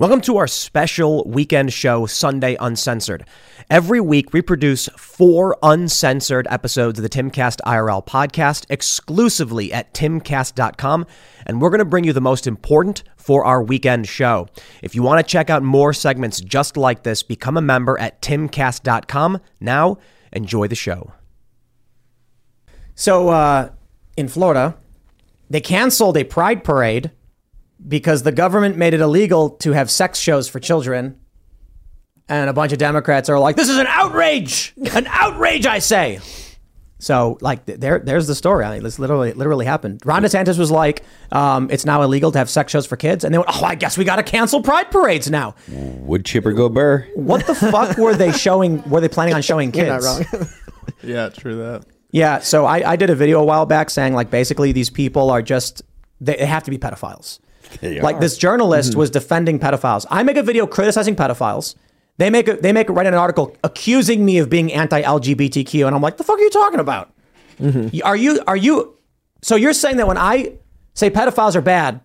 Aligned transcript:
Welcome 0.00 0.22
to 0.22 0.38
our 0.38 0.46
special 0.46 1.24
weekend 1.26 1.74
show, 1.74 2.06
Sunday 2.06 2.56
Uncensored. 2.58 3.26
Every 3.68 4.00
week, 4.00 4.32
we 4.32 4.40
produce 4.40 4.88
four 4.96 5.58
uncensored 5.62 6.46
episodes 6.48 6.98
of 6.98 7.02
the 7.02 7.10
Timcast 7.10 7.58
IRL 7.66 8.06
podcast 8.06 8.64
exclusively 8.70 9.74
at 9.74 9.92
timcast.com, 9.92 11.06
and 11.44 11.60
we're 11.60 11.68
going 11.68 11.80
to 11.80 11.84
bring 11.84 12.04
you 12.04 12.14
the 12.14 12.20
most 12.22 12.46
important 12.46 13.02
for 13.18 13.44
our 13.44 13.62
weekend 13.62 14.08
show. 14.08 14.48
If 14.82 14.94
you 14.94 15.02
want 15.02 15.18
to 15.18 15.30
check 15.30 15.50
out 15.50 15.62
more 15.62 15.92
segments 15.92 16.40
just 16.40 16.78
like 16.78 17.02
this, 17.02 17.22
become 17.22 17.58
a 17.58 17.60
member 17.60 18.00
at 18.00 18.22
timcast.com. 18.22 19.38
Now, 19.60 19.98
enjoy 20.32 20.66
the 20.68 20.76
show. 20.76 21.12
So, 22.94 23.28
uh, 23.28 23.68
in 24.16 24.28
Florida, 24.28 24.78
they 25.50 25.60
canceled 25.60 26.16
a 26.16 26.24
pride 26.24 26.64
parade 26.64 27.10
because 27.86 28.22
the 28.22 28.32
government 28.32 28.76
made 28.76 28.94
it 28.94 29.00
illegal 29.00 29.50
to 29.50 29.72
have 29.72 29.90
sex 29.90 30.18
shows 30.18 30.48
for 30.48 30.60
children. 30.60 31.18
And 32.28 32.48
a 32.48 32.52
bunch 32.52 32.72
of 32.72 32.78
Democrats 32.78 33.28
are 33.28 33.38
like, 33.40 33.56
"This 33.56 33.68
is 33.68 33.76
an 33.78 33.88
outrage! 33.88 34.72
An 34.92 35.06
outrage, 35.08 35.66
I 35.66 35.80
say!" 35.80 36.20
So, 37.00 37.38
like, 37.40 37.64
there, 37.64 37.98
there's 37.98 38.26
the 38.26 38.34
story. 38.34 38.64
I 38.64 38.74
mean, 38.74 38.82
this 38.84 38.98
literally, 38.98 39.32
literally 39.32 39.64
happened. 39.64 40.02
Ron 40.04 40.22
DeSantis 40.22 40.58
was 40.58 40.70
like, 40.70 41.02
um, 41.32 41.68
"It's 41.72 41.84
now 41.84 42.02
illegal 42.02 42.30
to 42.30 42.38
have 42.38 42.48
sex 42.48 42.70
shows 42.70 42.86
for 42.86 42.96
kids," 42.96 43.24
and 43.24 43.34
they 43.34 43.38
went, 43.38 43.50
"Oh, 43.52 43.64
I 43.64 43.74
guess 43.74 43.98
we 43.98 44.04
got 44.04 44.16
to 44.16 44.22
cancel 44.22 44.62
pride 44.62 44.90
parades 44.92 45.28
now." 45.28 45.56
Wood 45.68 46.24
Chipper 46.24 46.52
go 46.52 46.68
burr? 46.68 47.04
What 47.14 47.46
the 47.48 47.54
fuck 47.54 47.96
were 47.98 48.14
they 48.14 48.30
showing? 48.30 48.88
Were 48.88 49.00
they 49.00 49.08
planning 49.08 49.34
on 49.34 49.42
showing 49.42 49.72
kids? 49.72 49.86
You're 50.04 50.20
not 50.20 50.32
wrong. 50.32 50.48
Yeah, 51.02 51.30
true 51.30 51.56
that. 51.56 51.86
Yeah, 52.10 52.40
so 52.40 52.66
I, 52.66 52.90
I 52.92 52.96
did 52.96 53.08
a 53.10 53.14
video 53.14 53.40
a 53.40 53.44
while 53.44 53.64
back 53.64 53.88
saying 53.90 54.12
like 54.12 54.30
basically 54.30 54.72
these 54.72 54.90
people 54.90 55.30
are 55.30 55.40
just 55.40 55.82
they, 56.20 56.36
they 56.36 56.46
have 56.46 56.64
to 56.64 56.70
be 56.70 56.78
pedophiles. 56.78 57.38
They 57.80 58.00
Like 58.00 58.16
are. 58.16 58.20
this 58.20 58.36
journalist 58.38 58.90
mm-hmm. 58.90 58.98
was 59.00 59.10
defending 59.10 59.58
pedophiles. 59.58 60.06
I 60.10 60.22
make 60.22 60.36
a 60.36 60.42
video 60.42 60.66
criticizing 60.66 61.16
pedophiles. 61.16 61.74
They 62.18 62.30
make 62.30 62.48
a, 62.48 62.56
they 62.56 62.72
make 62.72 62.88
a, 62.88 62.92
write 62.92 63.06
an 63.06 63.14
article 63.14 63.56
accusing 63.64 64.24
me 64.24 64.38
of 64.38 64.50
being 64.50 64.72
anti-LGBTQ, 64.72 65.86
and 65.86 65.94
I'm 65.96 66.02
like, 66.02 66.18
the 66.18 66.24
fuck 66.24 66.38
are 66.38 66.42
you 66.42 66.50
talking 66.50 66.80
about? 66.80 67.12
Mm-hmm. 67.58 67.88
You- 67.94 68.02
Are 68.04 68.16
you 68.16 68.42
are 68.46 68.56
you? 68.56 68.96
So 69.42 69.56
you're 69.56 69.72
saying 69.72 69.96
that 69.96 70.06
when 70.06 70.18
I 70.18 70.52
say 70.94 71.10
pedophiles 71.10 71.54
are 71.56 71.60
bad, 71.62 72.00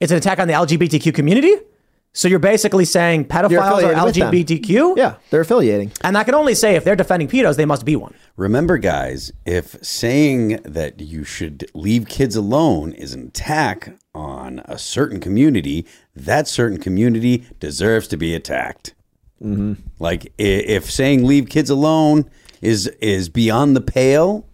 it's 0.00 0.10
an 0.10 0.18
attack 0.18 0.38
on 0.38 0.48
the 0.48 0.54
LGBTQ 0.54 1.14
community? 1.14 1.54
So 2.12 2.26
you're 2.26 2.40
basically 2.40 2.84
saying 2.84 3.26
pedophiles 3.26 3.60
are 3.60 3.92
affiliated 3.92 4.04
with 4.04 4.14
them. 4.16 4.32
LGBTQ? 4.64 4.96
Yeah, 4.96 5.14
they're 5.30 5.42
affiliating. 5.42 5.92
And 6.02 6.18
I 6.18 6.24
can 6.24 6.34
only 6.34 6.56
say 6.56 6.74
if 6.74 6.82
they're 6.82 6.96
defending 6.96 7.28
pedos, 7.28 7.56
they 7.56 7.64
must 7.64 7.84
be 7.84 7.94
one. 7.94 8.14
Remember, 8.36 8.78
guys, 8.78 9.30
if 9.46 9.76
saying 9.84 10.60
that 10.64 11.00
you 11.00 11.22
should 11.22 11.70
leave 11.74 12.08
kids 12.08 12.34
alone 12.34 12.92
is 12.92 13.14
an 13.14 13.28
attack 13.28 13.96
on 14.14 14.60
a 14.64 14.78
certain 14.78 15.20
community, 15.20 15.86
that 16.14 16.48
certain 16.48 16.78
community 16.78 17.44
deserves 17.58 18.08
to 18.08 18.16
be 18.16 18.34
attacked. 18.34 18.94
Like 19.98 20.32
if 20.36 20.90
saying 20.90 21.24
leave 21.26 21.48
kids 21.48 21.70
alone 21.70 22.28
is 22.60 22.88
is 23.00 23.30
beyond 23.30 23.74
the 23.74 23.80
pale, 23.80 24.46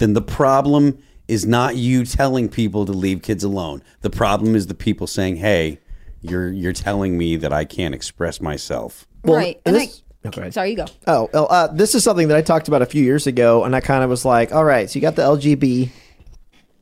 then 0.00 0.14
the 0.14 0.22
problem 0.22 0.98
is 1.28 1.46
not 1.46 1.76
you 1.76 2.04
telling 2.04 2.48
people 2.48 2.84
to 2.86 2.92
leave 2.92 3.22
kids 3.22 3.44
alone. 3.44 3.84
The 4.00 4.10
problem 4.10 4.56
is 4.56 4.66
the 4.66 4.74
people 4.74 5.06
saying, 5.06 5.36
"Hey, 5.36 5.78
you're 6.22 6.50
you're 6.50 6.72
telling 6.72 7.16
me 7.16 7.36
that 7.36 7.52
I 7.52 7.64
can't 7.64 7.94
express 7.94 8.40
myself." 8.40 9.06
right. 9.22 9.60
And 9.64 9.76
this- 9.76 9.98
I, 9.98 10.02
Okay. 10.24 10.52
Sorry, 10.52 10.70
you 10.70 10.76
go. 10.76 10.84
Oh, 11.08 11.28
oh, 11.34 11.46
uh, 11.46 11.66
this 11.72 11.96
is 11.96 12.04
something 12.04 12.28
that 12.28 12.36
I 12.36 12.42
talked 12.42 12.68
about 12.68 12.80
a 12.80 12.86
few 12.86 13.02
years 13.02 13.26
ago, 13.26 13.64
and 13.64 13.74
I 13.74 13.80
kind 13.80 14.04
of 14.04 14.10
was 14.10 14.24
like, 14.24 14.52
all 14.52 14.62
right, 14.64 14.88
so 14.88 14.94
you 14.96 15.00
got 15.00 15.16
the 15.16 15.22
LGB 15.22 15.90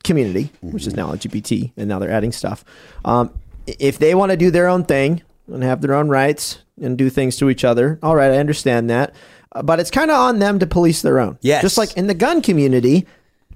community, 0.04 0.50
which 0.60 0.86
is 0.86 0.94
now 0.94 1.12
LGBT, 1.12 1.72
and 1.76 1.88
now 1.88 1.98
they're 1.98 2.10
adding 2.10 2.32
stuff. 2.32 2.64
Um, 3.04 3.30
if 3.66 3.98
they 3.98 4.14
want 4.14 4.30
to 4.30 4.36
do 4.36 4.50
their 4.50 4.68
own 4.68 4.84
thing 4.84 5.22
and 5.46 5.62
have 5.62 5.80
their 5.80 5.94
own 5.94 6.08
rights 6.08 6.58
and 6.80 6.96
do 6.96 7.10
things 7.10 7.36
to 7.36 7.50
each 7.50 7.64
other, 7.64 7.98
all 8.02 8.16
right, 8.16 8.30
I 8.30 8.38
understand 8.38 8.88
that. 8.90 9.14
Uh, 9.52 9.62
but 9.62 9.80
it's 9.80 9.90
kind 9.90 10.10
of 10.10 10.16
on 10.16 10.38
them 10.38 10.58
to 10.58 10.66
police 10.66 11.02
their 11.02 11.18
own. 11.18 11.38
Yes. 11.40 11.62
Just 11.62 11.78
like 11.78 11.96
in 11.96 12.06
the 12.06 12.14
gun 12.14 12.40
community, 12.40 13.06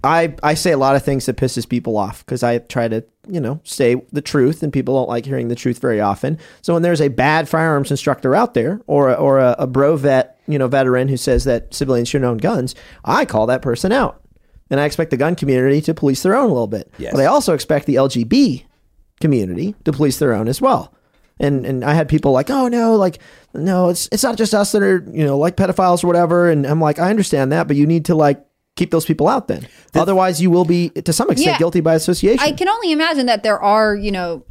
I, 0.03 0.35
I 0.43 0.55
say 0.55 0.73
a 0.73 0.77
lot 0.77 0.97
of 0.97 1.03
things 1.03 1.27
that 1.27 1.37
pisses 1.37 1.67
people 1.69 1.97
off 1.97 2.25
because 2.25 2.43
I 2.43 2.59
try 2.59 2.89
to, 2.89 3.05
you 3.27 3.41
know, 3.41 3.61
say 3.65 4.03
the 4.13 4.21
truth 4.21 4.63
and 4.63 4.73
people 4.73 4.95
don't 4.97 5.09
like 5.09 5.25
hearing 5.25 5.49
the 5.49 5.55
truth 5.55 5.79
very 5.79 6.01
often. 6.01 6.39
So 6.61 6.75
when 6.75 6.83
there's 6.83 7.01
a 7.01 7.09
bad 7.09 7.49
firearms 7.49 7.91
instructor 7.91 8.35
out 8.35 8.55
there 8.55 8.83
or, 8.87 9.11
a, 9.11 9.15
or 9.15 9.39
a, 9.39 9.57
a 9.59 9.67
bro 9.67 9.97
vet, 9.97 10.39
you 10.47 10.59
know, 10.59 10.69
veteran 10.69 11.09
who 11.09 11.17
says 11.17 11.45
that 11.45 11.73
civilians 11.73 12.09
shouldn't 12.09 12.29
own 12.29 12.37
guns, 12.37 12.75
I 13.05 13.25
call 13.25 13.47
that 13.47 13.63
person 13.63 13.93
out. 13.93 14.21
And 14.75 14.81
I 14.81 14.87
expect 14.87 15.13
the 15.13 15.17
gun 15.17 15.37
community 15.37 15.81
to 15.83 15.95
police 15.95 16.25
their 16.25 16.35
own 16.35 16.47
a 16.51 16.53
little 16.53 16.67
bit. 16.67 16.93
Yes. 16.99 17.13
But 17.13 17.21
I 17.21 17.27
also 17.27 17.55
expect 17.55 17.87
the 17.87 17.95
LGB 17.95 18.65
community 19.21 19.77
to 19.85 19.93
police 19.93 20.19
their 20.19 20.33
own 20.35 20.49
as 20.49 20.61
well. 20.61 20.93
And 21.39 21.65
and 21.65 21.85
I 21.85 21.95
had 21.95 22.09
people 22.09 22.33
like, 22.33 22.51
oh 22.51 22.67
no, 22.67 22.97
like 22.97 23.21
no, 23.55 23.89
it's 23.91 24.09
it's 24.11 24.25
not 24.25 24.37
just 24.37 24.53
us 24.53 24.73
that 24.73 24.83
are 24.83 25.05
you 25.13 25.25
know 25.25 25.39
like 25.39 25.55
pedophiles 25.57 26.03
or 26.03 26.09
whatever. 26.09 26.51
And 26.51 26.67
I'm 26.67 26.81
like, 26.81 26.99
I 26.99 27.09
understand 27.09 27.53
that, 27.53 27.69
but 27.69 27.77
you 27.77 27.87
need 27.87 28.07
to 28.07 28.17
like 28.17 28.45
keep 28.75 28.91
those 28.91 29.05
people 29.05 29.29
out 29.29 29.47
then. 29.47 29.65
Otherwise, 29.95 30.43
you 30.43 30.51
will 30.51 30.65
be 30.65 30.89
to 30.89 31.13
some 31.13 31.31
extent 31.31 31.53
Yeah. 31.55 31.59
guilty 31.59 31.81
by 31.81 31.95
association. 31.95 32.41
I 32.41 32.51
can 32.51 32.69
only 32.69 32.91
imagine 32.91 33.27
that 33.27 33.45
there 33.45 33.61
are, 33.63 33.95
you 33.95 34.11
know, 34.11 34.45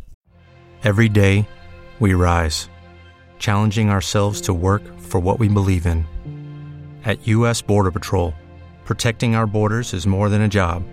Every 0.85 1.09
day, 1.09 1.45
we 2.00 2.13
rise, 2.13 2.69
challenging 3.40 3.90
ourselves 3.90 4.40
to 4.41 4.53
work 4.53 4.81
for 5.01 5.19
what 5.19 5.40
we 5.40 5.50
believe 5.50 5.85
in. 5.85 6.05
At 7.05 7.28
U.S. 7.28 7.61
Border 7.61 7.91
Patrol, 7.91 8.34
protecting 8.85 9.35
our 9.35 9.47
borders 9.47 9.94
is 9.94 10.07
more 10.07 10.29
than 10.29 10.41
a 10.41 10.47
job, 10.47 10.83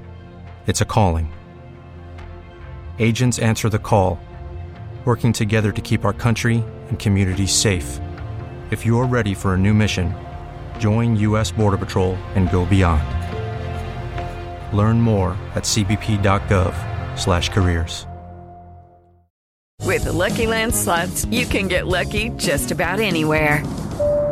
it's 0.66 0.80
a 0.80 0.84
calling. 0.84 1.32
Agents 2.98 3.38
answer 3.38 3.68
the 3.68 3.78
call, 3.78 4.18
working 5.04 5.32
together 5.32 5.70
to 5.72 5.80
keep 5.80 6.04
our 6.04 6.12
country 6.12 6.64
and 6.88 6.98
communities 6.98 7.52
safe. 7.52 8.00
If 8.70 8.84
you're 8.84 9.06
ready 9.06 9.32
for 9.34 9.54
a 9.54 9.58
new 9.58 9.72
mission, 9.72 10.12
join 10.78 11.16
U.S. 11.16 11.50
Border 11.50 11.78
Patrol 11.78 12.16
and 12.34 12.50
go 12.50 12.66
beyond. 12.66 13.02
Learn 14.76 15.00
more 15.00 15.30
at 15.54 15.64
cbp.gov/careers. 15.64 18.06
With 19.86 20.04
the 20.04 20.12
Lucky 20.12 20.46
Land 20.46 20.74
slots, 20.74 21.24
you 21.26 21.46
can 21.46 21.66
get 21.66 21.88
lucky 21.88 22.28
just 22.36 22.70
about 22.70 23.00
anywhere. 23.00 23.64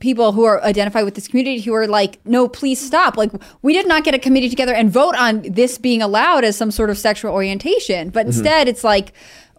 People 0.00 0.32
who 0.32 0.44
are 0.44 0.62
identified 0.64 1.04
with 1.04 1.14
this 1.14 1.28
community 1.28 1.60
who 1.60 1.74
are 1.74 1.86
like, 1.86 2.20
no, 2.24 2.48
please 2.48 2.80
stop. 2.80 3.16
Like, 3.16 3.32
we 3.62 3.72
did 3.72 3.88
not 3.88 4.04
get 4.04 4.14
a 4.14 4.18
committee 4.18 4.48
together 4.48 4.74
and 4.74 4.90
vote 4.90 5.14
on 5.16 5.42
this 5.42 5.78
being 5.78 6.02
allowed 6.02 6.44
as 6.44 6.56
some 6.56 6.70
sort 6.70 6.90
of 6.90 6.98
sexual 6.98 7.32
orientation. 7.32 8.10
But 8.10 8.20
mm-hmm. 8.20 8.28
instead, 8.28 8.68
it's 8.68 8.84
like, 8.84 9.12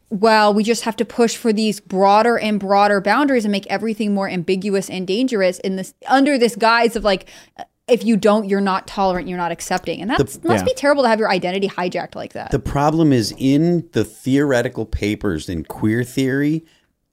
well, 0.10 0.54
we 0.54 0.64
just 0.64 0.84
have 0.84 0.96
to 0.98 1.06
push 1.06 1.36
for 1.36 1.54
these 1.54 1.80
broader 1.80 2.38
and 2.38 2.60
broader 2.60 3.00
boundaries 3.00 3.46
and 3.46 3.52
make 3.52 3.68
everything 3.68 4.14
more 4.14 4.28
ambiguous 4.28 4.90
and 4.90 5.06
dangerous 5.06 5.60
in 5.60 5.76
this 5.76 5.94
under 6.08 6.38
this 6.38 6.56
guise 6.56 6.96
of 6.96 7.04
like, 7.04 7.30
uh, 7.58 7.64
if 7.88 8.04
you 8.04 8.18
don't, 8.18 8.48
you're 8.48 8.62
not 8.62 8.88
tolerant, 8.88 9.28
you're 9.28 9.38
not 9.38 9.52
accepting, 9.52 10.00
and 10.00 10.12
that 10.12 10.20
must 10.20 10.44
yeah. 10.44 10.64
be 10.64 10.74
terrible 10.76 11.04
to 11.04 11.10
have 11.10 11.18
your 11.18 11.30
identity 11.30 11.68
hijacked 11.68 12.14
like 12.14 12.34
that. 12.34 12.52
The 12.52 12.60
problem 12.60 13.12
is 13.12 13.34
in 13.38 13.90
the 13.94 14.06
theoretical 14.06 14.86
papers 14.86 15.50
in 15.50 15.64
queer 15.64 16.04
theory, 16.04 16.66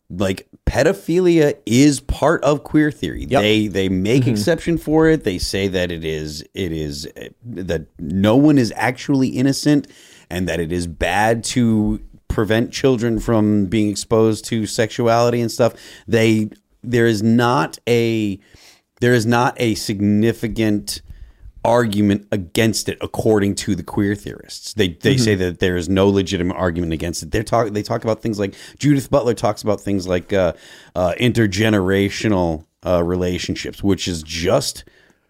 like 0.09 0.49
pedophilia 0.67 1.57
is 1.67 2.01
part 2.01 2.43
of 2.45 2.65
queer 2.65 2.91
theory. 2.91 3.27
They 3.27 3.67
they 3.67 3.89
make 3.89 4.23
mm-hmm. 4.23 4.31
exception 4.31 4.79
for 4.79 5.09
it. 5.09 5.25
They 5.25 5.39
say 5.39 5.69
that 5.69 5.91
it 5.91 6.05
is 6.05 6.45
it 6.55 6.73
is 6.73 7.09
that 7.45 7.87
no 7.99 8.37
one 8.37 8.59
is 8.59 8.73
actually 8.77 9.29
innocent 9.29 9.89
and 10.31 10.49
that 10.49 10.61
it 10.61 10.73
is 10.73 10.87
bad 10.87 11.45
to 11.45 12.01
prevent 12.29 12.73
children 12.73 13.19
from 13.19 13.67
being 13.67 13.89
exposed 13.89 14.45
to 14.47 14.67
sexuality 14.67 15.41
and 15.41 15.51
stuff. 15.51 15.75
They 16.07 16.51
there 16.83 17.07
is 17.07 17.23
not 17.23 17.79
a 17.89 18.39
there 19.01 19.15
is 19.15 19.27
not 19.27 19.55
a 19.61 19.75
significant 19.75 21.03
argument 21.67 22.29
against 22.31 22.89
it 22.89 22.97
according 23.01 23.57
to 23.57 23.75
the 23.75 23.83
queer 23.83 24.15
theorists. 24.15 24.73
They 24.75 24.89
they 24.89 25.17
say 25.17 25.35
that 25.35 25.59
there 25.59 25.77
is 25.77 25.89
no 25.89 26.09
legitimate 26.09 26.55
argument 26.55 26.93
against 26.93 27.25
it. 27.25 27.33
They 27.33 27.43
talk 27.43 27.73
they 27.73 27.83
talk 27.83 28.05
about 28.05 28.23
things 28.23 28.39
like 28.39 28.55
Judith 28.79 29.11
Butler 29.11 29.35
talks 29.35 29.63
about 29.63 29.81
things 29.81 30.07
like 30.07 30.33
uh, 30.33 30.53
uh, 30.95 31.15
intergenerational 31.19 32.65
uh, 32.87 33.03
relationships, 33.03 33.83
which 33.83 34.07
is 34.07 34.23
just 34.23 34.85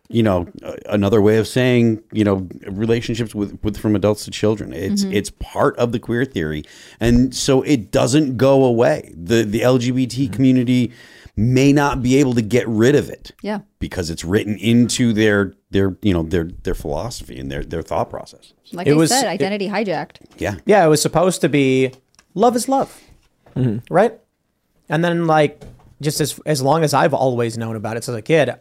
you 0.08 0.22
know 0.22 0.46
another 0.84 1.22
way 1.22 1.38
of 1.38 1.48
saying 1.48 2.02
you 2.12 2.22
know 2.22 2.46
relationships 2.66 3.34
with, 3.34 3.58
with 3.64 3.78
from 3.78 3.96
adults 3.96 4.26
to 4.26 4.30
children. 4.30 4.74
It's 4.74 5.04
it's 5.04 5.30
part 5.30 5.74
of 5.78 5.92
the 5.92 5.98
queer 5.98 6.26
theory. 6.26 6.64
And 7.00 7.34
so 7.34 7.62
it 7.62 7.90
doesn't 7.90 8.36
go 8.36 8.62
away. 8.62 9.10
The 9.16 9.42
the 9.42 9.62
lgbt 9.62 10.34
community 10.34 10.92
may 11.36 11.72
not 11.72 12.02
be 12.02 12.16
able 12.16 12.32
to 12.34 12.40
get 12.42 12.66
rid 12.66 12.94
of 12.94 13.10
it 13.10 13.32
Yeah. 13.42 13.60
because 13.78 14.08
it's 14.08 14.24
written 14.24 14.56
into 14.58 15.12
their 15.12 15.52
their 15.70 15.96
you 16.00 16.14
know 16.14 16.22
their 16.22 16.44
their 16.62 16.74
philosophy 16.74 17.38
and 17.38 17.50
their 17.50 17.62
their 17.62 17.82
thought 17.82 18.08
process 18.08 18.54
Like 18.72 18.86
It 18.86 18.92
I 18.92 18.96
was- 18.96 19.10
said, 19.10 19.24
it- 19.24 19.28
identity 19.28 19.68
hijacked. 19.68 20.16
yeah 20.38 20.56
Yeah, 20.64 20.84
it 20.84 20.88
was 20.88 21.02
supposed 21.02 21.40
to 21.42 21.48
be 21.50 21.92
love 22.34 22.56
is 22.56 22.68
love, 22.68 22.98
mm-hmm. 23.54 23.78
right? 23.94 24.14
And 24.88 25.04
then 25.04 25.26
like 25.26 25.62
just 26.00 26.20
as 26.20 26.40
as 26.46 26.62
long 26.62 26.84
as 26.84 26.94
I've 26.94 27.12
always 27.14 27.58
known 27.58 27.76
about 27.76 27.96
it 27.96 28.08
as 28.08 28.14
a 28.14 28.22
kid, 28.22 28.54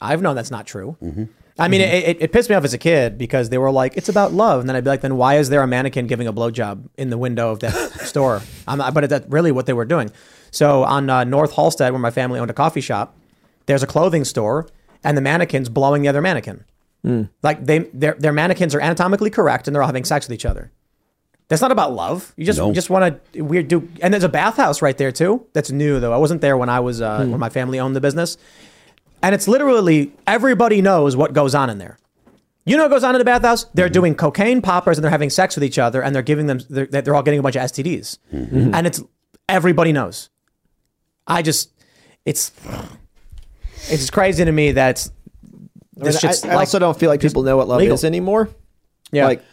I've 0.00 0.22
known 0.22 0.34
that's 0.34 0.50
not 0.50 0.66
true. 0.66 0.96
Mm-hmm. 1.02 1.24
I 1.58 1.68
mean, 1.68 1.82
mm-hmm. 1.82 1.94
it, 1.94 2.04
it, 2.16 2.22
it 2.22 2.32
pissed 2.32 2.48
me 2.48 2.56
off 2.56 2.64
as 2.64 2.72
a 2.72 2.78
kid 2.78 3.18
because 3.18 3.50
they 3.50 3.58
were 3.58 3.70
like, 3.70 3.96
"It's 3.96 4.08
about 4.08 4.32
love," 4.32 4.60
and 4.60 4.68
then 4.68 4.74
I'd 4.76 4.84
be 4.84 4.90
like, 4.90 5.02
"Then 5.02 5.16
why 5.16 5.36
is 5.36 5.48
there 5.50 5.62
a 5.62 5.66
mannequin 5.66 6.06
giving 6.06 6.26
a 6.26 6.32
blowjob 6.32 6.88
in 6.96 7.10
the 7.10 7.18
window 7.18 7.50
of 7.50 7.60
that 7.60 7.74
store?" 8.00 8.40
I'm 8.66 8.78
not, 8.78 8.94
but 8.94 9.08
that's 9.10 9.28
really 9.28 9.52
what 9.52 9.66
they 9.66 9.74
were 9.74 9.84
doing. 9.84 10.10
So 10.52 10.84
on 10.84 11.10
uh, 11.10 11.24
North 11.24 11.52
Halsted, 11.54 11.90
where 11.90 11.98
my 11.98 12.10
family 12.12 12.38
owned 12.38 12.50
a 12.50 12.54
coffee 12.54 12.80
shop, 12.80 13.16
there's 13.66 13.82
a 13.82 13.86
clothing 13.86 14.24
store, 14.24 14.68
and 15.02 15.16
the 15.16 15.20
mannequin's 15.20 15.68
blowing 15.68 16.02
the 16.02 16.08
other 16.08 16.22
mannequin. 16.22 16.64
Like 17.42 17.66
they, 17.66 17.80
their 17.92 18.14
their 18.14 18.32
mannequins 18.32 18.76
are 18.76 18.80
anatomically 18.80 19.30
correct, 19.30 19.66
and 19.66 19.74
they're 19.74 19.82
all 19.82 19.88
having 19.88 20.04
sex 20.04 20.28
with 20.28 20.34
each 20.34 20.46
other. 20.46 20.70
That's 21.48 21.60
not 21.60 21.72
about 21.72 21.92
love. 21.92 22.32
You 22.36 22.46
just 22.46 22.58
No. 22.60 22.72
just 22.72 22.88
want 22.90 23.20
to 23.34 23.42
weird 23.42 23.66
do. 23.68 23.88
And 24.00 24.14
there's 24.14 24.22
a 24.22 24.28
bathhouse 24.28 24.80
right 24.80 24.96
there 24.96 25.10
too. 25.10 25.44
That's 25.52 25.70
new 25.72 25.98
though. 25.98 26.12
I 26.12 26.16
wasn't 26.16 26.40
there 26.42 26.56
when 26.56 26.68
I 26.68 26.78
was 26.80 27.02
uh, 27.02 27.26
when 27.26 27.40
my 27.40 27.48
family 27.48 27.80
owned 27.80 27.96
the 27.96 28.00
business. 28.00 28.36
And 29.22 29.34
it's 29.34 29.48
literally 29.48 30.12
everybody 30.26 30.80
knows 30.80 31.16
what 31.16 31.32
goes 31.32 31.54
on 31.54 31.68
in 31.70 31.78
there. 31.78 31.98
You 32.64 32.76
know 32.76 32.84
what 32.84 32.90
goes 32.90 33.02
on 33.04 33.14
in 33.16 33.18
the 33.18 33.24
bathhouse? 33.24 33.64
They're 33.74 33.88
doing 33.88 34.14
cocaine 34.14 34.62
poppers 34.62 34.96
and 34.96 35.02
they're 35.04 35.10
having 35.10 35.30
sex 35.30 35.56
with 35.56 35.64
each 35.64 35.78
other 35.80 36.00
and 36.02 36.14
they're 36.14 36.22
giving 36.22 36.46
them 36.46 36.60
they're, 36.70 36.86
they're 36.86 37.14
all 37.14 37.22
getting 37.24 37.40
a 37.40 37.42
bunch 37.42 37.56
of 37.56 37.62
STDs. 37.62 38.18
And 38.30 38.86
it's 38.86 39.02
everybody 39.48 39.92
knows. 39.92 40.30
I 41.26 41.42
just 41.42 41.70
it's 42.24 42.52
it's 43.88 44.10
crazy 44.10 44.44
to 44.44 44.52
me 44.52 44.72
that 44.72 45.08
it's 45.96 46.24
I, 46.24 46.28
mean, 46.28 46.34
I, 46.44 46.48
I 46.48 46.54
like 46.54 46.60
also 46.60 46.78
don't 46.78 46.98
feel 46.98 47.10
like 47.10 47.20
people 47.20 47.42
know 47.42 47.56
what 47.56 47.68
love 47.68 47.80
legal. 47.80 47.94
is 47.94 48.04
anymore. 48.04 48.48
yeah. 49.12 49.26
Like, 49.26 49.44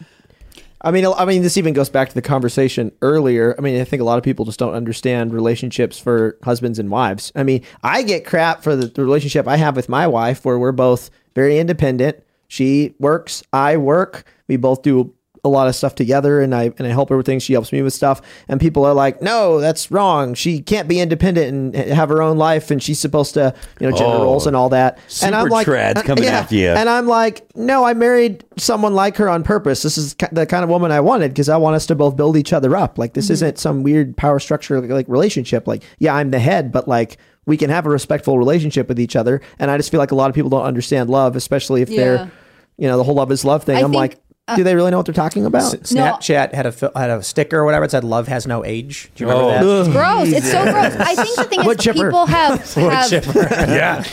I 0.82 0.92
mean, 0.92 1.06
I 1.06 1.26
mean, 1.26 1.42
this 1.42 1.58
even 1.58 1.74
goes 1.74 1.90
back 1.90 2.08
to 2.08 2.16
the 2.16 2.22
conversation 2.22 2.94
earlier. 3.02 3.54
I 3.58 3.62
mean, 3.62 3.82
I 3.82 3.84
think 3.84 4.02
a 4.02 4.06
lot 4.06 4.18
of 4.18 4.24
people 4.24 4.46
just 4.46 4.60
don't 4.60 4.74
understand 4.74 5.34
relationships 5.34 6.00
for 6.00 6.38
husbands 6.44 6.80
and 6.80 6.90
wives. 6.90 7.34
I 7.36 7.44
mean, 7.44 7.64
I 7.84 8.04
get 8.04 8.26
crap 8.26 8.64
for 8.64 8.78
the, 8.78 8.88
the 8.88 9.04
relationship 9.04 9.46
I 9.48 9.58
have 9.58 9.76
with 9.76 9.90
my 9.90 10.08
wife, 10.08 10.46
where 10.46 10.58
we're 10.58 10.72
both 10.72 11.10
very 11.36 11.60
independent. 11.60 12.24
She 12.48 12.96
works, 12.98 13.44
I 13.52 13.76
work. 13.76 14.24
We 14.48 14.56
both 14.56 14.82
do 14.82 15.14
a 15.44 15.50
lot 15.50 15.68
of 15.68 15.76
stuff 15.76 15.96
together, 15.96 16.42
and 16.42 16.54
I 16.54 16.72
and 16.78 16.86
I 16.86 16.90
help 16.90 17.10
her 17.10 17.18
with 17.18 17.26
things. 17.26 17.44
She 17.44 17.54
helps 17.54 17.72
me 17.72 17.82
with 17.82 17.94
stuff, 17.94 18.22
and 18.48 18.60
people 18.60 18.86
are 18.86 18.94
like, 18.94 19.22
"No, 19.22 19.60
that's 19.60 19.90
wrong. 19.92 20.34
She 20.34 20.62
can't 20.62 20.88
be 20.88 21.00
independent 21.00 21.76
and 21.76 21.94
have 21.94 22.10
her 22.10 22.22
own 22.22 22.38
life, 22.38 22.72
and 22.72 22.82
she's 22.84 23.00
supposed 23.00 23.34
to, 23.36 23.54
you 23.80 23.90
know, 23.90 23.96
gender 23.96 24.18
Oh, 24.18 24.24
roles 24.24 24.48
and 24.48 24.56
all 24.56 24.70
that." 24.70 25.00
and 25.24 25.34
I'm 25.36 25.48
like, 25.50 25.66
trads 25.68 25.98
uh, 25.98 26.02
coming 26.04 26.26
after 26.26 26.56
you. 26.56 26.70
And 26.70 26.90
I'm 26.90 27.08
like, 27.08 27.46
no, 27.56 27.86
I 27.86 27.94
married 27.94 28.44
someone 28.58 28.94
like 28.94 29.16
her 29.18 29.30
on 29.30 29.44
purpose. 29.44 29.82
This 29.84 29.98
is 29.98 30.16
the 30.32 30.46
kind 30.46 30.64
of 30.64 30.70
woman 30.70 30.92
I 30.92 31.00
wanted 31.00 31.30
because 31.30 31.50
I 31.50 31.58
want 31.58 31.76
us 31.76 31.86
to 31.88 31.96
both 31.96 32.16
build 32.18 32.36
each 32.38 32.52
other 32.54 32.76
up. 32.76 32.98
Like 32.98 33.14
this 33.14 33.30
isn't 33.30 33.58
some 33.60 33.84
weird 33.84 34.18
power 34.18 34.40
structure 34.40 34.82
like, 34.82 34.90
like 34.90 35.08
relationship. 35.08 35.68
Like, 35.68 35.84
yeah, 36.00 36.14
I'm 36.16 36.32
the 36.32 36.40
head, 36.40 36.72
but 36.72 36.88
like 36.88 37.18
we 37.46 37.58
can 37.58 37.70
have 37.70 37.86
a 37.86 37.90
respectful 37.90 38.38
relationship 38.38 38.88
with 38.90 39.00
each 39.00 39.16
other. 39.16 39.42
And 39.58 39.72
I 39.72 39.78
just 39.78 39.90
feel 39.90 40.00
like 40.00 40.12
a 40.12 40.16
lot 40.16 40.30
of 40.30 40.36
people 40.36 40.50
don't 40.50 40.66
understand 40.66 41.10
love, 41.10 41.36
especially 41.36 41.82
if 41.82 41.90
Yeah. 41.90 41.98
they're, 41.98 42.32
you 42.78 42.88
know, 42.88 42.98
the 42.98 43.04
whole 43.04 43.16
love 43.16 43.32
is 43.32 43.44
love 43.44 43.64
thing. 43.64 43.78
I 43.78 43.80
I'm 43.80 43.86
think, 43.92 43.96
uh, 43.96 44.00
like, 44.00 44.20
do 44.56 44.64
they 44.64 44.76
really 44.76 44.92
know 44.92 44.98
what 44.98 45.06
they're 45.06 45.14
talking 45.14 45.46
about? 45.46 45.74
Snapchat 45.74 46.54
had 46.54 46.66
a 46.66 46.72
fil- 46.72 46.92
had 46.96 47.10
a 47.10 47.22
sticker 47.24 47.58
or 47.60 47.66
whatever. 47.66 47.86
It 47.86 47.92
said 47.92 48.04
"Love 48.04 48.28
has 48.28 48.46
no 48.48 48.64
age." 48.66 49.12
Do 49.16 49.24
you 49.24 49.30
remember 49.30 49.52
that? 49.52 49.64
Oh. 49.64 49.80
It's 49.82 49.90
gross. 49.90 50.28
It's 50.32 50.52
so 50.52 50.64
gross. 50.64 50.96
I 50.96 51.16
think 51.16 51.36
the 51.36 51.44
thing 51.46 51.60
is, 51.70 51.78
chipper. 51.78 51.98
people 52.12 52.26
have, 52.26 52.74
have 52.76 53.12
yeah 53.70 54.04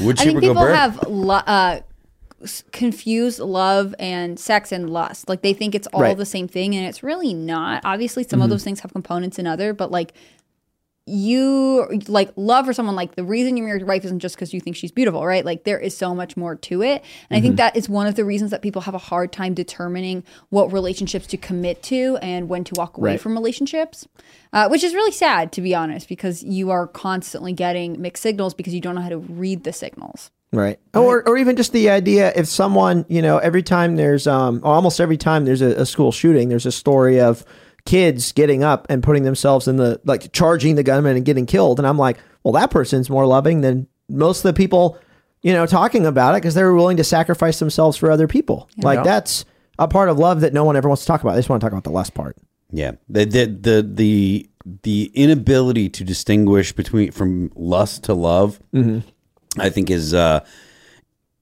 would 0.00 0.18
I 0.20 0.24
think 0.24 0.40
people 0.40 0.54
burr? 0.62 0.74
have 0.74 1.06
lo- 1.08 1.34
uh, 1.46 1.80
confused 2.72 3.38
love 3.38 3.94
and 3.98 4.38
sex 4.38 4.72
and 4.72 4.90
lust. 4.90 5.28
Like 5.28 5.42
they 5.42 5.52
think 5.52 5.74
it's 5.74 5.86
all 5.88 6.02
Right. 6.02 6.16
the 6.16 6.26
same 6.26 6.48
thing, 6.48 6.74
and 6.74 6.86
it's 6.86 7.02
really 7.02 7.32
not. 7.34 7.82
Obviously, 7.84 8.24
some 8.24 8.42
of 8.42 8.50
those 8.50 8.64
things 8.64 8.80
have 8.80 8.92
components 8.92 9.38
in 9.38 9.46
other, 9.46 9.72
but 9.72 9.90
like 9.90 10.12
you 11.06 11.86
like 12.08 12.32
love 12.36 12.64
for 12.64 12.72
someone 12.72 12.96
like 12.96 13.14
the 13.14 13.24
reason 13.24 13.56
you 13.58 13.62
married 13.62 13.80
your 13.80 13.86
wife 13.88 14.04
isn't 14.06 14.20
just 14.20 14.34
because 14.36 14.54
you 14.54 14.60
think 14.60 14.74
she's 14.74 14.90
beautiful 14.90 15.24
right 15.26 15.44
like 15.44 15.64
there 15.64 15.78
is 15.78 15.94
so 15.96 16.14
much 16.14 16.34
more 16.36 16.54
to 16.56 16.82
it 16.82 17.04
and 17.28 17.36
i 17.36 17.40
think 17.42 17.56
that 17.56 17.76
is 17.76 17.88
one 17.90 18.06
of 18.06 18.14
the 18.14 18.24
reasons 18.24 18.50
that 18.50 18.62
people 18.62 18.80
have 18.82 18.94
a 18.94 18.98
hard 18.98 19.30
time 19.30 19.52
determining 19.52 20.24
what 20.48 20.72
relationships 20.72 21.26
to 21.26 21.36
commit 21.36 21.82
to 21.82 22.16
and 22.22 22.48
when 22.48 22.64
to 22.64 22.74
walk 22.76 22.96
away 22.96 23.10
Right. 23.10 23.20
from 23.20 23.34
relationships 23.34 24.08
uh, 24.54 24.68
which 24.68 24.82
is 24.82 24.94
really 24.94 25.12
sad 25.12 25.52
to 25.52 25.60
be 25.60 25.74
honest 25.74 26.08
because 26.08 26.42
you 26.42 26.70
are 26.70 26.86
constantly 26.86 27.52
getting 27.52 28.00
mixed 28.00 28.22
signals 28.22 28.54
because 28.54 28.72
you 28.72 28.80
don't 28.80 28.94
know 28.94 29.02
how 29.02 29.10
to 29.10 29.18
read 29.18 29.64
the 29.64 29.72
signals 29.72 30.30
Right. 30.52 30.78
Or, 30.94 31.28
or 31.28 31.36
even 31.36 31.56
just 31.56 31.72
the 31.72 31.90
idea 31.90 32.32
if 32.36 32.46
someone, 32.46 33.04
you 33.08 33.22
know, 33.22 33.38
every 33.38 33.64
time 33.64 33.96
there's, 33.96 34.28
um, 34.28 34.60
or 34.62 34.72
almost 34.72 35.00
every 35.00 35.16
time 35.16 35.46
there's 35.46 35.60
a, 35.62 35.80
a 35.80 35.84
school 35.84 36.12
shooting, 36.12 36.48
there's 36.48 36.64
a 36.64 36.70
story 36.70 37.20
of 37.20 37.44
kids 37.86 38.32
getting 38.32 38.62
up 38.64 38.86
and 38.88 39.02
putting 39.02 39.24
themselves 39.24 39.68
in 39.68 39.76
the, 39.76 40.00
like 40.04 40.32
charging 40.32 40.74
the 40.74 40.82
gunman 40.82 41.16
and 41.16 41.24
getting 41.24 41.46
killed. 41.46 41.78
And 41.78 41.86
I'm 41.86 41.98
like, 41.98 42.18
well, 42.42 42.52
that 42.54 42.70
person's 42.70 43.10
more 43.10 43.26
loving 43.26 43.60
than 43.60 43.86
most 44.08 44.38
of 44.38 44.54
the 44.54 44.56
people, 44.56 44.98
you 45.42 45.52
know, 45.52 45.66
talking 45.66 46.06
about 46.06 46.34
it 46.34 46.38
because 46.42 46.54
they 46.54 46.62
were 46.62 46.74
willing 46.74 46.96
to 46.96 47.04
sacrifice 47.04 47.58
themselves 47.58 47.96
for 47.96 48.10
other 48.10 48.26
people. 48.28 48.68
Like 48.78 48.98
Yeah. 48.98 49.02
that's 49.04 49.44
a 49.78 49.86
part 49.88 50.08
of 50.08 50.18
love 50.18 50.40
that 50.40 50.54
no 50.54 50.64
one 50.64 50.76
ever 50.76 50.88
wants 50.88 51.02
to 51.02 51.06
talk 51.06 51.20
about. 51.20 51.32
They 51.34 51.38
just 51.40 51.48
want 51.50 51.60
to 51.60 51.64
talk 51.64 51.72
about 51.72 51.84
the 51.84 51.90
last 51.90 52.14
part. 52.14 52.36
Yeah, 52.70 52.92
the 53.08 53.24
the 53.24 53.46
the 53.46 53.82
the, 53.94 54.50
the 54.82 55.10
inability 55.14 55.88
to 55.90 56.02
distinguish 56.04 56.72
between 56.72 57.12
from 57.12 57.52
lust 57.54 58.04
to 58.04 58.14
love, 58.14 58.58
I 59.58 59.68
think 59.70 59.90
is 59.90 60.12
uh, 60.14 60.40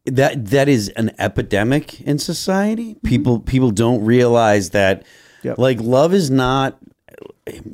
that 0.07 0.47
that 0.47 0.69
is 0.69 0.89
an 0.91 1.13
epidemic 1.19 2.01
in 2.03 2.19
society. 2.19 2.97
People 3.03 3.39
people 3.41 3.71
don't 3.71 4.05
realize 4.05 4.71
that 4.71 5.05
Yep. 5.43 5.59
like 5.59 5.81
love 5.81 6.15
is 6.15 6.31
not. 6.31 6.79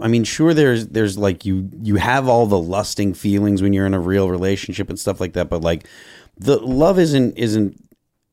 I 0.01 0.09
mean, 0.09 0.25
sure, 0.25 0.55
there's 0.55 0.89
there's 0.89 1.19
like 1.19 1.45
you 1.45 1.69
you 1.83 1.97
have 1.97 2.29
all 2.29 2.47
the 2.47 2.59
lusting 2.59 3.15
feelings 3.15 3.63
when 3.63 3.73
you're 3.73 3.87
in 3.87 3.95
a 3.95 4.01
real 4.01 4.31
relationship 4.31 4.89
and 4.89 4.99
stuff 4.99 5.21
like 5.21 5.35
that, 5.35 5.49
but 5.49 5.61
like 5.63 5.87
the 6.39 6.59
love 6.59 6.99
isn't 6.99 7.37
isn't 7.37 7.88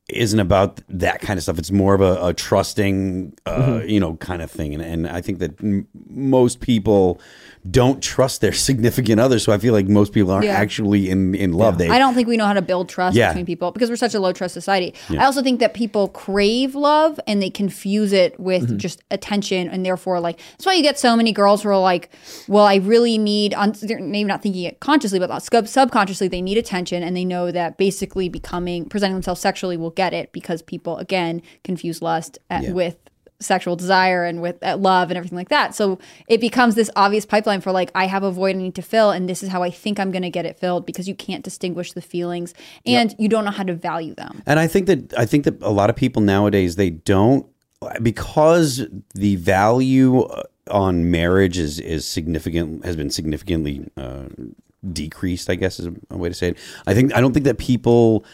isn't 0.08 0.38
about 0.38 0.80
that 0.88 1.20
kind 1.20 1.36
of 1.36 1.42
stuff. 1.42 1.58
It's 1.58 1.72
more 1.72 1.94
of 1.94 2.00
a, 2.00 2.26
a 2.28 2.32
trusting, 2.32 3.34
uh, 3.44 3.82
you 3.84 3.98
know, 3.98 4.14
kind 4.16 4.40
of 4.40 4.50
thing. 4.50 4.72
And, 4.74 4.82
and 4.82 5.08
I 5.08 5.20
think 5.20 5.40
that 5.40 5.60
m- 5.60 5.88
most 6.08 6.60
people 6.60 7.20
don't 7.68 8.00
trust 8.00 8.40
their 8.40 8.52
significant 8.68 9.18
other. 9.20 9.40
So 9.40 9.52
I 9.52 9.58
feel 9.58 9.72
like 9.72 9.88
most 9.88 10.12
people 10.12 10.30
aren't 10.30 10.44
Yeah. 10.46 10.52
actually 10.52 11.10
in, 11.10 11.34
in 11.34 11.52
love. 11.52 11.78
They, 11.78 11.88
I 11.88 11.98
don't 11.98 12.14
think 12.14 12.28
we 12.28 12.36
know 12.36 12.46
how 12.46 12.52
to 12.52 12.62
build 12.62 12.88
trust 12.88 13.16
Yeah. 13.16 13.30
between 13.30 13.46
people 13.46 13.72
because 13.72 13.90
we're 13.90 13.96
such 13.96 14.14
a 14.14 14.20
low 14.20 14.32
trust 14.32 14.54
society. 14.54 14.94
I 15.10 15.24
also 15.24 15.42
think 15.42 15.58
that 15.58 15.74
people 15.74 16.06
crave 16.08 16.76
love 16.76 17.18
and 17.26 17.42
they 17.42 17.50
confuse 17.50 18.12
it 18.12 18.38
with 18.38 18.66
Mm-hmm. 18.66 18.76
just 18.78 19.02
attention, 19.10 19.68
and 19.68 19.84
therefore, 19.84 20.18
like 20.20 20.38
that's 20.52 20.64
why 20.66 20.72
you 20.74 20.82
get 20.82 20.98
so 20.98 21.14
many 21.16 21.30
girls 21.32 21.62
who 21.62 21.68
are 21.68 21.78
like, 21.78 22.10
"Well, 22.48 22.64
I 22.64 22.76
really 22.76 23.18
need," 23.18 23.54
on, 23.54 23.72
they're 23.82 24.00
maybe 24.00 24.24
not 24.28 24.42
thinking 24.42 24.64
it 24.64 24.80
consciously, 24.80 25.18
but 25.18 25.28
sub- 25.42 25.68
subconsciously, 25.68 26.28
they 26.28 26.40
need 26.40 26.56
attention, 26.58 27.02
and 27.02 27.16
they 27.16 27.24
know 27.24 27.50
that 27.52 27.76
basically 27.76 28.28
becoming 28.28 28.88
presenting 28.88 29.14
themselves 29.14 29.40
sexually 29.40 29.76
will 29.76 29.90
get 29.96 30.14
it 30.14 30.32
because 30.32 30.62
people 30.62 30.98
again 30.98 31.42
confuse 31.64 32.00
lust 32.00 32.38
at, 32.50 32.72
with 32.72 32.96
sexual 33.40 33.76
desire 33.76 34.24
and 34.24 34.40
with 34.40 34.62
uh, 34.62 34.76
love 34.76 35.10
and 35.10 35.18
everything 35.18 35.36
like 35.36 35.48
that. 35.48 35.74
So 35.74 35.98
it 36.28 36.40
becomes 36.40 36.74
this 36.74 36.90
obvious 36.96 37.26
pipeline 37.26 37.60
for 37.60 37.72
like 37.72 37.90
I 37.94 38.06
have 38.06 38.22
a 38.22 38.30
void 38.30 38.56
I 38.56 38.58
need 38.58 38.74
to 38.76 38.82
fill 38.82 39.10
and 39.10 39.28
this 39.28 39.42
is 39.42 39.48
how 39.48 39.62
I 39.62 39.70
think 39.70 40.00
I'm 40.00 40.10
going 40.10 40.22
to 40.22 40.30
get 40.30 40.46
it 40.46 40.58
filled 40.58 40.86
because 40.86 41.08
you 41.08 41.14
can't 41.14 41.44
distinguish 41.44 41.92
the 41.92 42.00
feelings 42.00 42.54
and 42.84 43.14
you 43.18 43.28
don't 43.28 43.44
know 43.44 43.50
how 43.50 43.64
to 43.64 43.74
value 43.74 44.14
them. 44.14 44.42
And 44.46 44.58
I 44.58 44.66
think 44.66 44.86
that 44.86 45.18
I 45.18 45.26
think 45.26 45.44
that 45.44 45.60
a 45.62 45.70
lot 45.70 45.90
of 45.90 45.96
people 45.96 46.22
nowadays 46.22 46.76
they 46.76 46.90
don't 46.90 47.46
because 48.02 48.86
the 49.14 49.36
value 49.36 50.22
uh, 50.22 50.42
on 50.70 51.10
marriage 51.10 51.58
is 51.58 51.78
is 51.78 52.06
significant 52.06 52.84
has 52.84 52.96
been 52.96 53.10
significantly 53.10 53.88
uh, 53.96 54.24
decreased. 54.92 55.50
I 55.50 55.54
guess 55.54 55.78
is 55.78 55.88
a 56.10 56.16
way 56.16 56.28
to 56.28 56.34
say 56.34 56.48
it. 56.48 56.58
I 56.86 56.94
think 56.94 57.14
I 57.14 57.20
don't 57.20 57.32
think 57.32 57.44
that 57.44 57.58
people 57.58 58.24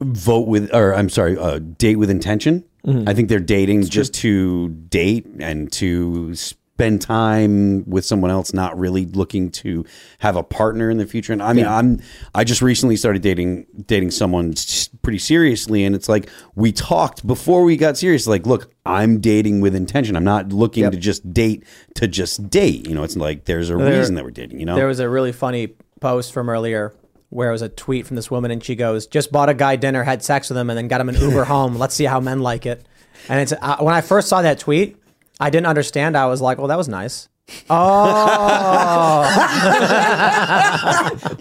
vote 0.00 0.46
with 0.48 0.74
or 0.74 0.94
I'm 0.94 1.08
sorry, 1.08 1.36
uh, 1.38 1.58
date 1.58 1.96
with 1.96 2.10
intention. 2.10 2.64
I 3.06 3.14
think 3.14 3.28
they're 3.28 3.40
dating 3.40 3.82
just 3.86 4.14
to 4.14 4.68
date 4.68 5.26
and 5.40 5.72
to 5.72 6.36
spend 6.36 7.02
time 7.02 7.84
with 7.88 8.04
someone 8.04 8.30
else, 8.30 8.52
not 8.52 8.78
really 8.78 9.06
looking 9.06 9.50
to 9.50 9.84
have 10.20 10.36
a 10.36 10.44
partner 10.44 10.88
in 10.88 10.96
the 10.98 11.06
future. 11.06 11.32
And 11.32 11.42
I 11.42 11.52
mean, 11.52 11.66
I'm 11.66 11.98
I 12.32 12.44
just 12.44 12.62
recently 12.62 12.94
started 12.96 13.22
dating 13.22 13.66
dating 13.86 14.12
someone 14.12 14.54
pretty 15.02 15.18
seriously, 15.18 15.82
and 15.84 15.96
it's 15.96 16.08
like 16.08 16.28
we 16.54 16.70
talked 16.70 17.26
before 17.26 17.64
we 17.64 17.76
got 17.76 17.96
serious. 17.96 18.28
Like, 18.28 18.46
look, 18.46 18.70
I'm 18.84 19.18
dating 19.18 19.62
with 19.62 19.74
intention. 19.74 20.14
I'm 20.14 20.22
not 20.22 20.52
looking 20.52 20.84
Yep. 20.84 20.92
to 20.92 20.98
just 20.98 21.32
date 21.34 21.64
to 21.96 22.06
just 22.06 22.48
date. 22.50 22.86
You 22.88 22.94
know, 22.94 23.02
it's 23.02 23.16
like 23.16 23.46
there's 23.46 23.68
a 23.68 23.74
There- 23.74 23.98
reason 23.98 24.14
that 24.14 24.22
we're 24.22 24.30
dating. 24.30 24.60
You 24.60 24.66
know, 24.66 24.76
There 24.76 24.86
was 24.86 25.00
a 25.00 25.08
really 25.08 25.32
funny 25.32 25.74
post 26.00 26.32
from 26.32 26.48
earlier 26.48 26.94
where 27.36 27.50
it 27.50 27.52
was 27.52 27.62
a 27.62 27.68
tweet 27.68 28.06
from 28.06 28.16
this 28.16 28.30
woman, 28.30 28.50
and 28.50 28.64
she 28.64 28.74
goes, 28.74 29.06
"Just 29.06 29.30
bought 29.30 29.48
a 29.50 29.54
guy 29.54 29.76
dinner, 29.76 30.02
had 30.02 30.24
sex 30.24 30.48
with 30.48 30.56
him, 30.56 30.70
and 30.70 30.76
then 30.78 30.88
got 30.88 31.00
him 31.00 31.10
an 31.10 31.14
Uber 31.16 31.44
home. 31.54 31.76
Let's 31.76 31.94
see 31.94 32.04
how 32.04 32.18
men 32.18 32.40
like 32.40 32.64
it." 32.66 32.86
And 33.28 33.40
it's 33.40 33.52
uh, 33.52 33.76
when 33.78 33.94
I 33.94 34.00
first 34.00 34.28
saw 34.28 34.40
that 34.42 34.58
tweet, 34.58 34.96
I 35.38 35.50
didn't 35.50 35.66
understand. 35.66 36.16
I 36.16 36.26
was 36.26 36.40
like, 36.40 36.56
"Well, 36.58 36.68
that 36.68 36.78
was 36.78 36.88
nice." 36.88 37.28
Oh, 37.70 39.20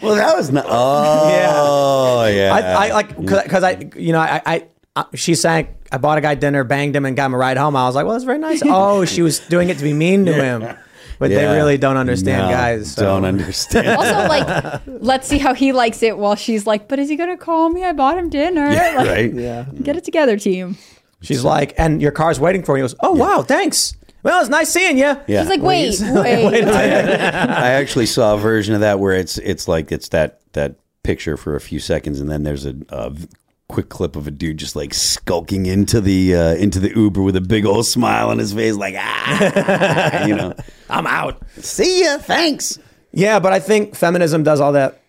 well, 0.03 0.15
that 0.15 0.35
was 0.35 0.51
not. 0.51 0.65
Oh, 0.67 2.27
yeah. 2.27 2.53
I, 2.53 2.87
I 2.87 2.91
like 2.93 3.19
because 3.19 3.63
I, 3.63 3.89
you 3.95 4.11
know, 4.13 4.19
I, 4.19 4.39
I, 4.45 4.67
uh, 4.95 5.05
she's 5.15 5.41
saying 5.41 5.73
I 5.91 5.97
bought 5.97 6.19
a 6.19 6.21
guy 6.21 6.35
dinner, 6.35 6.63
banged 6.63 6.95
him, 6.95 7.05
and 7.05 7.15
got 7.15 7.27
him 7.27 7.33
a 7.33 7.37
ride 7.37 7.57
home. 7.57 7.75
I 7.75 7.87
was 7.87 7.95
like, 7.95 8.05
"Well, 8.05 8.13
that's 8.13 8.25
very 8.25 8.37
nice." 8.37 8.61
Oh, 8.65 9.05
she 9.05 9.21
was 9.23 9.39
doing 9.39 9.69
it 9.69 9.77
to 9.77 9.83
be 9.83 9.93
mean 9.93 10.25
to 10.25 10.33
him, 10.33 10.77
but 11.19 11.29
Yeah. 11.31 11.37
they 11.51 11.55
really 11.57 11.77
don't 11.77 11.97
understand, 11.97 12.47
No, 12.47 12.53
guys. 12.53 12.91
so- 12.93 13.03
Don't 13.03 13.25
understand. 13.25 13.87
Also, 13.87 14.27
like, 14.27 14.81
let's 14.87 15.27
see 15.27 15.37
how 15.37 15.53
he 15.53 15.71
likes 15.71 16.01
it 16.03 16.17
while 16.17 16.35
she's 16.35 16.65
like, 16.67 16.87
but 16.87 16.99
is 16.99 17.09
he 17.09 17.15
going 17.15 17.29
to 17.29 17.37
call 17.37 17.69
me? 17.69 17.83
I 17.83 17.93
bought 17.93 18.17
him 18.17 18.29
dinner. 18.29 18.69
Yeah, 18.71 18.95
Like, 18.97 19.07
right. 19.07 19.33
Yeah. 19.33 19.65
Get 19.81 19.95
it 19.97 20.03
together, 20.03 20.37
team. 20.37 20.77
She's 21.21 21.43
like, 21.43 21.73
and 21.77 22.01
your 22.01 22.11
car's 22.11 22.39
waiting 22.39 22.63
for 22.63 22.77
you. 22.77 22.83
He 22.83 22.87
goes, 22.89 22.95
oh 22.99 23.13
wow, 23.13 23.41
thanks. 23.41 23.95
Well, 24.23 24.41
it's 24.41 24.49
nice 24.49 24.69
seeing 24.69 24.97
you. 24.97 25.15
Yeah. 25.27 25.41
She's 25.41 25.49
like, 25.49 25.61
wait, 25.61 25.95
wait. 26.01 26.63
I 26.65 27.71
actually 27.71 28.05
saw 28.07 28.35
a 28.35 28.37
version 28.37 28.73
of 28.73 28.81
that 28.81 28.99
where 28.99 29.13
it's 29.13 29.37
it's 29.39 29.67
like 29.67 29.91
it's 29.91 30.09
that 30.09 30.39
that 30.53 30.75
picture 31.03 31.37
for 31.37 31.55
a 31.55 31.61
few 31.61 31.79
seconds, 31.79 32.19
and 32.19 32.29
then 32.29 32.43
there's 32.43 32.65
a, 32.65 32.75
a 32.89 33.09
v- 33.11 33.27
quick 33.67 33.89
clip 33.89 34.15
of 34.15 34.27
a 34.27 34.31
dude 34.31 34.57
just 34.57 34.75
like 34.75 34.93
skulking 34.93 35.65
into 35.65 35.99
the 36.01 36.35
uh, 36.35 36.55
into 36.55 36.79
the 36.79 36.95
Uber 36.95 37.21
with 37.21 37.35
a 37.35 37.41
big 37.41 37.65
old 37.65 37.85
smile 37.85 38.29
on 38.29 38.37
his 38.37 38.53
face, 38.53 38.75
like 38.75 38.95
ah, 38.97 40.25
you 40.25 40.35
know, 40.35 40.53
I'm 40.89 41.07
out. 41.07 41.41
see 41.57 42.03
ya, 42.03 42.17
thanks. 42.17 42.79
Yeah, 43.11 43.39
but 43.39 43.53
I 43.53 43.59
think 43.59 43.95
feminism 43.95 44.43
does 44.43 44.59
all 44.59 44.73
that. 44.73 45.01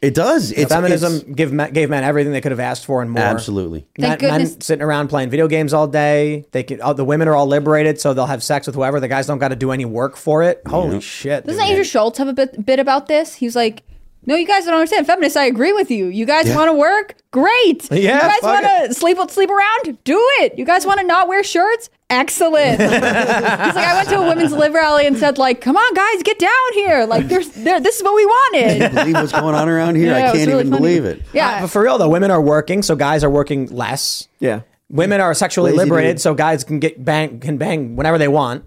It 0.00 0.14
does. 0.14 0.52
It's 0.52 0.72
feminism 0.72 1.16
it's- 1.16 1.34
give 1.34 1.52
men, 1.52 1.72
gave 1.72 1.90
men 1.90 2.04
everything 2.04 2.32
they 2.32 2.40
could 2.40 2.52
have 2.52 2.60
asked 2.60 2.86
for 2.86 3.02
and 3.02 3.10
more. 3.10 3.20
absolutely. 3.24 3.88
Men, 3.98 4.10
Thank 4.10 4.22
men 4.22 4.40
goodness- 4.42 4.64
sitting 4.64 4.82
around 4.82 5.08
playing 5.08 5.28
video 5.30 5.48
games 5.48 5.74
all 5.74 5.88
day. 5.88 6.46
They 6.52 6.62
can. 6.62 6.78
Oh, 6.82 6.92
the 6.92 7.04
women 7.04 7.26
are 7.26 7.34
all 7.34 7.48
liberated, 7.48 8.00
so 8.00 8.14
they'll 8.14 8.26
have 8.26 8.44
sex 8.44 8.66
with 8.68 8.76
whoever. 8.76 9.00
The 9.00 9.08
guys 9.08 9.26
don't 9.26 9.38
got 9.38 9.48
to 9.48 9.56
do 9.56 9.72
any 9.72 9.84
work 9.84 10.16
for 10.16 10.44
it. 10.44 10.62
Holy 10.68 11.00
shit! 11.00 11.44
Doesn't 11.46 11.60
dude. 11.60 11.70
Andrew 11.70 11.84
Schulz 11.84 12.16
have 12.18 12.28
a 12.28 12.32
bit, 12.32 12.64
bit 12.64 12.78
about 12.78 13.08
this? 13.08 13.34
He's 13.34 13.56
like, 13.56 13.82
no, 14.28 14.36
you 14.36 14.46
guys 14.46 14.66
don't 14.66 14.74
understand. 14.74 15.06
Feminists, 15.06 15.36
I 15.38 15.44
agree 15.46 15.72
with 15.72 15.90
you. 15.90 16.06
You 16.06 16.26
guys 16.26 16.54
want 16.54 16.68
to 16.68 16.74
work? 16.74 17.14
Great. 17.30 17.88
Yeah, 17.90 18.16
You 18.16 18.20
guys 18.20 18.42
want 18.42 18.66
to 18.88 18.94
sleep 18.94 19.16
sleep 19.30 19.48
around? 19.50 19.98
Do 20.04 20.20
it. 20.40 20.58
You 20.58 20.66
guys 20.66 20.84
want 20.86 21.00
to 21.00 21.06
not 21.06 21.28
wear 21.28 21.42
shirts? 21.42 21.88
Excellent. 22.10 22.78
He's 22.80 22.90
like, 22.90 23.76
I 23.76 23.94
went 23.96 24.08
to 24.10 24.18
a 24.18 24.28
women's 24.28 24.52
live 24.52 24.74
rally 24.74 25.06
and 25.06 25.16
said, 25.16 25.38
like, 25.38 25.60
come 25.62 25.76
on, 25.76 25.94
guys, 25.94 26.22
get 26.22 26.38
down 26.38 26.50
here. 26.74 27.06
Like, 27.06 27.28
there's 27.28 27.48
there. 27.50 27.80
This 27.80 27.96
is 27.96 28.02
what 28.02 28.14
we 28.14 28.26
wanted. 28.26 28.94
Believe 28.94 29.14
what's 29.14 29.32
going 29.32 29.54
on 29.54 29.68
around 29.68 29.96
here? 29.96 30.12
Yeah, 30.16 30.30
I 30.30 30.32
can't 30.32 30.46
really 30.48 30.60
even 30.60 30.72
funny. 30.72 30.80
believe 30.82 31.04
it. 31.06 31.22
Yeah. 31.32 31.48
Uh, 31.48 31.60
but 31.62 31.68
for 31.68 31.82
real 31.82 31.96
though, 31.98 32.08
women 32.10 32.30
are 32.30 32.40
working, 32.40 32.82
so 32.82 32.96
guys 32.96 33.24
are 33.24 33.30
working 33.30 33.66
less. 33.66 34.28
Yeah. 34.40 34.60
Women 34.90 35.20
are 35.22 35.32
sexually 35.34 35.72
Lazy 35.72 35.84
liberated, 35.84 36.16
dude. 36.16 36.20
so 36.22 36.34
guys 36.34 36.64
can 36.64 36.78
get 36.80 37.02
bang 37.02 37.40
can 37.40 37.56
bang 37.58 37.96
whenever 37.96 38.18
they 38.18 38.28
want, 38.28 38.64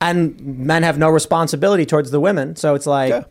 and 0.00 0.40
men 0.40 0.82
have 0.82 0.98
no 0.98 1.08
responsibility 1.10 1.86
towards 1.86 2.10
the 2.10 2.20
women. 2.20 2.56
So 2.56 2.74
it's 2.74 2.86
like, 2.86 3.10
Yeah. 3.10 3.24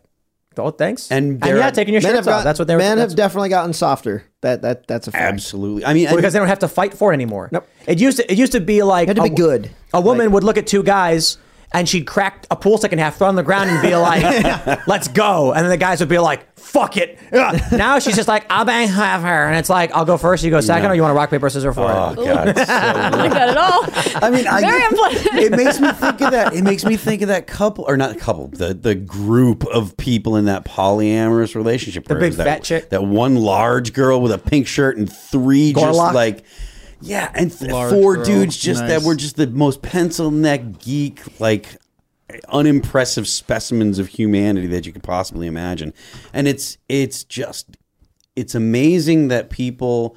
Oh, 0.60 0.72
thanks, 0.72 1.12
And 1.12 1.44
and 1.44 1.58
yeah, 1.58 1.70
taking 1.72 1.94
your 1.94 2.02
Men 2.04 2.16
shirts 2.16 2.28
off. 2.28 2.40
got, 2.40 2.44
That's 2.44 2.60
what 2.60 2.68
they're. 2.68 2.78
men 2.78 2.98
that's- 2.98 3.12
have 3.12 3.18
definitely 3.18 3.50
gotten 3.50 3.74
softer. 3.74 4.24
That 4.42 4.62
that 4.62 4.88
that's 4.88 5.08
a 5.08 5.12
fact. 5.12 5.34
Absolutely. 5.34 5.86
I 5.86 5.94
mean, 5.94 6.06
Well, 6.06 6.16
because 6.16 6.34
they 6.34 6.40
don't 6.40 6.48
have 6.48 6.60
to 6.60 6.68
fight 6.68 6.94
for 6.94 7.12
it 7.12 7.16
anymore. 7.16 7.50
Nope. 7.52 7.68
It 7.88 8.00
used 8.00 8.18
to. 8.18 8.32
It 8.32 8.38
used 8.38 8.52
to 8.54 8.62
be 8.62 8.84
like 8.84 9.08
Had 9.08 9.18
to 9.18 9.24
be 9.24 9.30
a- 9.30 9.36
good. 9.36 9.70
A 9.94 10.00
woman 10.02 10.28
Like- 10.28 10.34
would 10.36 10.44
look 10.44 10.58
at 10.58 10.66
two 10.68 10.84
guys. 10.84 11.38
And 11.72 11.88
she'd 11.88 12.08
crack 12.08 12.48
a 12.50 12.56
pool 12.56 12.80
stick 12.80 12.94
in 12.94 12.98
half, 12.98 13.18
throw 13.18 13.28
it 13.28 13.30
on 13.30 13.36
the 13.36 13.44
ground, 13.44 13.70
and 13.70 13.80
be 13.80 13.96
like, 13.96 14.24
"Let's 14.88 15.08
go." 15.08 15.54
And 15.54 15.64
then 15.64 15.70
the 15.70 15.78
guys 15.78 16.00
would 16.00 16.10
be 16.10 16.18
like, 16.18 16.58
"Fuck 16.58 16.98
it." 16.98 17.20
Ugh. 17.32 17.62
Now 17.72 18.00
she's 18.00 18.16
just 18.16 18.28
like, 18.28 18.48
"I'll 18.50 18.66
bang 18.66 18.88
have 18.88 19.22
her," 19.22 19.48
and 19.48 19.56
it's 19.56 19.70
like, 19.70 19.92
"I'll 19.94 20.04
go 20.04 20.18
first, 20.18 20.44
you 20.44 20.50
go 20.50 20.62
second, 20.62 20.86
No. 20.86 20.90
or 20.90 20.96
you 20.96 21.04
want 21.04 21.12
to 21.12 21.16
rock 21.16 21.30
paper 21.30 21.48
scissors 21.48 21.76
for 21.76 21.82
oh 21.82 22.12
it?" 22.18 22.26
god, 22.26 22.58
so 22.58 22.64
I 22.74 23.10
don't 23.12 23.20
like 23.20 23.32
that 23.34 23.50
at 23.50 23.58
all. 23.58 23.84
I 24.24 24.32
mean, 24.32 24.48
I, 24.48 24.62
Very 24.62 24.84
unpleasant. 24.84 25.36
It 25.36 25.52
makes 25.52 25.80
me 25.80 25.92
think 25.92 26.22
of 26.22 26.32
that. 26.32 26.54
It 26.56 26.64
makes 26.64 26.86
me 26.86 26.98
think 26.98 27.22
of 27.22 27.28
that 27.28 27.46
couple, 27.46 27.86
or 27.88 27.98
not 27.98 28.18
couple, 28.18 28.48
the 28.48 28.74
the 28.74 28.96
group 28.96 29.64
of 29.68 29.96
people 29.96 30.38
in 30.38 30.46
that 30.46 30.66
polyamorous 30.66 31.54
relationship. 31.54 32.08
The 32.08 32.16
big 32.16 32.34
that, 32.34 32.44
fat 32.46 32.64
chick? 32.64 32.90
that 32.90 33.04
one 33.04 33.36
large 33.36 33.94
girl 33.94 34.22
with 34.22 34.32
a 34.32 34.40
pink 34.40 34.66
shirt, 34.66 34.98
and 34.98 35.08
three 35.12 35.74
just 35.74 35.86
Gorlock? 36.00 36.14
like. 36.16 36.44
Yeah, 37.02 37.32
and 37.34 37.52
th- 37.52 37.72
Large 37.72 37.92
four 37.94 38.16
girl. 38.16 38.26
dudes 38.26 38.58
just 38.58 38.86
that 38.88 39.04
were 39.04 39.16
just 39.16 39.36
the 39.38 39.48
most 39.48 39.82
pencil 39.82 40.32
neck 40.32 40.80
geek, 40.80 41.40
like 41.40 41.78
unimpressive 42.50 43.28
specimens 43.28 44.00
of 44.00 44.08
humanity 44.08 44.68
that 44.68 44.86
you 44.86 44.92
could 44.94 45.04
possibly 45.04 45.48
imagine. 45.48 45.94
And 46.34 46.48
it's 46.48 46.78
it's 46.88 47.24
just 47.24 47.78
it's 48.36 48.54
amazing 48.56 49.30
that 49.30 49.50
people 49.50 50.16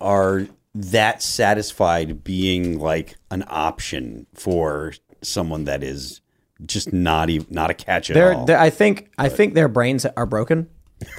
are 0.00 0.46
that 0.74 1.22
satisfied 1.22 2.24
being 2.24 2.78
like 2.78 3.16
an 3.30 3.44
option 3.48 4.26
for 4.34 4.94
someone 5.22 5.64
that 5.64 5.82
is 5.84 6.20
just 6.64 6.92
not 6.92 7.28
even 7.30 7.46
not 7.50 7.70
a 7.70 7.74
catch 7.74 8.10
at 8.10 8.14
They're, 8.14 8.34
all. 8.34 8.44
they're- 8.46 8.56
I 8.56 8.70
think, 8.70 9.10
I 9.18 9.28
think 9.28 9.54
their 9.54 9.68
brains 9.68 10.06
are 10.06 10.26
broken. 10.26 10.68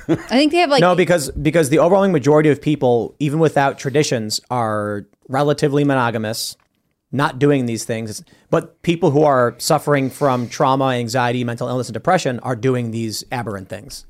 I 0.08 0.16
think 0.16 0.52
they 0.52 0.60
have 0.60 0.70
like 0.70 0.82
no, 0.82 0.96
because 0.96 1.30
because 1.32 1.70
the 1.70 1.80
overwhelming 1.80 2.12
majority 2.12 2.50
of 2.50 2.62
people, 2.62 3.16
even 3.20 3.40
without 3.40 3.78
traditions, 3.78 4.40
are 4.50 5.06
relatively 5.30 5.84
monogamous, 5.84 6.58
not 7.12 7.40
doing 7.40 7.66
these 7.66 7.86
things. 7.86 8.24
But 8.50 8.82
people 8.84 9.12
who 9.12 9.24
are 9.24 9.56
suffering 9.58 10.10
from 10.10 10.48
trauma, 10.50 10.86
anxiety, 10.90 11.44
mental 11.44 11.68
illness, 11.68 11.88
and 11.88 11.94
depression 11.94 12.40
are 12.40 12.56
doing 12.56 12.92
these 12.92 13.24
aberrant 13.32 13.70
things. 13.70 14.06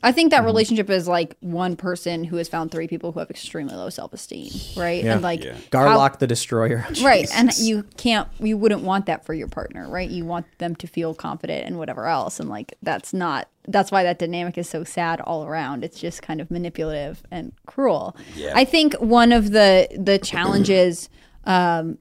I 0.00 0.12
think 0.12 0.30
Mm-hmm. 0.32 0.42
that 0.42 0.44
relationship 0.46 0.90
is 0.90 1.08
like 1.08 1.36
one 1.40 1.74
person 1.74 2.22
who 2.22 2.36
has 2.36 2.48
found 2.48 2.70
three 2.70 2.86
people 2.86 3.10
who 3.10 3.18
have 3.18 3.30
extremely 3.30 3.74
low 3.74 3.90
self 3.90 4.12
esteem, 4.12 4.50
right? 4.76 5.04
And 5.04 5.22
like 5.22 5.42
how- 5.44 5.54
Gorlock 5.70 6.18
the 6.20 6.26
Destroyer. 6.28 6.86
right? 7.02 7.28
And 7.34 7.56
you 7.58 7.82
can't, 7.96 8.28
you 8.38 8.56
wouldn't 8.56 8.82
want 8.82 9.06
that 9.06 9.24
for 9.26 9.34
your 9.34 9.48
partner, 9.48 9.88
right? 9.88 10.08
You 10.08 10.24
want 10.24 10.46
them 10.58 10.76
to 10.76 10.86
feel 10.86 11.14
confident 11.14 11.66
and 11.66 11.78
whatever 11.78 12.06
else, 12.06 12.38
and 12.38 12.48
like 12.48 12.74
that's 12.82 13.12
not. 13.12 13.48
That's 13.68 13.92
why 13.92 14.02
that 14.02 14.18
dynamic 14.18 14.58
is 14.58 14.68
so 14.68 14.82
sad 14.82 15.20
all 15.20 15.44
around. 15.44 15.84
It's 15.84 16.00
just 16.00 16.22
kind 16.22 16.40
of 16.40 16.50
manipulative 16.50 17.22
and 17.30 17.52
cruel. 17.66 18.16
I 18.54 18.64
think 18.64 18.94
one 18.94 19.30
of 19.32 19.52
the 19.52 19.88
the 19.96 20.18
challenges 20.18 21.08
um, 21.44 21.98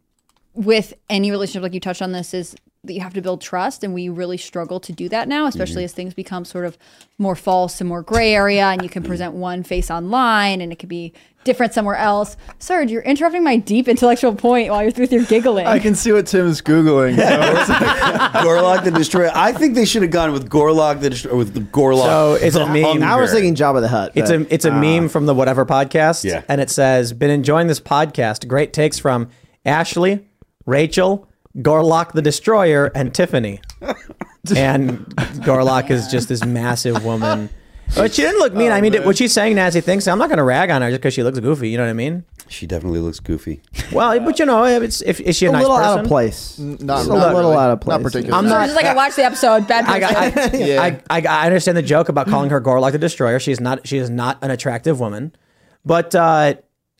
with 0.53 0.93
any 1.09 1.29
relationship, 1.29 1.61
like 1.63 1.73
you 1.73 1.79
touched 1.79 2.01
on 2.01 2.13
this, 2.13 2.33
is 2.33 2.55
that 2.87 2.93
you 2.93 3.01
have 3.01 3.13
to 3.13 3.21
build 3.21 3.41
trust, 3.41 3.83
and 3.83 3.93
we 3.93 4.09
really 4.09 4.37
struggle 4.37 4.79
to 4.81 4.91
do 4.91 5.09
that 5.09 5.27
now, 5.27 5.45
especially 5.45 5.81
mm-hmm. 5.81 5.85
as 5.85 5.93
things 5.93 6.13
become 6.13 6.45
sort 6.45 6.65
of 6.65 6.77
more 7.17 7.35
false 7.35 7.79
and 7.81 7.87
more 7.87 8.01
gray 8.01 8.33
area, 8.33 8.65
and 8.65 8.81
you 8.81 8.89
can 8.89 9.03
present 9.03 9.33
one 9.33 9.63
face 9.63 9.91
online, 9.91 10.61
and 10.61 10.71
it 10.71 10.79
could 10.79 10.89
be 10.89 11.13
different 11.47 11.73
somewhere 11.73 11.95
else. 11.95 12.35
Serge, 12.59 12.91
you're 12.91 13.01
interrupting 13.01 13.43
my 13.43 13.55
deep 13.55 13.87
intellectual 13.87 14.35
point 14.35 14.69
while 14.69 14.83
you're 14.83 14.91
with 14.97 15.11
your 15.11 15.23
giggling. 15.23 15.65
I 15.65 15.79
can 15.79 15.95
see 15.95 16.11
what 16.11 16.27
Tim's 16.27 16.61
googling. 16.61 17.17
So 17.27 17.41
it's 17.41 17.69
like- 17.69 18.43
Gorlock 18.43 18.83
the 18.83 18.91
Destroyer. 18.91 19.31
I 19.33 19.51
think 19.51 19.75
they 19.75 19.85
should 19.85 20.01
have 20.01 20.11
gone 20.11 20.31
with 20.31 20.49
Gorlock 20.49 21.01
the 21.01 21.09
Destroyer 21.09 21.35
with 21.35 21.53
the 21.53 21.59
Gorlock. 21.61 22.05
So 22.05 22.33
it's 22.33 22.55
a 22.55 22.59
the 22.59 22.65
meme. 22.67 23.03
I 23.03 23.15
was 23.15 23.31
Hunger. 23.31 23.41
thinking 23.41 23.55
Jabba 23.55 23.81
the 23.81 23.87
Hutt. 23.87 24.11
It's 24.15 24.29
a 24.29 24.53
it's 24.53 24.65
a 24.65 24.73
uh, 24.73 24.79
meme 24.79 25.09
from 25.09 25.25
the 25.25 25.33
whatever 25.33 25.65
podcast. 25.65 26.23
Yeah. 26.23 26.43
And 26.47 26.61
it 26.61 26.69
says, 26.69 27.13
Been 27.13 27.29
enjoying 27.29 27.67
this 27.67 27.79
podcast. 27.79 28.47
Great 28.47 28.73
takes 28.73 28.99
from 28.99 29.29
Ashley, 29.65 30.25
Rachel, 30.65 31.26
Gorlock 31.57 32.11
the 32.13 32.21
Destroyer, 32.21 32.91
and 32.93 33.13
Tiffany. 33.13 33.61
and 34.55 35.05
Gorlock 35.43 35.89
is 35.89 36.07
just 36.07 36.29
this 36.29 36.45
massive 36.45 37.03
woman. 37.03 37.49
But 37.95 38.13
she 38.13 38.21
didn't 38.21 38.39
look 38.39 38.53
mean. 38.53 38.73
I 38.73 38.81
mean, 38.81 38.91
man. 38.91 39.05
what 39.05 39.15
she's 39.17 39.31
saying, 39.31 39.55
nasty 39.55 39.79
things. 39.79 40.09
I'm 40.09 40.19
not 40.19 40.27
going 40.27 40.39
to 40.39 40.43
rag 40.43 40.69
on 40.71 40.81
her 40.81 40.89
just 40.89 40.99
because 40.99 41.13
she 41.13 41.23
looks 41.23 41.39
goofy. 41.39 41.69
You 41.69 41.77
know 41.77 41.85
what 41.85 41.89
I 41.89 41.93
mean? 41.93 42.25
She 42.49 42.67
definitely 42.67 42.99
looks 42.99 43.21
goofy. 43.21 43.61
Well, 43.93 44.19
but 44.19 44.39
you 44.39 44.45
know, 44.45 44.65
if 44.65 44.83
it's 44.83 45.01
if 45.03 45.21
is 45.21 45.37
she 45.37 45.45
a, 45.45 45.49
a 45.49 45.53
nice 45.53 45.61
little 45.61 45.77
person? 45.77 45.91
out 45.91 45.99
of 46.01 46.07
place. 46.07 46.59
not, 46.59 46.79
Just 46.97 47.09
a 47.09 47.13
not 47.13 47.33
little 47.33 47.51
really. 47.51 47.63
out 47.63 47.71
of 47.71 47.79
place. 47.79 47.97
Not 47.97 48.03
particularly. 48.03 48.45
I'm 48.45 48.51
Serge 48.51 48.59
not- 48.59 48.69
is 48.69 48.75
like, 48.75 48.85
I 48.87 48.93
watched 48.93 49.15
the 49.15 49.23
episode. 49.23 49.67
Bad 49.69 49.85
I, 49.85 50.31
person. 50.33 50.61
I, 50.61 50.65
Yeah. 50.65 50.81
I, 50.81 51.01
I, 51.09 51.21
I 51.21 51.45
understand 51.45 51.77
the 51.77 51.81
joke 51.81 52.09
about 52.09 52.27
calling 52.27 52.49
her 52.49 52.59
Gorlock 52.59 52.91
the 52.91 52.97
Destroyer. 52.97 53.39
She's 53.39 53.61
not. 53.61 53.87
She 53.87 53.97
is 53.97 54.09
not 54.09 54.37
an 54.43 54.51
attractive 54.51 54.99
woman, 54.99 55.33
but 55.85 56.13
uh, 56.13 56.55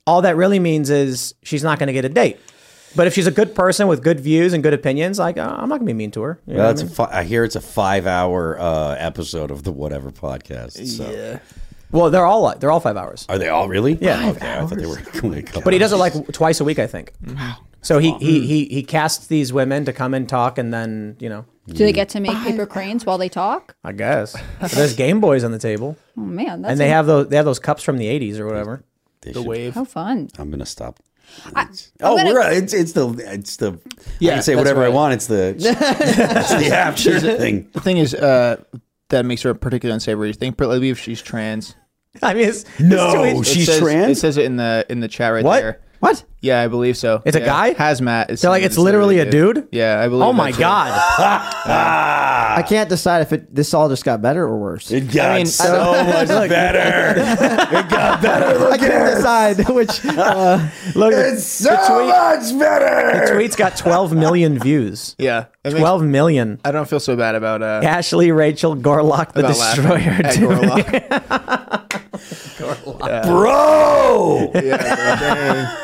all 0.06 0.22
that 0.22 0.38
really 0.38 0.60
means 0.60 0.90
is 0.90 1.36
she's 1.44 1.64
not 1.66 1.80
going 1.80 1.88
to 1.88 1.94
get 1.94 2.06
a 2.06 2.10
date. 2.10 2.40
But 2.98 3.08
if 3.08 3.14
she's 3.14 3.28
a 3.28 3.32
good 3.32 3.56
person 3.56 3.88
with 3.88 4.04
good 4.04 4.20
views 4.20 4.52
and 4.54 4.62
good 4.62 4.74
opinions, 4.74 5.18
like 5.20 5.38
uh, 5.38 5.44
I'm 5.58 5.70
not 5.70 5.78
going 5.80 5.88
to 5.88 5.94
be 5.94 5.94
mean 5.94 6.12
to 6.12 6.22
her. 6.24 6.42
You 6.46 6.54
know 6.56 6.60
Well, 6.60 6.68
what 6.68 6.72
it's 6.74 6.82
I 6.82 6.84
a 6.84 6.88
mean? 6.88 6.96
fi- 6.96 7.20
I 7.20 7.24
hear 7.24 7.44
it's 7.46 7.56
a 7.56 7.62
five-hour 7.62 8.60
uh, 8.60 8.96
episode 8.98 9.52
of 9.52 9.64
the 9.64 9.72
whatever 9.72 10.12
podcast. 10.12 10.86
So. 10.88 11.10
Yeah. 11.10 11.40
well, 11.92 12.10
they're 12.10 12.26
all 12.26 12.54
they're 12.58 12.72
all 12.72 12.80
five 12.82 12.98
hours. 12.98 13.26
Are 13.30 13.38
they 13.38 13.50
all 13.50 13.70
really? 13.70 13.94
Yeah. 14.02 14.30
Okay, 14.32 14.52
I 14.60 14.66
thought 14.66 14.78
they 14.78 14.86
were 14.86 15.02
only 15.24 15.40
a 15.40 15.44
couple. 15.44 15.62
But 15.62 15.74
he 15.74 15.80
does 15.80 15.94
it 15.94 15.98
like 15.98 16.14
twice 16.34 16.60
a 16.60 16.64
week, 16.66 16.80
I 16.80 16.88
think. 16.88 17.14
Wow. 17.26 17.58
So 17.82 18.00
he, 18.00 18.12
he 18.20 18.46
he 18.46 18.66
he 18.66 18.84
casts 18.84 19.28
these 19.28 19.54
women 19.54 19.86
to 19.86 19.94
come 19.94 20.14
and 20.14 20.28
talk, 20.28 20.58
and 20.58 20.74
then 20.74 21.16
you 21.20 21.30
know, 21.30 21.46
Do 21.68 21.76
they 21.76 21.94
get 21.94 22.10
to 22.10 22.20
make 22.20 22.36
paper 22.44 22.66
cranes 22.66 23.06
while 23.06 23.18
they 23.18 23.30
talk? 23.30 23.76
I 23.84 23.94
guess 23.94 24.36
But 24.60 24.72
there's 24.72 24.94
Game 24.96 25.22
Boys 25.22 25.44
on 25.46 25.52
the 25.54 25.60
table, 25.60 25.96
Oh 26.18 26.22
man, 26.22 26.64
that's 26.64 26.72
and 26.72 26.80
they 26.82 26.88
a- 26.88 26.94
have 26.94 27.06
those 27.06 27.30
they 27.30 27.38
have 27.38 27.46
those 27.46 27.60
cups 27.60 27.84
from 27.84 27.98
the 27.98 28.08
'80s 28.08 28.40
or 28.40 28.46
whatever. 28.46 28.84
They 29.22 29.32
The 29.32 29.40
should- 29.42 29.48
wave. 29.48 29.74
how 29.76 29.86
fun. 29.86 30.28
I'm 30.38 30.50
gonna 30.52 30.66
stop. 30.66 31.00
I'm 31.56 31.70
oh, 32.02 32.18
gonna- 32.18 32.30
we're 32.30 32.40
right. 32.40 32.58
It's 32.58 32.74
it's 32.74 32.92
the 32.94 33.10
it's 33.34 33.58
the 33.58 33.80
Yeah, 34.20 34.32
I 34.32 34.34
can 34.36 34.44
say 34.44 34.54
that's 34.56 34.58
whatever 34.60 34.84
I 34.84 34.90
want. 34.90 35.14
It's 35.14 35.28
the 35.28 35.50
it's 35.58 35.64
the 36.50 36.70
after 36.74 37.20
thing. 37.20 37.70
The 37.74 37.82
thing 37.82 37.98
is, 37.98 38.14
uh, 38.14 38.64
that 39.10 39.26
makes 39.26 39.42
her 39.44 39.52
a 39.52 39.56
particularly 39.56 39.94
unsavory. 39.96 40.34
Think, 40.34 40.56
I 40.56 40.58
believe 40.58 41.00
she's 41.00 41.22
trans. 41.22 41.76
I 42.22 42.34
mean, 42.34 42.50
it's 42.50 42.66
No, 42.80 43.24
it's, 43.24 43.50
It 43.50 43.54
she's 43.54 43.66
says, 43.68 43.80
trans. 43.80 44.18
It 44.18 44.22
says 44.22 44.38
it 44.38 44.46
in 44.46 44.56
the 44.58 44.86
in 44.90 45.00
the 45.00 45.08
chat 45.08 45.34
right 45.34 45.44
What? 45.44 45.60
there. 45.62 45.82
What? 46.00 46.24
Yeah, 46.42 46.62
I 46.62 46.68
believe 46.68 46.96
so. 46.98 47.22
It's 47.26 47.36
a 47.36 47.40
Yeah. 47.40 47.46
guy? 47.46 47.74
Hazmat. 47.74 48.30
Is 48.32 48.42
So 48.42 48.50
like 48.50 48.62
it's 48.64 48.78
literally 48.78 49.20
a 49.20 49.30
dude. 49.30 49.68
Yeah, 49.72 50.00
I 50.02 50.08
believe. 50.08 50.24
Oh 50.24 50.34
my 50.34 50.46
that's 50.52 50.58
it. 50.58 50.62
god! 50.62 50.92
I 51.68 52.64
can't 52.68 52.88
decide 52.90 53.22
if 53.22 53.34
it 53.34 53.54
this 53.54 53.74
all 53.74 53.90
just 53.90 54.06
got 54.06 54.22
better 54.22 54.44
or 54.44 54.58
worse. 54.58 54.92
It 54.92 55.12
got 55.12 55.36
mean, 55.38 55.46
so 55.48 56.04
much 56.06 56.28
better. 56.50 57.20
it 57.20 57.90
got 57.90 58.22
better. 58.22 58.68
I 58.70 58.78
can't 58.78 59.16
decide 59.16 59.68
which. 59.70 60.00
Uh, 60.18 60.70
Look, 60.96 61.14
It's 61.14 61.44
so 61.46 61.70
the 61.70 61.78
tweet, 61.78 62.08
much 62.08 62.52
the 62.52 62.58
better. 62.60 63.34
tweet's 63.34 63.56
got 63.56 63.78
12 63.78 64.14
million 64.14 64.58
views. 64.60 65.16
Yeah, 65.20 65.46
it 65.64 65.74
makes- 65.74 65.80
12 65.80 66.04
million. 66.04 66.60
I 66.66 66.72
don't 66.72 66.88
feel 66.90 67.00
so 67.00 67.16
bad 67.16 67.36
about 67.36 67.62
uh, 67.62 67.82
Ashley 67.84 68.32
Rachel 68.32 68.76
Gorlock 68.76 69.34
the 69.34 69.40
about 69.42 69.58
laughing 69.58 69.84
Destroyer. 69.84 70.22
at 70.24 70.34
dude. 70.36 70.50
Gorlock. 72.58 73.24
Bro. 73.24 74.52
yeah, 74.56 75.78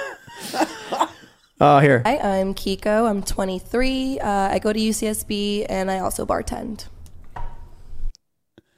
Oh, 1.61 1.79
here. 1.81 2.01
Hi, 2.05 2.17
I'm 2.17 2.53
Kiko. 2.53 3.09
I'm 3.09 3.23
23. 3.23 4.19
Uh, 4.19 4.27
I 4.29 4.59
go 4.59 4.73
to 4.73 4.79
UCSB 4.79 5.65
and 5.69 5.89
I 5.91 5.99
also 5.99 6.25
bartend. 6.25 6.85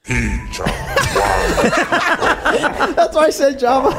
that's 2.94 3.16
why 3.16 3.24
I 3.26 3.30
said 3.30 3.58
Jabba. 3.58 3.92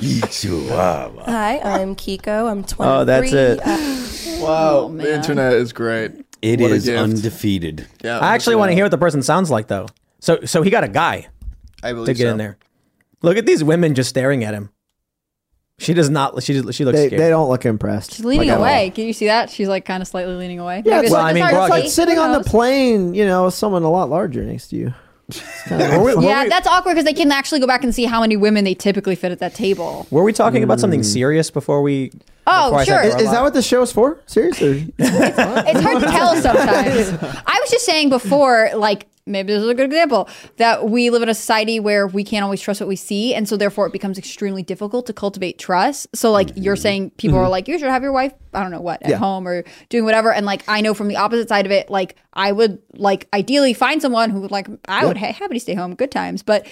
Chihuahua. 0.30 1.24
Hi, 1.24 1.58
I'm 1.60 1.94
Kiko. 1.96 2.50
I'm 2.50 2.64
23. 2.64 2.86
Oh, 2.86 3.04
that's 3.04 3.32
it. 3.32 3.60
Uh, 3.64 4.44
wow, 4.44 4.88
man. 4.88 5.06
the 5.06 5.14
internet 5.14 5.52
is 5.54 5.72
great. 5.72 6.12
It 6.42 6.60
What 6.60 6.70
a 6.70 6.74
is 6.74 6.84
gift. 6.86 6.98
undefeated. 6.98 7.86
Yeah, 8.02 8.18
I 8.18 8.34
actually 8.34 8.56
want 8.56 8.70
to 8.70 8.74
hear 8.74 8.84
what 8.84 8.90
the 8.90 8.98
person 8.98 9.22
sounds 9.22 9.50
like, 9.50 9.68
though. 9.68 9.86
So, 10.20 10.40
so 10.44 10.62
he 10.62 10.70
got 10.70 10.84
a 10.84 10.88
guy 10.88 11.28
I 11.82 11.92
believe 11.92 12.06
to 12.06 12.14
get 12.14 12.24
so. 12.24 12.30
in 12.30 12.38
there. 12.38 12.58
Look 13.22 13.36
at 13.36 13.44
these 13.46 13.62
women 13.62 13.94
just 13.94 14.08
staring 14.10 14.44
at 14.44 14.54
him. 14.54 14.70
She 15.80 15.94
does 15.94 16.10
not. 16.10 16.42
She 16.42 16.52
she 16.52 16.60
looks 16.60 16.74
They, 16.76 17.06
scared. 17.06 17.20
they 17.22 17.30
don't 17.30 17.48
look 17.48 17.64
impressed. 17.64 18.12
She's 18.14 18.24
leaning 18.24 18.48
Like, 18.48 18.54
at 18.56 18.60
away. 18.60 18.90
Can 18.94 19.06
you 19.06 19.12
see 19.14 19.26
that? 19.26 19.48
She's 19.50 19.66
like 19.66 19.84
kind 19.86 20.02
of 20.02 20.06
slightly 20.08 20.34
leaning 20.34 20.58
away. 20.60 20.82
Yeah, 20.84 20.96
it's 20.98 21.04
it's 21.04 21.12
well, 21.12 21.22
like- 21.22 21.30
I 21.30 21.32
mean, 21.34 21.42
it's 21.44 21.52
hard 21.52 21.64
to 21.64 21.68
Brock, 21.68 21.78
see. 21.78 21.82
Like 21.84 21.90
sitting 21.90 22.18
on 22.18 22.32
the 22.32 22.44
plane, 22.44 23.14
you 23.14 23.24
know, 23.24 23.48
someone 23.48 23.82
a 23.82 23.90
lot 23.90 24.10
larger 24.10 24.42
next 24.44 24.68
to 24.68 24.76
you. 24.76 24.94
Kind 25.66 25.80
of 25.82 26.22
Yeah, 26.22 26.48
that's 26.48 26.66
awkward 26.66 26.92
because 26.92 27.04
they 27.04 27.12
can 27.14 27.30
actually 27.32 27.60
go 27.60 27.66
back 27.66 27.82
and 27.84 27.94
see 27.94 28.04
how 28.04 28.20
many 28.20 28.36
women 28.36 28.64
they 28.64 28.74
typically 28.74 29.14
fit 29.14 29.32
at 29.32 29.38
that 29.38 29.54
table. 29.54 30.06
Were 30.10 30.22
we 30.24 30.32
talking 30.32 30.62
about 30.64 30.78
Mm. 30.78 30.80
something 30.82 31.02
serious 31.02 31.50
before 31.50 31.80
we? 31.82 32.12
Oh, 32.50 32.70
before 32.70 32.78
I 32.80 32.84
said 32.84 32.92
sure. 32.92 33.02
Is, 33.02 33.14
is 33.14 33.30
that 33.30 33.38
Gorlock? 33.38 33.42
what 33.42 33.54
the 33.54 33.62
show's 33.62 33.92
for? 33.92 34.20
Seriously? 34.26 34.92
It's 34.98 35.80
hard 35.80 36.00
to 36.00 36.06
tell 36.06 36.34
sometimes. 36.36 37.12
I 37.46 37.58
was 37.60 37.70
just 37.70 37.84
saying 37.84 38.08
before, 38.08 38.70
like 38.74 39.06
maybe 39.26 39.52
this 39.52 39.62
is 39.62 39.68
a 39.68 39.74
good 39.74 39.86
example 39.86 40.28
that 40.56 40.88
we 40.88 41.10
live 41.10 41.22
in 41.22 41.28
a 41.28 41.34
society 41.34 41.80
where 41.80 42.06
we 42.06 42.24
can't 42.24 42.42
always 42.44 42.60
trust 42.60 42.80
what 42.80 42.88
we 42.88 42.96
see, 42.96 43.34
and 43.34 43.48
so 43.48 43.56
therefore 43.56 43.86
it 43.86 43.92
becomes 43.92 44.18
extremely 44.18 44.62
difficult 44.62 45.06
to 45.06 45.12
cultivate 45.12 45.58
trust. 45.58 46.06
So, 46.14 46.32
like 46.32 46.50
you're 46.56 46.74
mm-hmm. 46.74 46.82
saying, 46.82 47.10
people 47.10 47.38
are 47.38 47.42
mm-hmm. 47.42 47.50
like, 47.50 47.68
you 47.68 47.78
should 47.78 47.88
have 47.88 48.02
your 48.02 48.12
wife, 48.12 48.32
I 48.52 48.62
don't 48.62 48.70
know 48.70 48.80
what, 48.80 49.02
at 49.02 49.10
Yeah. 49.10 49.16
home 49.16 49.46
or 49.46 49.64
doing 49.88 50.04
whatever. 50.04 50.32
And 50.32 50.46
like 50.46 50.62
I 50.68 50.80
know 50.80 50.94
from 50.94 51.08
the 51.08 51.16
opposite 51.16 51.48
side 51.48 51.66
of 51.66 51.72
it, 51.72 51.90
like 51.90 52.16
I 52.32 52.52
would 52.52 52.80
like 52.94 53.28
ideally 53.32 53.74
find 53.74 54.02
someone 54.02 54.30
who 54.30 54.40
would 54.40 54.50
like 54.50 54.68
I 54.88 55.06
would 55.06 55.16
ha- 55.16 55.32
happy 55.32 55.54
to 55.54 55.60
stay 55.60 55.74
home, 55.74 55.94
good 55.94 56.10
times, 56.10 56.42
but. 56.42 56.66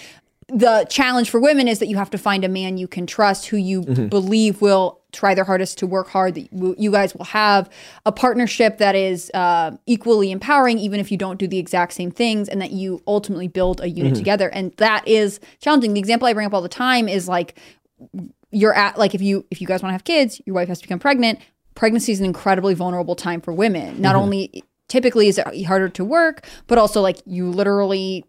The 0.51 0.87
challenge 0.89 1.29
for 1.29 1.41
women 1.41 1.69
is 1.69 1.79
that 1.81 1.89
you 1.89 1.99
have 1.99 2.09
to 2.09 2.17
find 2.17 2.43
a 2.43 2.49
man 2.49 2.79
you 2.79 2.89
can 2.89 3.07
trust 3.07 3.45
who 3.49 3.59
you 3.59 3.83
mm-hmm. 3.83 4.07
believe 4.07 4.63
will 4.63 4.98
try 5.13 5.35
their 5.35 5.45
hardest 5.45 5.79
to 5.79 5.87
work 5.87 6.09
hard 6.09 6.35
that 6.35 6.53
you 6.53 6.91
guys 6.91 7.15
will 7.15 7.25
have 7.25 7.71
a 8.05 8.13
partnership 8.13 8.79
that 8.79 8.95
is 8.95 9.31
uh, 9.33 9.77
equally 9.87 10.31
empowering 10.31 10.79
even 10.79 11.01
if 11.01 11.11
you 11.11 11.17
don't 11.17 11.39
do 11.39 11.49
the 11.49 11.59
exact 11.59 11.95
same 11.95 12.11
things 12.11 12.49
and 12.49 12.61
that 12.61 12.73
you 12.73 13.03
ultimately 13.07 13.49
build 13.49 13.81
a 13.81 13.89
unit 13.89 14.15
together. 14.15 14.49
And 14.51 14.73
that 14.77 15.07
is 15.09 15.41
challenging. 15.61 15.95
The 15.95 16.01
example 16.01 16.29
i 16.29 16.35
bring 16.35 16.47
up 16.47 16.53
all 16.53 16.63
the 16.63 16.69
time 16.69 17.09
is 17.09 17.27
like 17.27 17.59
you're 18.51 18.75
at 18.75 18.99
like 18.99 19.15
if 19.15 19.23
you 19.23 19.47
if 19.51 19.61
you 19.61 19.67
guys 19.67 19.83
want 19.83 19.91
to 19.91 19.95
have 19.95 20.05
kids 20.05 20.41
your 20.45 20.55
wife 20.55 20.69
has 20.69 20.79
to 20.79 20.85
become 20.85 20.99
pregnant. 20.99 21.39
Pregnancy 21.75 22.13
is 22.13 22.21
an 22.21 22.27
incredibly 22.27 22.75
vulnerable 22.75 23.15
time 23.15 23.41
for 23.41 23.53
women. 23.53 24.01
Not 24.01 24.17
only 24.17 24.63
typically 24.89 25.29
is 25.29 25.39
it 25.39 25.65
harder 25.65 25.89
to 25.89 26.05
work 26.05 26.47
but 26.67 26.77
also 26.77 27.01
like 27.01 27.19
you 27.25 27.51
literally 27.51 28.25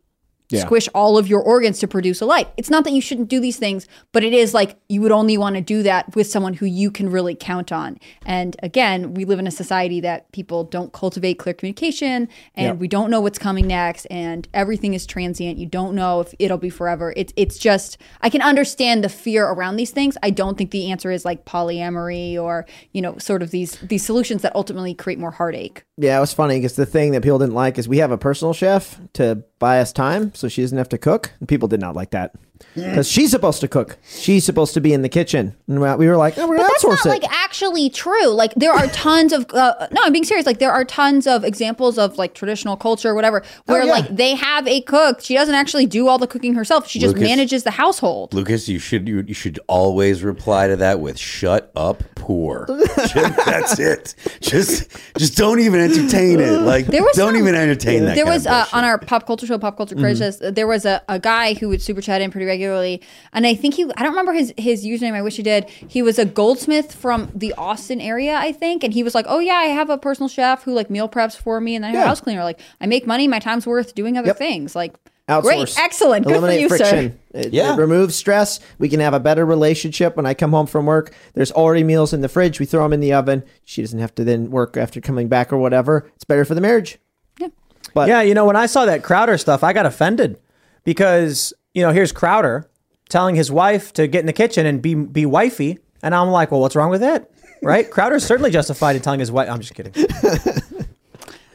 squish 0.57 0.89
all 0.95 1.17
of 1.17 1.27
your 1.27 1.41
organs 1.41 1.79
to 1.79 1.87
produce 1.87 2.21
a 2.21 2.25
life. 2.25 2.47
It's 2.57 2.69
not 2.69 2.83
that 2.85 2.93
you 2.93 3.01
shouldn't 3.01 3.29
do 3.29 3.39
these 3.39 3.57
things, 3.57 3.87
but 4.11 4.23
it 4.23 4.33
is 4.33 4.53
like 4.53 4.77
you 4.89 5.01
would 5.01 5.11
only 5.11 5.37
want 5.37 5.55
to 5.55 5.61
do 5.61 5.83
that 5.83 6.15
with 6.15 6.27
someone 6.27 6.55
who 6.55 6.65
you 6.65 6.89
can 6.89 7.09
really 7.09 7.35
count 7.35 7.71
on. 7.71 7.99
And 8.25 8.55
again, 8.63 9.13
we 9.13 9.25
live 9.25 9.39
in 9.39 9.47
a 9.47 9.51
society 9.51 9.99
that 10.01 10.31
people 10.31 10.63
don't 10.63 10.91
cultivate 10.91 11.35
clear 11.35 11.53
communication 11.53 12.27
and 12.55 12.79
we 12.79 12.87
don't 12.87 13.11
know 13.11 13.21
what's 13.21 13.39
coming 13.39 13.67
next 13.67 14.05
and 14.05 14.47
everything 14.53 14.93
is 14.93 15.05
transient. 15.05 15.57
You 15.57 15.67
don't 15.67 15.93
know 15.93 16.21
if 16.21 16.33
it'll 16.39 16.57
be 16.57 16.69
forever. 16.69 17.13
It's 17.15 17.33
it's 17.35 17.57
just 17.57 17.97
I 18.21 18.29
can 18.29 18.41
understand 18.41 19.03
the 19.03 19.09
fear 19.09 19.45
around 19.45 19.75
these 19.75 19.91
things. 19.91 20.17
I 20.23 20.31
don't 20.31 20.57
think 20.57 20.71
the 20.71 20.91
answer 20.91 21.11
is 21.11 21.25
like 21.25 21.45
polyamory 21.45 22.37
or, 22.37 22.65
you 22.91 23.01
know, 23.01 23.17
sort 23.17 23.43
of 23.43 23.51
these 23.51 23.77
these 23.81 24.05
solutions 24.05 24.41
that 24.41 24.55
ultimately 24.55 24.93
create 24.93 25.19
more 25.19 25.31
heartache. 25.31 25.83
Yeah, 25.97 26.17
it 26.17 26.21
was 26.21 26.33
funny 26.33 26.57
because 26.57 26.75
the 26.75 26.85
thing 26.85 27.11
that 27.11 27.21
people 27.21 27.39
didn't 27.39 27.55
like 27.55 27.77
is 27.77 27.87
we 27.87 27.97
have 27.97 28.11
a 28.11 28.17
personal 28.17 28.53
chef 28.53 28.99
to 29.13 29.43
buy 29.59 29.79
us 29.79 29.93
time 29.93 30.33
so 30.33 30.47
she 30.47 30.61
doesn't 30.61 30.77
have 30.77 30.89
to 30.89 30.97
cook. 30.97 31.33
And 31.39 31.47
people 31.47 31.67
did 31.67 31.79
not 31.79 31.95
like 31.95 32.11
that 32.11 32.33
because 32.75 33.09
she's 33.09 33.31
supposed 33.31 33.61
to 33.61 33.67
cook. 33.67 33.97
She's 34.07 34.43
supposed 34.45 34.73
to 34.73 34.81
be 34.81 34.93
in 34.93 35.01
the 35.01 35.09
kitchen. 35.09 35.55
And 35.67 35.79
we 35.99 36.07
were 36.07 36.17
like, 36.17 36.37
oh, 36.37 36.47
we're 36.47 36.57
But 36.57 36.63
going 36.81 36.93
that's 36.93 37.05
not 37.05 37.05
it. 37.05 37.09
like 37.23 37.31
actually 37.31 37.89
true. 37.89 38.27
Like 38.27 38.53
there 38.55 38.71
are 38.73 38.87
tons 38.87 39.33
of 39.33 39.45
uh, 39.53 39.87
no, 39.91 40.01
I'm 40.03 40.11
being 40.13 40.23
serious. 40.23 40.45
Like 40.45 40.59
there 40.59 40.71
are 40.71 40.85
tons 40.85 41.27
of 41.27 41.43
examples 41.43 41.97
of 41.97 42.17
like 42.17 42.33
traditional 42.33 42.77
culture, 42.77 43.09
or 43.09 43.15
whatever, 43.15 43.43
where 43.65 43.81
Oh, 43.81 43.85
yeah. 43.85 43.91
like 43.91 44.15
they 44.15 44.35
have 44.35 44.67
a 44.67 44.81
cook. 44.81 45.21
She 45.21 45.33
doesn't 45.33 45.55
actually 45.55 45.85
do 45.85 46.07
all 46.07 46.17
the 46.17 46.27
cooking 46.27 46.53
herself. 46.55 46.87
She 46.87 46.99
just 46.99 47.15
Lucas. 47.15 47.29
manages 47.29 47.63
the 47.63 47.71
household. 47.71 48.33
Lucas, 48.33 48.67
you 48.69 48.79
should 48.79 49.07
you, 49.07 49.23
you 49.27 49.33
should 49.33 49.59
always 49.67 50.23
reply 50.23 50.67
to 50.67 50.75
that 50.77 50.99
with 50.99 51.17
"shut 51.17 51.71
up, 51.75 52.03
poor." 52.15 52.65
Just- 53.07 53.13
that's 53.45 53.79
it. 53.79 54.15
Just 54.41 54.89
just 55.17 55.35
don't 55.37 55.59
even 55.59 55.79
entertain 55.79 56.39
it. 56.39 56.59
Like 56.61 56.85
There 56.87 57.03
was 57.03 57.15
don't 57.15 57.33
some- 57.33 57.41
even 57.41 57.55
entertain 57.55 58.05
that. 58.05 58.15
There 58.15 58.25
kind 58.25 58.35
was 58.35 58.45
of 58.45 58.51
uh, 58.51 58.65
on 58.73 58.83
our 58.83 58.97
pop 58.97 59.25
culture 59.25 59.45
show, 59.45 59.57
Pop 59.57 59.77
Culture 59.77 59.95
Crisis. 59.95 60.39
There 60.41 60.67
was 60.67 60.85
a, 60.85 61.01
a 61.09 61.19
guy 61.19 61.53
who 61.53 61.69
would 61.69 61.81
super 61.81 62.01
chat 62.01 62.21
in 62.21 62.31
pretty 62.31 62.45
regularly, 62.49 63.01
and 63.31 63.47
I 63.47 63.53
think 63.55 63.75
he 63.75 63.83
I 63.95 64.01
don't 64.03 64.11
remember 64.11 64.33
his 64.33 64.53
his 64.57 64.85
username. 64.85 65.13
I 65.13 65.21
wish 65.21 65.37
he 65.37 65.43
did. 65.43 65.69
He 65.69 66.01
was 66.01 66.19
a 66.19 66.25
goldsmith 66.25 66.93
from 66.93 67.31
the 67.33 67.53
Austin 67.57 68.01
area, 68.01 68.35
I 68.35 68.51
think, 68.51 68.83
and 68.83 68.91
he 68.93 69.03
was 69.03 69.15
like, 69.15 69.25
"Oh 69.29 69.39
yeah, 69.39 69.53
I 69.53 69.65
have 69.65 69.89
a 69.89 69.97
personal 69.97 70.27
chef 70.27 70.63
who 70.63 70.73
like 70.73 70.89
meal 70.89 71.07
preps 71.07 71.37
for 71.37 71.61
me, 71.61 71.75
and 71.75 71.83
then 71.85 71.91
I 71.91 71.93
have 71.93 72.01
a 72.01 72.03
Yeah. 72.03 72.07
house 72.09 72.19
cleaner. 72.21 72.43
Like 72.43 72.59
I 72.81 72.87
make 72.87 73.07
money, 73.07 73.27
my 73.29 73.39
time's 73.39 73.65
worth 73.65 73.95
doing 73.95 74.17
other 74.17 74.27
Yep. 74.27 74.37
things. 74.37 74.75
Like 74.75 74.95
Outsource. 75.29 75.43
great, 75.43 75.75
excellent, 75.79 76.25
good 76.25 76.31
for 76.33 76.37
Eliminate 76.39 76.61
you, 76.61 76.69
sir." 76.69 76.77
friction. 76.77 77.19
It, 77.35 77.53
Yeah. 77.53 77.73
it 77.75 77.77
removes 77.77 78.15
stress. 78.15 78.59
We 78.79 78.89
can 78.89 78.99
have 78.99 79.13
a 79.13 79.19
better 79.19 79.45
relationship. 79.45 80.17
When 80.17 80.25
I 80.25 80.33
come 80.33 80.49
home 80.51 80.65
from 80.65 80.87
work, 80.87 81.13
there's 81.35 81.51
already 81.51 81.83
meals 81.83 82.11
in 82.13 82.21
the 82.21 82.27
fridge. 82.29 82.59
We 82.59 82.65
throw 82.65 82.81
them 82.81 82.93
in 82.93 82.99
the 82.99 83.13
oven. 83.13 83.43
She 83.63 83.81
doesn't 83.81 83.99
have 83.99 84.15
to 84.15 84.23
then 84.23 84.49
work 84.49 84.75
after 84.75 84.99
coming 84.99 85.27
back 85.27 85.53
or 85.53 85.57
whatever. 85.59 86.09
It's 86.15 86.25
better 86.25 86.43
for 86.45 86.55
the 86.55 86.61
marriage. 86.61 86.97
Yeah. 87.39 87.49
But 87.93 88.07
Yeah, 88.07 88.23
you 88.23 88.33
know, 88.33 88.45
when 88.45 88.55
I 88.55 88.65
saw 88.65 88.85
that 88.85 89.03
Crowder 89.03 89.37
stuff, 89.37 89.63
I 89.63 89.71
got 89.73 89.85
offended 89.85 90.39
because 90.83 91.53
you 91.73 91.81
know 91.83 91.91
here's 91.91 92.11
Crowder 92.11 92.69
telling 93.09 93.35
his 93.35 93.51
wife 93.51 93.91
to 93.93 94.07
get 94.07 94.19
in 94.19 94.25
the 94.25 94.33
kitchen 94.33 94.65
and 94.65 94.81
be 94.81 94.93
be 94.95 95.25
wifey, 95.25 95.79
and 96.03 96.13
I'm 96.15 96.29
like, 96.29 96.51
well, 96.51 96.61
what's 96.61 96.75
wrong 96.75 96.89
with 96.89 97.03
it? 97.03 97.29
Right? 97.61 97.89
Crowder's 97.91 98.25
certainly 98.25 98.51
justified 98.51 98.95
in 98.95 99.01
telling 99.01 99.19
his 99.19 99.31
wife. 99.31 99.49
I'm 99.49 99.59
just 99.59 99.73
kidding. 99.75 99.93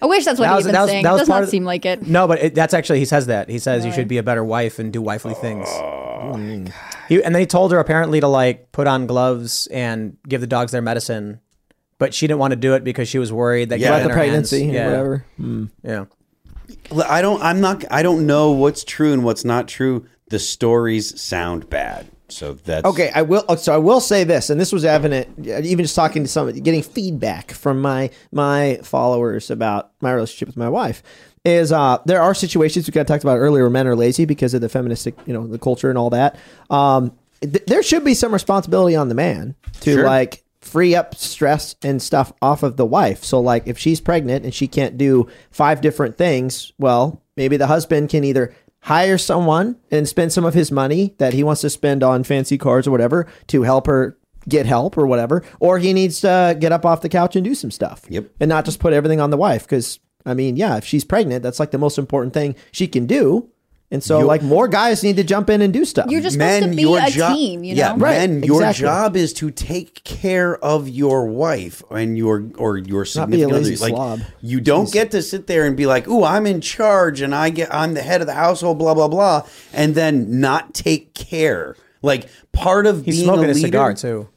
I 0.02 0.06
wish 0.06 0.24
that's 0.26 0.38
what 0.38 0.46
That 0.46 0.56
he's 0.56 0.56
was- 0.56 0.66
been 0.66 0.72
that 0.74 0.80
was- 0.82 0.90
saying. 0.90 1.02
that 1.04 1.08
It 1.08 1.12
was 1.12 1.20
does 1.22 1.28
not 1.28 1.48
seem 1.48 1.64
like 1.64 1.86
it. 1.86 2.02
No, 2.06 2.28
but 2.28 2.38
it, 2.42 2.54
that's 2.54 2.74
actually 2.74 2.98
he 2.98 3.06
says 3.06 3.26
that 3.26 3.48
he 3.48 3.58
says 3.58 3.86
you 3.86 3.92
should 3.92 4.08
be 4.08 4.18
a 4.18 4.22
better 4.22 4.44
wife 4.44 4.78
and 4.78 4.92
do 4.92 5.00
wifely 5.00 5.32
things. 5.34 5.66
Oh, 5.70 6.32
mm. 6.36 6.70
He, 7.08 7.22
and 7.22 7.34
then 7.34 7.40
he 7.40 7.46
told 7.46 7.72
her 7.72 7.78
apparently 7.78 8.20
to 8.20 8.28
like 8.28 8.70
put 8.72 8.86
on 8.86 9.06
gloves 9.06 9.66
and 9.68 10.18
give 10.28 10.40
the 10.42 10.46
dogs 10.46 10.72
their 10.72 10.82
medicine, 10.82 11.40
but 11.98 12.12
she 12.12 12.26
didn't 12.26 12.40
want 12.40 12.50
to 12.52 12.56
do 12.56 12.74
it 12.74 12.84
because 12.84 13.08
she 13.08 13.18
was 13.18 13.32
worried 13.32 13.70
that 13.70 13.78
Yeah. 13.78 13.88
about 13.96 14.02
the 14.08 14.14
her 14.14 14.20
hands. 14.24 14.50
pregnancy 14.50 14.66
yeah. 14.66 14.82
or 14.82 14.90
whatever. 14.90 15.24
Yeah. 15.82 16.04
Hmm. 16.04 16.04
I 17.06 17.20
don't. 17.22 17.42
I'm 17.42 17.60
not. 17.60 17.84
I 17.90 18.02
don't 18.02 18.26
know 18.26 18.50
what's 18.52 18.84
true 18.84 19.12
and 19.12 19.24
what's 19.24 19.44
not 19.44 19.68
true. 19.68 20.06
The 20.28 20.38
stories 20.38 21.20
sound 21.20 21.68
bad, 21.68 22.06
so 22.28 22.54
that's 22.54 22.84
Okay, 22.86 23.10
I 23.14 23.22
will. 23.22 23.44
oh, 23.48 23.56
So 23.56 23.74
I 23.74 23.78
will 23.78 24.00
say 24.00 24.24
this, 24.24 24.48
and 24.50 24.60
this 24.60 24.72
was 24.72 24.84
evident, 24.84 25.46
even 25.46 25.84
just 25.84 25.94
talking 25.94 26.22
to 26.22 26.28
somebody, 26.28 26.60
getting 26.60 26.82
feedback 26.82 27.52
from 27.52 27.80
my 27.82 28.10
my 28.32 28.80
followers 28.82 29.50
about 29.50 29.90
my 30.00 30.12
relationship 30.12 30.48
with 30.48 30.56
my 30.56 30.68
wife. 30.68 31.02
Is 31.44 31.72
uh, 31.72 31.98
there 32.06 32.22
are 32.22 32.34
situations 32.34 32.86
we 32.86 32.92
kind 32.92 33.02
of 33.02 33.06
talked 33.06 33.22
about 33.24 33.36
earlier 33.38 33.64
where 33.64 33.70
men 33.70 33.86
are 33.86 33.94
lazy 33.96 34.24
because 34.24 34.54
of 34.54 34.62
the 34.62 34.68
feministic, 34.70 35.14
you 35.26 35.34
know, 35.34 35.46
the 35.46 35.58
culture 35.58 35.90
and 35.90 35.98
all 35.98 36.08
that. 36.10 36.36
Um, 36.70 37.12
th- 37.42 37.64
there 37.66 37.82
should 37.82 38.02
be 38.02 38.14
some 38.14 38.32
responsibility 38.32 38.96
on 38.96 39.08
the 39.10 39.14
man 39.14 39.54
to 39.80 39.92
Sure. 39.94 40.04
like 40.06 40.42
free 40.64 40.94
up 40.94 41.14
stress 41.14 41.76
and 41.82 42.00
stuff 42.00 42.32
off 42.40 42.62
of 42.62 42.76
the 42.76 42.86
wife. 42.86 43.22
So 43.22 43.38
like 43.38 43.66
if 43.66 43.78
she's 43.78 44.00
pregnant 44.00 44.44
and 44.44 44.54
she 44.54 44.66
can't 44.66 44.96
do 44.96 45.28
five 45.50 45.80
different 45.80 46.16
things, 46.16 46.72
well, 46.78 47.22
maybe 47.36 47.56
the 47.56 47.66
husband 47.66 48.08
can 48.08 48.24
either 48.24 48.54
hire 48.80 49.18
someone 49.18 49.76
and 49.90 50.08
spend 50.08 50.32
some 50.32 50.44
of 50.44 50.54
his 50.54 50.72
money 50.72 51.14
that 51.18 51.34
he 51.34 51.44
wants 51.44 51.60
to 51.60 51.70
spend 51.70 52.02
on 52.02 52.24
fancy 52.24 52.58
cars 52.58 52.86
or 52.86 52.90
whatever 52.90 53.26
to 53.46 53.62
help 53.62 53.86
her 53.86 54.18
get 54.48 54.66
help 54.66 54.96
or 54.98 55.06
whatever, 55.06 55.42
or 55.60 55.78
he 55.78 55.92
needs 55.92 56.20
to 56.20 56.56
get 56.58 56.72
up 56.72 56.84
off 56.84 57.02
the 57.02 57.08
couch 57.08 57.36
and 57.36 57.44
do 57.44 57.54
some 57.54 57.70
stuff. 57.70 58.04
Yep. 58.08 58.30
And 58.40 58.48
not 58.48 58.64
just 58.64 58.80
put 58.80 58.92
everything 58.92 59.20
on 59.20 59.30
the 59.30 59.36
wife 59.36 59.68
cuz 59.68 60.00
I 60.26 60.32
mean, 60.32 60.56
yeah, 60.56 60.78
if 60.78 60.86
she's 60.86 61.04
pregnant, 61.04 61.42
that's 61.42 61.60
like 61.60 61.70
the 61.70 61.78
most 61.78 61.98
important 61.98 62.32
thing 62.32 62.56
she 62.72 62.88
can 62.88 63.04
do. 63.04 63.50
And 63.90 64.02
so 64.02 64.20
You- 64.20 64.26
like 64.26 64.42
more 64.42 64.66
guys 64.66 65.04
need 65.04 65.16
to 65.18 65.24
jump 65.24 65.48
in 65.50 65.60
and 65.62 65.72
do 65.72 65.84
stuff. 65.84 66.06
You're 66.10 66.20
just 66.22 66.34
supposed 66.34 66.64
to 66.64 66.68
be 66.70 66.82
a 66.96 67.06
team, 67.10 67.62
you 67.62 67.74
know? 67.76 67.78
Yeah, 67.78 67.90
Right, 67.96 68.28
men, 68.28 68.42
your 68.42 68.56
exactly. 68.62 68.82
job 68.82 69.16
is 69.16 69.32
to 69.34 69.50
take 69.52 70.02
care 70.02 70.56
of 70.64 70.88
your 70.88 71.26
wife 71.26 71.80
and 71.90 72.18
your 72.18 72.44
or 72.58 72.78
your 72.78 73.04
Not 73.14 73.30
be 73.30 73.42
a 73.42 73.44
significant 73.44 73.52
other. 73.52 73.60
lazy 73.62 73.76
Like 73.76 73.92
slob. 73.94 74.20
you 74.40 74.60
don't 74.60 74.90
get 74.90 75.10
to 75.12 75.22
sit 75.22 75.46
there 75.46 75.64
and 75.64 75.76
be 75.76 75.86
like, 75.86 76.08
"Ooh, 76.08 76.24
I'm 76.24 76.46
in 76.46 76.60
charge 76.60 77.20
and 77.20 77.34
I 77.34 77.50
get 77.50 77.72
I'm 77.72 77.94
the 77.94 78.02
head 78.02 78.20
of 78.20 78.26
the 78.26 78.32
household," 78.34 78.78
blah 78.78 78.94
blah 78.94 79.06
blah, 79.08 79.42
and 79.72 79.94
then 79.94 80.40
not 80.40 80.74
take 80.74 81.14
care. 81.14 81.76
Like 82.02 82.26
part 82.52 82.86
of 82.86 83.04
He's 83.04 83.16
being 83.16 83.26
smoking 83.26 83.44
a, 83.44 83.50
a, 83.50 83.54
cigar 83.54 83.94
too. 83.94 84.28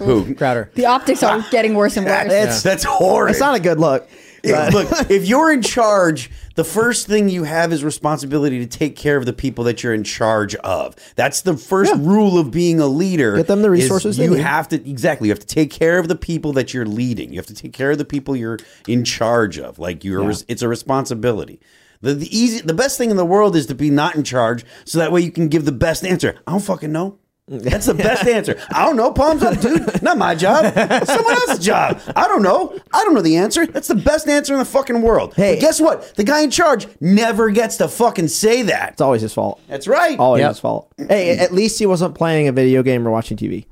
Who? 0.00 0.34
Crowder. 0.34 0.70
The 0.74 0.86
optics 0.86 1.22
are 1.22 1.44
getting 1.50 1.74
worse 1.74 1.96
and 1.96 2.06
worse. 2.06 2.28
That's 2.28 2.62
that's 2.62 2.84
horrid. 2.84 3.32
It's 3.32 3.40
not 3.40 3.54
a 3.54 3.60
good 3.60 3.78
look. 3.78 4.08
Yeah, 4.48 4.70
but- 4.70 4.90
look, 4.90 5.10
if 5.10 5.26
you're 5.26 5.52
in 5.52 5.62
charge, 5.62 6.30
the 6.54 6.64
first 6.64 7.06
thing 7.06 7.28
you 7.28 7.44
have 7.44 7.72
is 7.72 7.84
responsibility 7.84 8.58
to 8.58 8.66
take 8.66 8.96
care 8.96 9.16
of 9.16 9.26
the 9.26 9.32
people 9.32 9.64
that 9.64 9.82
you're 9.82 9.94
in 9.94 10.02
charge 10.04 10.54
of. 10.56 10.94
That's 11.14 11.42
the 11.42 11.56
first 11.56 11.94
rule 11.96 12.38
of 12.38 12.50
being 12.50 12.80
a 12.80 12.86
leader. 12.86 13.36
Get 13.36 13.46
them 13.46 13.62
the 13.62 13.70
resources 13.70 14.18
You 14.18 14.30
need. 14.30 14.40
have 14.40 14.68
to 14.68 14.76
exactly. 14.90 15.28
You 15.28 15.32
have 15.32 15.38
to 15.40 15.46
take 15.46 15.70
care 15.70 15.98
of 15.98 16.08
the 16.08 16.16
people 16.16 16.52
that 16.54 16.74
you're 16.74 16.86
leading. 16.86 17.32
You 17.32 17.38
have 17.38 17.46
to 17.46 17.54
take 17.54 17.72
care 17.72 17.90
of 17.92 17.98
the 17.98 18.04
people 18.04 18.34
you're 18.34 18.58
in 18.88 19.04
charge 19.04 19.58
of. 19.58 19.78
Like 19.78 20.02
you're, 20.04 20.22
res- 20.24 20.44
it's 20.48 20.62
a 20.62 20.68
responsibility. 20.68 21.60
The, 22.00 22.14
the 22.14 22.36
easy, 22.36 22.60
the 22.60 22.74
best 22.74 22.96
thing 22.98 23.10
in 23.10 23.16
the 23.16 23.24
world 23.24 23.56
is 23.56 23.66
to 23.66 23.74
be 23.74 23.90
not 23.90 24.14
in 24.14 24.22
charge, 24.24 24.64
so 24.84 24.98
that 24.98 25.10
way 25.12 25.20
you 25.20 25.32
can 25.32 25.48
give 25.48 25.64
the 25.64 25.72
best 25.72 26.04
answer. 26.04 26.36
I 26.46 26.52
don't 26.52 26.60
fucking 26.60 26.92
know. 26.92 27.18
That's 27.50 27.86
the 27.86 27.94
best 27.94 28.26
answer. 28.26 28.60
I 28.74 28.84
don't 28.84 28.96
know. 28.96 29.10
Palms 29.10 29.42
up, 29.42 29.58
dude. 29.58 30.02
Not 30.02 30.18
my 30.18 30.34
job. 30.34 30.64
Someone 31.06 31.32
else's 31.34 31.64
job. 31.64 31.98
I 32.14 32.28
don't 32.28 32.42
know. 32.42 32.78
I 32.92 33.02
don't 33.04 33.14
know 33.14 33.22
the 33.22 33.36
answer. 33.36 33.66
That's 33.66 33.88
the 33.88 33.94
best 33.94 34.28
answer 34.28 34.52
in 34.52 34.58
the 34.58 34.66
fucking 34.66 35.00
world. 35.00 35.32
Hey. 35.34 35.54
But 35.54 35.60
guess 35.62 35.80
what? 35.80 36.14
The 36.16 36.24
guy 36.24 36.42
in 36.42 36.50
charge 36.50 36.86
never 37.00 37.48
gets 37.48 37.78
to 37.78 37.88
fucking 37.88 38.28
say 38.28 38.62
that. 38.64 38.92
It's 38.92 39.00
always 39.00 39.22
his 39.22 39.32
fault. 39.32 39.60
That's 39.66 39.88
right. 39.88 40.18
Always 40.18 40.40
Yep. 40.40 40.48
his 40.50 40.58
fault. 40.60 40.92
Hey, 40.98 41.38
at 41.38 41.54
least 41.54 41.78
he 41.78 41.86
wasn't 41.86 42.14
playing 42.14 42.48
a 42.48 42.52
video 42.52 42.82
game 42.82 43.08
or 43.08 43.10
watching 43.10 43.38
TV. 43.38 43.64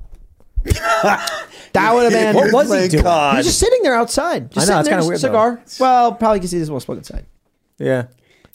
that 1.03 1.91
would 1.93 2.11
have 2.11 2.11
been. 2.11 2.35
What 2.35 2.51
was 2.51 2.71
he 2.71 2.77
Thank 2.79 2.91
doing? 2.91 3.03
God. 3.03 3.33
He 3.33 3.37
was 3.37 3.45
just 3.45 3.59
sitting 3.59 3.83
there 3.83 3.93
outside. 3.95 4.51
Just 4.51 4.69
I 4.69 4.73
know, 4.73 4.83
sitting 4.83 4.97
it's 4.99 5.21
there, 5.21 5.29
kinda 5.31 5.41
weird, 5.47 5.59
Cigar. 5.59 5.61
Well, 5.79 6.13
probably 6.13 6.39
because 6.39 6.51
he 6.51 6.59
doesn't 6.59 6.73
want 6.73 6.81
to 6.81 6.85
smoke 6.85 6.97
inside. 6.97 7.25
Yeah. 7.77 8.05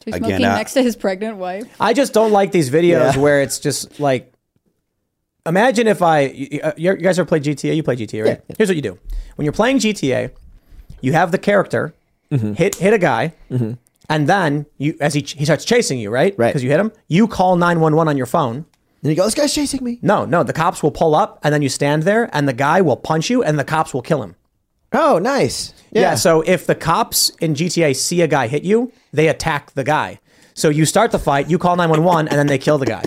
He's 0.04 0.16
Again, 0.16 0.28
smoking 0.30 0.46
uh, 0.46 0.56
next 0.56 0.72
to 0.74 0.82
his 0.82 0.96
pregnant 0.96 1.36
wife. 1.36 1.64
I 1.78 1.92
just 1.92 2.12
don't 2.12 2.32
like 2.32 2.50
these 2.50 2.70
videos 2.70 3.14
Yeah. 3.14 3.18
where 3.18 3.40
it's 3.40 3.60
just 3.60 4.00
like. 4.00 4.31
Imagine 5.46 5.88
if 5.88 6.02
I, 6.02 6.20
you, 6.20 6.60
uh, 6.62 6.72
you 6.76 6.94
guys 6.96 7.18
ever 7.18 7.26
played 7.26 7.42
GTA? 7.42 7.74
You 7.74 7.82
play 7.82 7.96
GTA, 7.96 8.24
right? 8.24 8.40
Yeah. 8.48 8.54
Here's 8.58 8.68
what 8.68 8.76
you 8.76 8.82
do: 8.82 8.98
when 9.36 9.44
you're 9.44 9.52
playing 9.52 9.78
GTA, 9.78 10.30
you 11.00 11.12
have 11.12 11.32
the 11.32 11.38
character 11.38 11.94
Mm-hmm. 12.30 12.54
hit 12.54 12.76
hit 12.76 12.94
a 12.94 12.98
guy, 12.98 13.34
and 14.08 14.26
then 14.26 14.64
you 14.78 14.96
as 15.00 15.12
he 15.12 15.20
he 15.20 15.44
starts 15.44 15.66
chasing 15.66 15.98
you, 15.98 16.08
right? 16.08 16.34
Right. 16.38 16.48
Because 16.48 16.64
you 16.64 16.70
hit 16.70 16.80
him, 16.80 16.90
you 17.08 17.28
call 17.28 17.56
nine 17.56 17.78
one 17.80 17.94
one 17.94 18.08
on 18.08 18.16
your 18.16 18.24
phone. 18.24 18.64
And 19.02 19.10
you 19.10 19.14
go, 19.16 19.24
this 19.24 19.34
guy's 19.34 19.52
chasing 19.52 19.84
me. 19.84 19.98
No, 20.00 20.24
no, 20.24 20.42
the 20.42 20.52
cops 20.54 20.82
will 20.82 20.92
pull 20.92 21.14
up, 21.14 21.40
and 21.42 21.52
then 21.52 21.60
you 21.60 21.68
stand 21.68 22.04
there, 22.04 22.30
and 22.32 22.48
the 22.48 22.52
guy 22.54 22.80
will 22.80 22.96
punch 22.96 23.28
you, 23.28 23.42
and 23.42 23.58
the 23.58 23.64
cops 23.64 23.92
will 23.92 24.00
kill 24.00 24.22
him. 24.22 24.34
Oh, 24.92 25.18
nice. 25.18 25.74
Yeah. 25.90 26.14
So 26.14 26.40
if 26.42 26.66
the 26.66 26.74
cops 26.76 27.28
in 27.40 27.54
GTA 27.54 27.94
see 27.96 28.22
a 28.22 28.26
guy 28.28 28.46
hit 28.46 28.62
you, 28.62 28.92
they 29.12 29.28
attack 29.28 29.72
the 29.72 29.84
guy. 29.84 30.20
So 30.54 30.68
you 30.68 30.86
start 30.86 31.10
the 31.10 31.18
fight, 31.18 31.50
you 31.50 31.58
call 31.58 31.76
911, 31.76 32.28
and 32.28 32.38
then 32.38 32.46
they 32.46 32.58
kill 32.58 32.78
the 32.78 32.86
guy. 32.86 33.02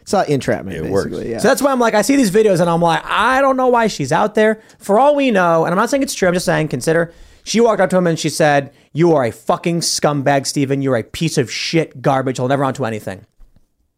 It's 0.00 0.12
not 0.12 0.28
entrapment. 0.28 0.76
It 0.76 0.82
basically, 0.82 1.12
works. 1.12 1.28
Yeah. 1.28 1.38
So 1.38 1.48
that's 1.48 1.62
why 1.62 1.72
I'm 1.72 1.80
like, 1.80 1.94
I 1.94 2.02
see 2.02 2.16
these 2.16 2.30
videos 2.30 2.60
and 2.60 2.68
I'm 2.68 2.80
like, 2.80 3.04
I 3.04 3.40
don't 3.40 3.56
know 3.56 3.68
why 3.68 3.86
she's 3.86 4.12
out 4.12 4.34
there. 4.34 4.62
For 4.78 4.98
all 4.98 5.14
we 5.14 5.30
know, 5.30 5.64
and 5.64 5.72
I'm 5.72 5.78
not 5.78 5.90
saying 5.90 6.02
it's 6.02 6.14
true, 6.14 6.28
I'm 6.28 6.34
just 6.34 6.46
saying, 6.46 6.68
consider 6.68 7.12
she 7.44 7.60
walked 7.60 7.80
up 7.80 7.90
to 7.90 7.96
him 7.96 8.06
and 8.06 8.18
she 8.18 8.28
said, 8.28 8.72
You 8.92 9.14
are 9.14 9.24
a 9.24 9.32
fucking 9.32 9.80
scumbag, 9.80 10.46
Steven. 10.46 10.82
You're 10.82 10.96
a 10.96 11.02
piece 11.02 11.38
of 11.38 11.50
shit 11.50 12.02
garbage. 12.02 12.40
I'll 12.40 12.48
never 12.48 12.62
amount 12.62 12.76
to 12.76 12.84
anything. 12.84 13.26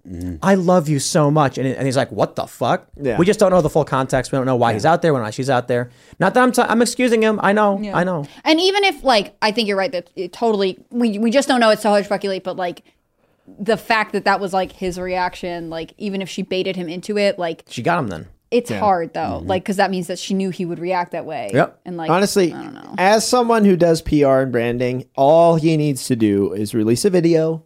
Mm-hmm. 0.09 0.37
I 0.43 0.57
love 0.57 0.89
you 0.89 0.99
so 0.99 1.31
much. 1.31 1.59
And, 1.59 1.67
and 1.67 1.87
he's 1.87 1.97
like, 1.97 2.11
What 2.11 2.37
the 2.37 2.47
fuck? 2.47 2.89
Yeah. 3.01 3.19
We 3.19 3.27
just 3.27 3.39
don't 3.39 3.51
know 3.51 3.61
the 3.61 3.71
full 3.71 3.85
context. 3.85 4.33
We 4.33 4.37
don't 4.37 4.47
know 4.47 4.57
why 4.57 4.73
he's 4.73 4.87
out 4.87 5.03
there, 5.03 5.13
why 5.13 5.31
she's 5.31 5.51
out 5.51 5.69
there. 5.69 5.91
Not 6.19 6.35
that 6.35 6.43
I'm, 6.43 6.53
t- 6.53 6.63
I'm 6.63 6.83
excusing 6.83 7.23
him. 7.23 7.39
I 7.43 7.53
know. 7.53 7.79
Yeah. 7.81 7.97
I 7.97 8.05
know. 8.05 8.27
And 8.45 8.61
even 8.61 8.85
if, 8.85 9.05
like, 9.05 9.37
I 9.43 9.53
think 9.53 9.69
you're 9.69 9.77
right 9.77 9.93
that 9.93 10.11
it 10.17 10.33
totally, 10.33 10.79
we, 10.91 11.19
we 11.19 11.31
just 11.31 11.49
don't 11.49 11.61
know. 11.61 11.71
It's 11.71 11.83
so 11.83 11.91
hard 11.91 12.03
to 12.03 12.07
speculate, 12.07 12.45
but 12.45 12.57
like, 12.57 12.83
the 13.47 13.77
fact 13.77 14.13
that 14.13 14.25
that 14.25 14.41
was 14.41 14.53
like 14.53 14.73
his 14.73 14.99
reaction, 14.99 15.71
like, 15.71 15.95
even 15.99 16.23
if 16.23 16.29
she 16.29 16.43
baited 16.43 16.77
him 16.77 16.89
into 16.89 17.19
it, 17.19 17.39
like, 17.39 17.65
She 17.69 17.83
got 17.83 17.99
him 17.99 18.09
then. 18.09 18.29
it's 18.51 18.71
hard 18.71 19.15
though, 19.15 19.39
mm-hmm. 19.39 19.47
like, 19.49 19.63
because 19.65 19.77
that 19.77 19.91
means 19.91 20.07
that 20.07 20.19
she 20.19 20.35
knew 20.35 20.51
he 20.51 20.65
would 20.65 20.79
react 20.79 21.13
that 21.13 21.25
way. 21.27 21.51
Yep. 21.53 21.81
And 21.85 21.97
like, 21.97 22.11
Honestly, 22.11 22.53
I 22.53 22.63
don't 22.63 22.75
know. 22.75 22.95
as 22.99 23.27
someone 23.27 23.65
who 23.65 23.77
does 23.77 24.01
PR 24.03 24.39
and 24.41 24.53
branding, 24.53 25.07
all 25.17 25.57
he 25.57 25.77
needs 25.77 26.07
to 26.07 26.17
do 26.17 26.53
is 26.53 26.75
release 26.75 27.05
a 27.05 27.11
video 27.11 27.65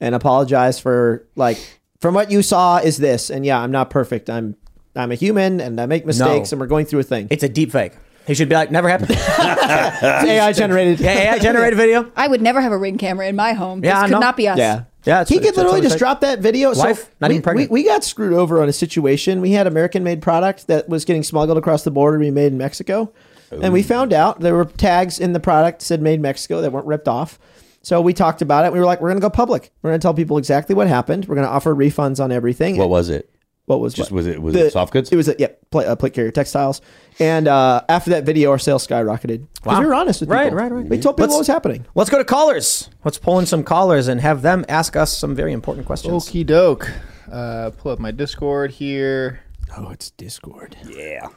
and 0.00 0.14
apologize 0.14 0.78
for 0.78 1.26
like 1.34 1.58
from 2.00 2.14
what 2.14 2.30
you 2.30 2.40
saw 2.42 2.78
is 2.78 2.98
this. 2.98 3.30
And 3.30 3.44
yeah, 3.44 3.58
I'm 3.58 3.72
not 3.72 3.90
perfect. 3.90 4.30
I'm 4.30 4.56
I'm 4.94 5.10
a 5.12 5.16
human 5.16 5.60
and 5.60 5.80
I 5.80 5.86
make 5.86 6.06
mistakes 6.06 6.50
No. 6.50 6.54
and 6.54 6.60
we're 6.60 6.66
going 6.68 6.86
through 6.86 7.00
a 7.00 7.04
thing. 7.04 7.26
It's 7.30 7.42
a 7.42 7.48
deep 7.48 7.72
fake. 7.72 7.92
He 8.26 8.34
should 8.34 8.48
be 8.48 8.54
like, 8.54 8.70
Never 8.70 8.88
happened. 8.88 9.10
AI 9.38 10.52
generated. 10.52 11.00
yeah, 11.04 11.32
AI 11.34 11.38
generated 11.38 11.76
video. 11.76 12.10
I 12.14 12.28
would 12.28 12.40
never 12.42 12.60
have 12.60 12.72
a 12.72 12.78
ring 12.78 12.96
camera 12.98 13.26
in 13.26 13.34
my 13.36 13.52
home. 13.54 13.80
This 13.80 13.88
Yeah, 13.88 14.00
I 14.00 14.04
could 14.04 14.12
know. 14.12 14.18
not 14.20 14.36
be 14.36 14.46
us. 14.48 14.58
Yeah. 14.58 14.84
Yeah, 15.04 15.22
it's- 15.22 15.28
he 15.28 15.38
could 15.38 15.56
literally 15.56 15.80
just 15.80 15.98
drop 15.98 16.20
that 16.20 16.40
video. 16.40 16.74
Wife, 16.74 17.04
so 17.04 17.08
not 17.20 17.28
we, 17.28 17.34
even 17.36 17.42
pregnant. 17.42 17.70
We, 17.70 17.82
we 17.82 17.88
got 17.88 18.04
screwed 18.04 18.32
over 18.32 18.60
on 18.62 18.68
a 18.68 18.72
situation. 18.72 19.40
We 19.40 19.52
had 19.52 19.66
American 19.66 20.02
made 20.02 20.20
product 20.20 20.66
that 20.66 20.88
was 20.88 21.04
getting 21.04 21.22
smuggled 21.22 21.56
across 21.56 21.84
the 21.84 21.90
border 21.90 22.18
to 22.18 22.20
be 22.20 22.30
made 22.30 22.52
in 22.52 22.58
Mexico. 22.58 23.12
And 23.50 23.72
we 23.72 23.82
found 23.82 24.12
out 24.12 24.40
there 24.40 24.54
were 24.54 24.66
tags 24.66 25.18
in 25.18 25.32
the 25.32 25.40
product 25.40 25.80
said 25.80 26.02
made 26.02 26.20
Mexico 26.20 26.60
that 26.60 26.70
weren't 26.70 26.86
ripped 26.86 27.08
off. 27.08 27.38
So 27.80 28.00
we 28.00 28.12
talked 28.12 28.42
about 28.42 28.66
it. 28.66 28.72
We 28.72 28.78
were 28.78 28.84
like, 28.84 29.00
we're 29.00 29.08
going 29.08 29.20
to 29.20 29.24
go 29.24 29.30
public. 29.30 29.70
We're 29.80 29.90
going 29.90 30.00
to 30.00 30.04
tell 30.04 30.12
people 30.12 30.36
exactly 30.36 30.74
what 30.74 30.88
happened. 30.88 31.26
We're 31.26 31.36
going 31.36 31.46
to 31.46 31.52
offer 31.52 31.74
refunds 31.74 32.22
on 32.22 32.30
everything. 32.30 32.76
What 32.76 32.90
was 32.90 33.08
it? 33.08 33.30
What 33.68 33.80
was 33.80 33.94
Just 33.94 34.10
what? 34.10 34.16
was 34.16 34.26
it 34.26 34.42
was 34.42 34.56
it 34.56 34.72
soft 34.72 34.92
goods? 34.92 35.12
It 35.12 35.16
was 35.16 35.28
a 35.28 35.36
yeah, 35.38 35.48
plate, 35.70 35.86
uh, 35.86 35.94
plate 35.94 36.14
carrier 36.14 36.30
textiles. 36.30 36.80
And 37.20 37.46
uh, 37.46 37.82
after 37.88 38.10
that 38.10 38.24
video, 38.24 38.50
our 38.50 38.58
sales 38.58 38.86
skyrocketed. 38.86 39.46
Wow. 39.64 39.80
We 39.80 39.86
were 39.86 39.94
honest 39.94 40.20
with 40.20 40.30
Right, 40.30 40.44
people. 40.46 40.58
right, 40.58 40.72
right. 40.72 40.86
We 40.86 40.98
told 40.98 41.16
people 41.16 41.24
Let's- 41.26 41.32
what 41.34 41.38
was 41.40 41.46
happening. 41.48 41.86
Let's 41.94 42.10
go 42.10 42.18
to 42.18 42.24
callers. 42.24 42.88
Let's 43.04 43.18
pull 43.18 43.38
in 43.38 43.46
some 43.46 43.62
callers 43.64 44.08
and 44.08 44.20
have 44.20 44.42
them 44.42 44.64
ask 44.68 44.96
us 44.96 45.16
some 45.16 45.34
very 45.34 45.52
important 45.52 45.86
questions. 45.86 46.12
Okie 46.14 46.44
doke. 46.46 46.90
Uh, 47.30 47.70
pull 47.76 47.92
up 47.92 47.98
my 47.98 48.10
Discord 48.10 48.70
here. 48.72 49.40
Oh, 49.76 49.90
it's 49.90 50.10
Discord. 50.10 50.76
yeah. 50.88 51.28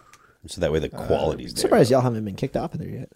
So 0.47 0.61
that 0.61 0.71
way 0.71 0.79
the 0.79 0.89
quality's 0.89 1.53
there. 1.53 1.61
Surprised 1.61 1.91
y'all 1.91 2.01
haven't 2.01 2.25
been 2.25 2.35
kicked 2.35 2.57
off 2.57 2.73
of 2.73 2.79
there 2.79 2.89
yet. 2.89 3.09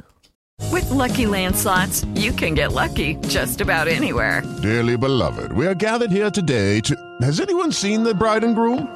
With 0.72 0.90
Lucky 0.92 1.26
Land 1.26 1.56
slots, 1.56 2.06
you 2.16 2.32
can 2.32 2.54
get 2.54 2.72
lucky 2.72 3.16
just 3.28 3.62
about 3.62 3.88
anywhere. 3.88 4.42
Dearly 4.62 4.96
beloved, 4.98 5.52
we 5.54 5.66
are 5.68 5.74
gathered 5.74 6.12
here 6.12 6.30
today 6.30 6.80
to. 6.82 6.96
Has 7.22 7.40
anyone 7.40 7.72
seen 7.72 8.04
the 8.04 8.14
bride 8.14 8.44
and 8.44 8.56
groom? 8.56 8.96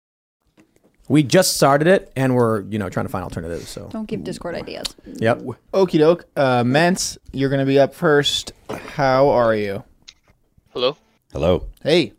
We 1.11 1.23
just 1.23 1.57
started 1.57 1.87
it, 1.89 2.09
and 2.15 2.35
we're 2.35 2.61
you 2.61 2.79
know 2.79 2.87
trying 2.87 3.05
to 3.05 3.11
find 3.11 3.23
alternatives. 3.23 3.67
So 3.67 3.89
Don't 3.91 4.07
give 4.07 4.23
Discord 4.23 4.55
ideas. 4.55 4.95
yep. 5.05 5.41
Okie 5.73 5.99
doke. 5.99 6.23
Uh, 6.37 6.63
Mence, 6.63 7.17
you're 7.33 7.49
going 7.49 7.59
to 7.59 7.65
be 7.65 7.77
up 7.77 7.93
first. 7.93 8.53
How 8.69 9.27
are 9.27 9.53
you? 9.53 9.83
Hello. 10.69 10.95
Hello. 11.33 11.67
Hey. 11.83 12.13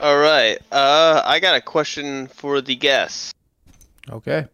All 0.00 0.18
right. 0.18 0.58
Uh, 0.72 1.22
I 1.24 1.38
got 1.38 1.54
a 1.54 1.60
question 1.60 2.26
for 2.26 2.60
the 2.60 2.74
guests. 2.74 3.32
Okay. 4.10 4.46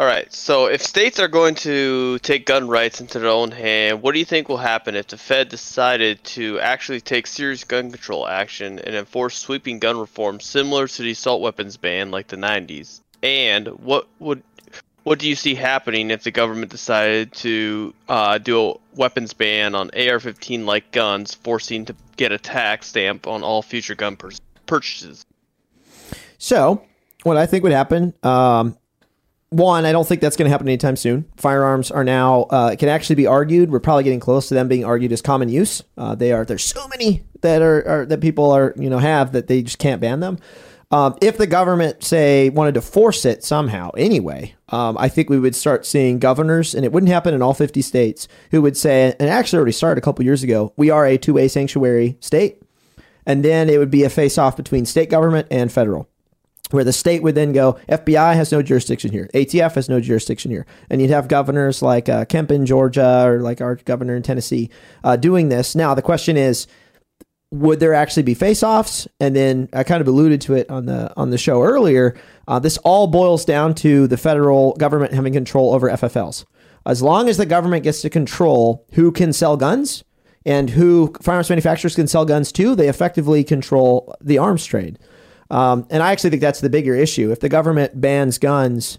All 0.00 0.06
right. 0.06 0.32
So, 0.32 0.64
if 0.64 0.82
states 0.82 1.20
are 1.20 1.28
going 1.28 1.56
to 1.56 2.18
take 2.20 2.46
gun 2.46 2.68
rights 2.68 3.02
into 3.02 3.18
their 3.18 3.28
own 3.28 3.50
hand, 3.50 4.00
what 4.00 4.14
do 4.14 4.18
you 4.18 4.24
think 4.24 4.48
will 4.48 4.56
happen 4.56 4.96
if 4.96 5.08
the 5.08 5.18
Fed 5.18 5.50
decided 5.50 6.24
to 6.24 6.58
actually 6.58 7.02
take 7.02 7.26
serious 7.26 7.64
gun 7.64 7.90
control 7.90 8.26
action 8.26 8.78
and 8.78 8.94
enforce 8.94 9.36
sweeping 9.36 9.78
gun 9.78 9.98
reform 9.98 10.40
similar 10.40 10.88
to 10.88 11.02
the 11.02 11.10
assault 11.10 11.42
weapons 11.42 11.76
ban 11.76 12.10
like 12.10 12.28
the 12.28 12.38
90s? 12.38 13.02
And 13.22 13.68
what 13.68 14.08
would 14.20 14.42
what 15.02 15.18
do 15.18 15.28
you 15.28 15.36
see 15.36 15.54
happening 15.54 16.10
if 16.10 16.22
the 16.22 16.30
government 16.30 16.72
decided 16.72 17.34
to 17.34 17.92
uh, 18.08 18.38
do 18.38 18.70
a 18.70 18.74
weapons 18.94 19.34
ban 19.34 19.74
on 19.74 19.90
AR-15 19.90 20.64
like 20.64 20.92
guns, 20.92 21.34
forcing 21.34 21.84
to 21.84 21.94
get 22.16 22.32
a 22.32 22.38
tax 22.38 22.86
stamp 22.86 23.26
on 23.26 23.42
all 23.42 23.60
future 23.60 23.94
gun 23.94 24.16
pur- 24.16 24.30
purchases? 24.64 25.26
So, 26.38 26.86
what 27.22 27.36
I 27.36 27.44
think 27.44 27.64
would 27.64 27.72
happen, 27.72 28.14
um, 28.22 28.78
one, 29.50 29.84
I 29.84 29.92
don't 29.92 30.06
think 30.06 30.20
that's 30.20 30.36
going 30.36 30.46
to 30.46 30.50
happen 30.50 30.68
anytime 30.68 30.96
soon. 30.96 31.26
Firearms 31.36 31.90
are 31.90 32.04
now 32.04 32.42
uh, 32.50 32.76
can 32.76 32.88
actually 32.88 33.16
be 33.16 33.26
argued. 33.26 33.70
We're 33.70 33.80
probably 33.80 34.04
getting 34.04 34.20
close 34.20 34.48
to 34.48 34.54
them 34.54 34.68
being 34.68 34.84
argued 34.84 35.12
as 35.12 35.20
common 35.20 35.48
use. 35.48 35.82
Uh, 35.98 36.14
they 36.14 36.32
are. 36.32 36.44
There's 36.44 36.64
so 36.64 36.86
many 36.88 37.24
that 37.42 37.60
are, 37.60 37.86
are 37.86 38.06
that 38.06 38.20
people 38.20 38.52
are 38.52 38.72
you 38.76 38.88
know 38.88 38.98
have 38.98 39.32
that 39.32 39.48
they 39.48 39.62
just 39.62 39.78
can't 39.78 40.00
ban 40.00 40.20
them. 40.20 40.38
Um, 40.92 41.16
if 41.20 41.36
the 41.36 41.46
government 41.46 42.02
say 42.02 42.48
wanted 42.50 42.74
to 42.74 42.80
force 42.80 43.24
it 43.24 43.44
somehow 43.44 43.90
anyway, 43.96 44.54
um, 44.70 44.96
I 44.98 45.08
think 45.08 45.30
we 45.30 45.38
would 45.38 45.54
start 45.54 45.86
seeing 45.86 46.18
governors, 46.18 46.74
and 46.74 46.84
it 46.84 46.92
wouldn't 46.92 47.10
happen 47.12 47.32
in 47.32 47.42
all 47.42 47.54
50 47.54 47.80
states, 47.82 48.26
who 48.50 48.60
would 48.62 48.76
say, 48.76 49.14
and 49.20 49.28
actually 49.28 49.58
already 49.58 49.72
started 49.72 50.00
a 50.00 50.04
couple 50.04 50.24
years 50.24 50.42
ago, 50.42 50.72
we 50.76 50.90
are 50.90 51.06
a 51.06 51.16
two-way 51.16 51.46
sanctuary 51.46 52.16
state, 52.18 52.60
and 53.24 53.44
then 53.44 53.70
it 53.70 53.78
would 53.78 53.92
be 53.92 54.02
a 54.02 54.10
face-off 54.10 54.56
between 54.56 54.84
state 54.84 55.10
government 55.10 55.46
and 55.48 55.70
federal 55.70 56.09
where 56.72 56.84
the 56.84 56.92
state 56.92 57.22
would 57.22 57.34
then 57.34 57.52
go, 57.52 57.78
FBI 57.88 58.34
has 58.34 58.52
no 58.52 58.62
jurisdiction 58.62 59.10
here, 59.10 59.28
ATF 59.34 59.74
has 59.74 59.88
no 59.88 60.00
jurisdiction 60.00 60.50
here, 60.50 60.66
and 60.88 61.00
you'd 61.00 61.10
have 61.10 61.28
governors 61.28 61.82
like 61.82 62.08
uh, 62.08 62.24
Kemp 62.24 62.50
in 62.50 62.66
Georgia 62.66 63.24
or 63.26 63.40
like 63.40 63.60
our 63.60 63.76
governor 63.76 64.16
in 64.16 64.22
Tennessee 64.22 64.70
uh, 65.04 65.16
doing 65.16 65.48
this. 65.48 65.74
Now 65.74 65.94
the 65.94 66.02
question 66.02 66.36
is, 66.36 66.66
would 67.52 67.80
there 67.80 67.94
actually 67.94 68.22
be 68.22 68.34
face-offs? 68.34 69.08
And 69.18 69.34
then 69.34 69.68
I 69.72 69.82
kind 69.82 70.00
of 70.00 70.06
alluded 70.06 70.40
to 70.42 70.54
it 70.54 70.70
on 70.70 70.86
the 70.86 71.12
on 71.16 71.30
the 71.30 71.38
show 71.38 71.62
earlier. 71.62 72.16
Uh, 72.46 72.58
this 72.58 72.78
all 72.78 73.06
boils 73.06 73.44
down 73.44 73.74
to 73.76 74.06
the 74.06 74.16
federal 74.16 74.74
government 74.74 75.12
having 75.12 75.32
control 75.32 75.74
over 75.74 75.90
FFLs. 75.90 76.44
As 76.86 77.02
long 77.02 77.28
as 77.28 77.36
the 77.36 77.46
government 77.46 77.84
gets 77.84 78.02
to 78.02 78.10
control 78.10 78.86
who 78.92 79.12
can 79.12 79.32
sell 79.32 79.56
guns 79.56 80.04
and 80.46 80.70
who 80.70 81.12
firearms 81.20 81.50
manufacturers 81.50 81.94
can 81.94 82.06
sell 82.06 82.24
guns 82.24 82.52
to, 82.52 82.74
they 82.74 82.88
effectively 82.88 83.44
control 83.44 84.14
the 84.20 84.38
arms 84.38 84.64
trade. 84.64 84.98
Um, 85.50 85.86
and 85.90 86.02
I 86.02 86.12
actually 86.12 86.30
think 86.30 86.42
that's 86.42 86.60
the 86.60 86.70
bigger 86.70 86.94
issue. 86.94 87.30
If 87.30 87.40
the 87.40 87.48
government 87.48 88.00
bans 88.00 88.38
guns, 88.38 88.98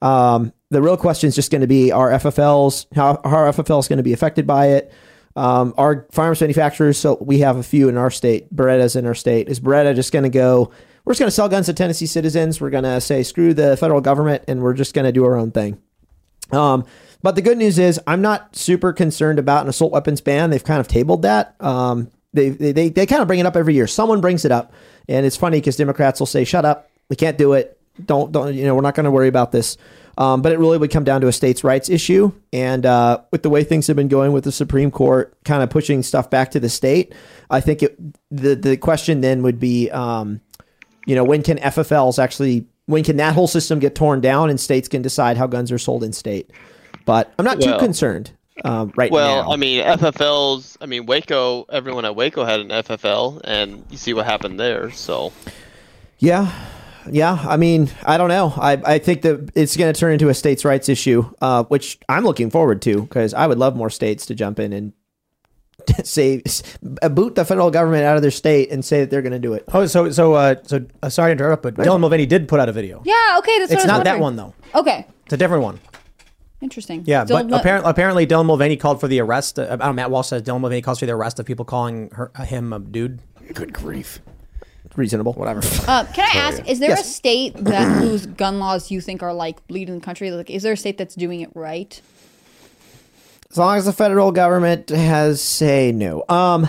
um, 0.00 0.52
the 0.70 0.80
real 0.80 0.96
question 0.96 1.28
is 1.28 1.34
just 1.34 1.50
going 1.50 1.60
to 1.60 1.66
be: 1.66 1.92
Are 1.92 2.10
FFLs 2.10 2.86
how, 2.94 3.20
how 3.24 3.36
are 3.36 3.52
FFLs 3.52 3.88
going 3.88 3.98
to 3.98 4.02
be 4.02 4.12
affected 4.12 4.46
by 4.46 4.68
it? 4.68 4.92
Um, 5.36 5.74
are 5.78 6.06
firearms 6.10 6.40
manufacturers? 6.40 6.98
So 6.98 7.18
we 7.20 7.40
have 7.40 7.56
a 7.56 7.62
few 7.62 7.88
in 7.88 7.96
our 7.96 8.10
state. 8.10 8.54
Beretta's 8.54 8.96
in 8.96 9.06
our 9.06 9.14
state. 9.14 9.48
Is 9.48 9.60
Beretta 9.60 9.94
just 9.94 10.12
going 10.12 10.24
to 10.24 10.30
go? 10.30 10.70
We're 11.04 11.12
just 11.12 11.20
going 11.20 11.28
to 11.28 11.34
sell 11.34 11.48
guns 11.48 11.66
to 11.66 11.72
Tennessee 11.72 12.06
citizens. 12.06 12.60
We're 12.60 12.70
going 12.70 12.84
to 12.84 13.00
say 13.00 13.22
screw 13.22 13.54
the 13.54 13.76
federal 13.76 14.00
government, 14.00 14.44
and 14.48 14.62
we're 14.62 14.74
just 14.74 14.94
going 14.94 15.06
to 15.06 15.12
do 15.12 15.24
our 15.24 15.36
own 15.36 15.50
thing. 15.50 15.80
Um, 16.52 16.84
but 17.22 17.36
the 17.36 17.42
good 17.42 17.58
news 17.58 17.78
is, 17.78 18.00
I'm 18.06 18.22
not 18.22 18.56
super 18.56 18.92
concerned 18.92 19.38
about 19.38 19.62
an 19.62 19.68
assault 19.68 19.92
weapons 19.92 20.20
ban. 20.20 20.50
They've 20.50 20.64
kind 20.64 20.80
of 20.80 20.88
tabled 20.88 21.22
that. 21.22 21.54
Um, 21.60 22.10
they, 22.32 22.50
they, 22.50 22.72
they, 22.72 22.88
they 22.88 23.06
kind 23.06 23.22
of 23.22 23.28
bring 23.28 23.40
it 23.40 23.46
up 23.46 23.56
every 23.56 23.74
year. 23.74 23.86
Someone 23.86 24.20
brings 24.20 24.44
it 24.44 24.52
up. 24.52 24.72
And 25.08 25.26
it's 25.26 25.36
funny 25.36 25.58
because 25.58 25.76
Democrats 25.76 26.20
will 26.20 26.26
say, 26.26 26.44
shut 26.44 26.64
up. 26.64 26.90
We 27.08 27.16
can't 27.16 27.36
do 27.36 27.54
it. 27.54 27.78
Don't, 28.04 28.30
don't, 28.32 28.54
you 28.54 28.64
know, 28.64 28.74
we're 28.74 28.82
not 28.82 28.94
going 28.94 29.04
to 29.04 29.10
worry 29.10 29.28
about 29.28 29.52
this. 29.52 29.76
Um, 30.16 30.42
but 30.42 30.52
it 30.52 30.58
really 30.58 30.78
would 30.78 30.90
come 30.90 31.04
down 31.04 31.20
to 31.22 31.28
a 31.28 31.32
states' 31.32 31.64
rights 31.64 31.88
issue. 31.88 32.32
And 32.52 32.84
uh, 32.84 33.22
with 33.32 33.42
the 33.42 33.50
way 33.50 33.64
things 33.64 33.86
have 33.86 33.96
been 33.96 34.08
going 34.08 34.32
with 34.32 34.44
the 34.44 34.52
Supreme 34.52 34.90
Court 34.90 35.34
kind 35.44 35.62
of 35.62 35.70
pushing 35.70 36.02
stuff 36.02 36.30
back 36.30 36.50
to 36.52 36.60
the 36.60 36.68
state, 36.68 37.14
I 37.48 37.60
think 37.60 37.82
it, 37.82 37.98
the, 38.30 38.54
the 38.54 38.76
question 38.76 39.22
then 39.22 39.42
would 39.42 39.58
be, 39.58 39.90
um, 39.90 40.40
you 41.06 41.14
know, 41.14 41.24
when 41.24 41.42
can 41.42 41.58
FFLs 41.58 42.22
actually, 42.22 42.66
when 42.86 43.02
can 43.02 43.16
that 43.16 43.34
whole 43.34 43.48
system 43.48 43.78
get 43.78 43.94
torn 43.94 44.20
down 44.20 44.50
and 44.50 44.60
states 44.60 44.88
can 44.88 45.00
decide 45.02 45.36
how 45.36 45.46
guns 45.46 45.72
are 45.72 45.78
sold 45.78 46.04
in 46.04 46.12
state? 46.12 46.50
But 47.06 47.32
I'm 47.38 47.44
not 47.44 47.58
Well- 47.58 47.78
too 47.78 47.84
concerned 47.84 48.32
um, 48.64 48.92
right 48.96 49.10
well, 49.10 49.44
now. 49.44 49.52
I 49.52 49.56
mean, 49.56 49.84
FFLs. 49.84 50.76
I 50.80 50.86
mean, 50.86 51.06
Waco. 51.06 51.64
Everyone 51.68 52.04
at 52.04 52.14
Waco 52.16 52.44
had 52.44 52.60
an 52.60 52.68
FFL, 52.68 53.40
and 53.44 53.84
you 53.90 53.96
see 53.96 54.12
what 54.14 54.26
happened 54.26 54.58
there. 54.58 54.90
So, 54.90 55.32
Yeah. 56.18 56.52
Yeah. 57.10 57.38
I 57.48 57.56
mean, 57.56 57.90
I 58.04 58.18
don't 58.18 58.28
know. 58.28 58.52
I, 58.56 58.72
I 58.84 58.98
think 58.98 59.22
that 59.22 59.50
it's 59.54 59.76
going 59.76 59.92
to 59.92 59.98
turn 59.98 60.12
into 60.12 60.28
a 60.28 60.34
states' 60.34 60.64
rights 60.64 60.88
issue, 60.88 61.30
uh, 61.40 61.64
which 61.64 61.98
I'm 62.08 62.24
looking 62.24 62.50
forward 62.50 62.82
to 62.82 63.02
because 63.02 63.32
I 63.32 63.46
would 63.46 63.58
love 63.58 63.74
more 63.74 63.90
states 63.90 64.26
to 64.26 64.34
jump 64.34 64.58
in 64.58 64.72
and 64.72 64.92
say, 66.04 66.42
boot 66.82 67.34
the 67.34 67.44
federal 67.44 67.70
government 67.70 68.04
out 68.04 68.16
of 68.16 68.22
their 68.22 68.30
state 68.30 68.70
and 68.70 68.84
say 68.84 69.00
that 69.00 69.10
they're 69.10 69.22
going 69.22 69.32
to 69.32 69.38
do 69.38 69.54
it. 69.54 69.64
Oh, 69.72 69.86
so 69.86 70.10
so 70.10 70.34
uh, 70.34 70.56
so 70.62 70.84
uh, 71.02 71.08
sorry 71.08 71.30
to 71.30 71.32
interrupt, 71.32 71.62
but 71.62 71.74
Dylan 71.74 72.00
Mulvaney 72.00 72.26
did 72.26 72.48
put 72.48 72.60
out 72.60 72.68
a 72.68 72.72
video. 72.72 73.02
Yeah, 73.04 73.36
okay, 73.38 73.58
that's 73.58 73.70
what 73.70 73.80
It's 73.80 73.84
I 73.84 73.86
was 73.86 73.86
not 73.86 74.04
that 74.04 74.20
one 74.20 74.36
though. 74.36 74.54
Okay, 74.74 75.06
It's 75.24 75.32
a 75.32 75.36
different 75.36 75.62
one. 75.62 75.80
Interesting. 76.60 77.02
Yeah, 77.06 77.24
Still 77.24 77.44
but 77.44 77.60
apparently, 77.60 77.90
apparently 77.90 78.26
Dylan 78.26 78.46
Mulvaney 78.46 78.76
called 78.76 79.00
for 79.00 79.08
the 79.08 79.20
arrest. 79.20 79.58
Uh, 79.58 79.62
I 79.64 79.76
don't 79.76 79.80
know, 79.80 79.92
Matt 79.94 80.10
Walsh 80.10 80.28
says 80.28 80.42
Dylan 80.42 80.60
Mulvaney 80.60 80.82
calls 80.82 80.98
for 80.98 81.06
the 81.06 81.12
arrest 81.12 81.38
of 81.38 81.46
people 81.46 81.64
calling 81.64 82.10
her, 82.10 82.30
him 82.44 82.72
a 82.72 82.78
dude. 82.78 83.20
Good 83.54 83.72
grief. 83.72 84.20
Reasonable. 84.96 85.32
Whatever. 85.34 85.60
Uh, 85.86 86.04
can 86.12 86.28
I 86.34 86.38
ask, 86.38 86.68
is 86.68 86.80
there 86.80 86.90
Yes. 86.90 87.02
a 87.02 87.04
state 87.04 87.54
that 87.56 87.84
whose 88.02 88.26
gun 88.26 88.58
laws 88.58 88.90
you 88.90 89.00
think 89.00 89.22
are 89.22 89.32
like 89.32 89.58
leading 89.68 89.94
the 89.98 90.04
country? 90.04 90.30
Like, 90.32 90.50
is 90.50 90.62
there 90.64 90.72
a 90.72 90.76
state 90.76 90.98
that's 90.98 91.14
doing 91.14 91.40
it 91.42 91.50
right? 91.54 92.00
As 93.50 93.58
long 93.58 93.76
as 93.76 93.84
the 93.84 93.92
federal 93.92 94.30
government 94.32 94.90
has 94.90 95.40
say 95.40 95.90
no. 95.92 96.24
Um, 96.28 96.68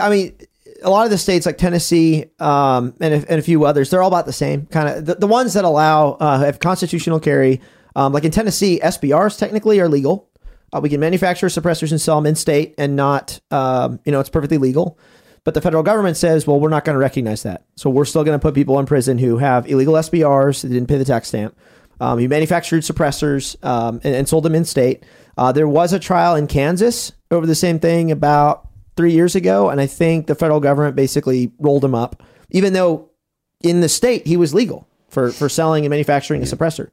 I 0.00 0.10
mean, 0.10 0.36
a 0.82 0.90
lot 0.90 1.04
of 1.04 1.10
the 1.10 1.18
states 1.18 1.44
like 1.46 1.58
Tennessee 1.58 2.26
um, 2.38 2.94
and, 3.00 3.14
a, 3.14 3.30
and 3.30 3.38
a 3.38 3.42
few 3.42 3.64
others, 3.64 3.90
they're 3.90 4.02
all 4.02 4.08
about 4.08 4.26
the 4.26 4.32
same 4.32 4.66
kind 4.66 4.88
of. 4.88 5.06
The, 5.06 5.14
the 5.16 5.26
ones 5.26 5.54
that 5.54 5.64
allow 5.64 6.12
uh, 6.12 6.38
have 6.40 6.58
constitutional 6.60 7.18
carry, 7.20 7.60
um, 7.96 8.12
like 8.12 8.24
in 8.24 8.30
Tennessee, 8.30 8.80
SBRs 8.82 9.38
technically 9.38 9.80
are 9.80 9.88
legal. 9.88 10.28
Uh, 10.72 10.80
we 10.82 10.88
can 10.88 11.00
manufacture 11.00 11.48
suppressors 11.48 11.90
and 11.90 12.00
sell 12.00 12.16
them 12.16 12.26
in 12.26 12.36
state 12.36 12.74
and 12.78 12.94
not, 12.94 13.40
um, 13.50 13.98
you 14.04 14.12
know, 14.12 14.20
it's 14.20 14.28
perfectly 14.28 14.58
legal. 14.58 14.98
But 15.42 15.54
the 15.54 15.60
federal 15.60 15.82
government 15.82 16.16
says, 16.16 16.46
well, 16.46 16.60
we're 16.60 16.68
not 16.68 16.84
going 16.84 16.94
to 16.94 17.00
recognize 17.00 17.42
that. 17.44 17.64
So 17.76 17.90
we're 17.90 18.04
still 18.04 18.24
going 18.24 18.38
to 18.38 18.42
put 18.42 18.54
people 18.54 18.78
in 18.78 18.86
prison 18.86 19.18
who 19.18 19.38
have 19.38 19.68
illegal 19.68 19.94
SBRs 19.94 20.62
that 20.62 20.68
didn't 20.68 20.86
pay 20.86 20.98
the 20.98 21.04
tax 21.04 21.28
stamp. 21.28 21.56
Um, 22.02 22.18
who 22.18 22.28
manufactured 22.28 22.80
suppressors 22.80 23.62
um, 23.62 24.00
and, 24.02 24.14
and 24.14 24.26
sold 24.26 24.44
them 24.44 24.54
in 24.54 24.64
state. 24.64 25.04
Uh, 25.36 25.52
there 25.52 25.68
was 25.68 25.92
a 25.92 25.98
trial 25.98 26.34
in 26.34 26.46
Kansas 26.46 27.12
over 27.30 27.46
the 27.46 27.54
same 27.54 27.78
thing 27.78 28.10
about 28.10 28.66
three 28.96 29.12
years 29.12 29.34
ago, 29.34 29.68
and 29.68 29.80
I 29.80 29.86
think 29.86 30.26
the 30.26 30.34
federal 30.34 30.60
government 30.60 30.96
basically 30.96 31.52
rolled 31.58 31.84
him 31.84 31.94
up, 31.94 32.22
even 32.50 32.72
though 32.72 33.10
in 33.62 33.80
the 33.80 33.88
state 33.88 34.26
he 34.26 34.38
was 34.38 34.54
legal 34.54 34.88
for 35.08 35.30
for 35.30 35.48
selling 35.48 35.84
and 35.84 35.90
manufacturing 35.90 36.42
a 36.42 36.46
suppressor. 36.46 36.90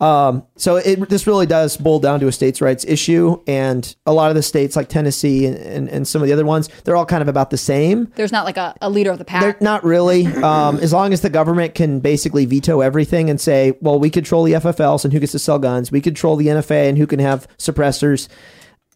Um, 0.00 0.46
so 0.56 0.76
it 0.76 1.08
this 1.10 1.26
really 1.26 1.46
does 1.46 1.76
boil 1.76 2.00
down 2.00 2.20
to 2.20 2.26
a 2.26 2.32
states' 2.32 2.60
rights 2.60 2.84
issue, 2.86 3.42
and 3.46 3.94
a 4.06 4.12
lot 4.12 4.30
of 4.30 4.34
the 4.34 4.42
states 4.42 4.74
like 4.74 4.88
Tennessee 4.88 5.46
and, 5.46 5.56
and, 5.56 5.88
and 5.88 6.08
some 6.08 6.22
of 6.22 6.26
the 6.26 6.32
other 6.32 6.44
ones, 6.44 6.68
they're 6.84 6.96
all 6.96 7.04
kind 7.04 7.20
of 7.20 7.28
about 7.28 7.50
the 7.50 7.58
same. 7.58 8.10
There's 8.16 8.32
not 8.32 8.46
like 8.46 8.56
a, 8.56 8.74
a 8.80 8.88
leader 8.88 9.10
of 9.10 9.18
the 9.18 9.24
pack. 9.24 9.42
They're 9.42 9.56
not 9.60 9.84
really. 9.84 10.26
Um, 10.26 10.78
as 10.78 10.92
long 10.92 11.12
as 11.12 11.20
the 11.20 11.28
government 11.28 11.74
can 11.74 12.00
basically 12.00 12.46
veto 12.46 12.80
everything 12.80 13.28
and 13.28 13.38
say, 13.38 13.76
well, 13.80 13.98
we 13.98 14.08
control 14.08 14.44
the 14.44 14.54
FFLs 14.54 15.04
and 15.04 15.12
who 15.12 15.20
gets 15.20 15.32
to 15.32 15.38
sell 15.38 15.58
guns, 15.58 15.92
we 15.92 16.00
control 16.00 16.36
the 16.36 16.46
NFA 16.46 16.88
and 16.88 16.96
who 16.96 17.06
can 17.06 17.18
have 17.18 17.46
suppressors. 17.58 18.28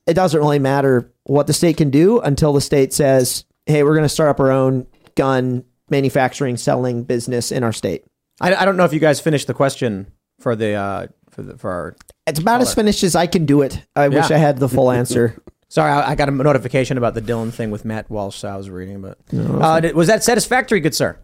It 0.06 0.14
doesn't 0.14 0.38
really 0.38 0.58
matter 0.58 1.12
what 1.24 1.46
the 1.46 1.52
state 1.52 1.76
can 1.76 1.90
do 1.90 2.20
until 2.20 2.52
the 2.52 2.60
state 2.60 2.92
says, 2.92 3.44
hey, 3.66 3.82
we're 3.82 3.94
going 3.94 4.04
to 4.04 4.08
start 4.08 4.30
up 4.30 4.40
our 4.40 4.50
own 4.50 4.86
gun 5.16 5.64
manufacturing, 5.90 6.56
selling 6.56 7.04
business 7.04 7.52
in 7.52 7.62
our 7.62 7.72
state. 7.72 8.04
I, 8.40 8.54
I 8.54 8.64
don't 8.64 8.76
know 8.76 8.84
if 8.84 8.92
you 8.92 9.00
guys 9.00 9.20
finished 9.20 9.46
the 9.46 9.54
question 9.54 10.06
for 10.44 10.54
the 10.54 10.74
uh, 10.74 11.06
for 11.30 11.42
the 11.42 11.56
for 11.58 11.70
our. 11.70 11.96
It's 12.26 12.38
about 12.38 12.60
as 12.60 12.74
finished 12.74 13.02
as 13.02 13.16
I 13.16 13.26
can 13.26 13.46
do 13.46 13.62
it. 13.62 13.80
I 13.96 14.08
wish 14.08 14.28
Yeah. 14.30 14.36
I 14.36 14.38
had 14.38 14.58
the 14.58 14.68
full 14.68 14.90
answer. 14.90 15.42
Sorry, 15.68 15.90
I, 15.90 16.10
I 16.10 16.14
got 16.14 16.28
a 16.28 16.30
notification 16.30 16.98
about 16.98 17.14
the 17.14 17.22
Dylan 17.22 17.52
thing 17.52 17.70
with 17.72 17.84
Matt 17.84 18.08
Walsh. 18.10 18.36
So 18.36 18.48
I 18.48 18.56
was 18.56 18.68
reading, 18.70 19.00
but 19.00 19.18
No, 19.32 19.58
uh, 19.60 19.80
did- 19.80 19.94
was 19.96 20.06
that 20.08 20.22
satisfactory, 20.22 20.80
good 20.80 20.94
sir? 20.94 21.18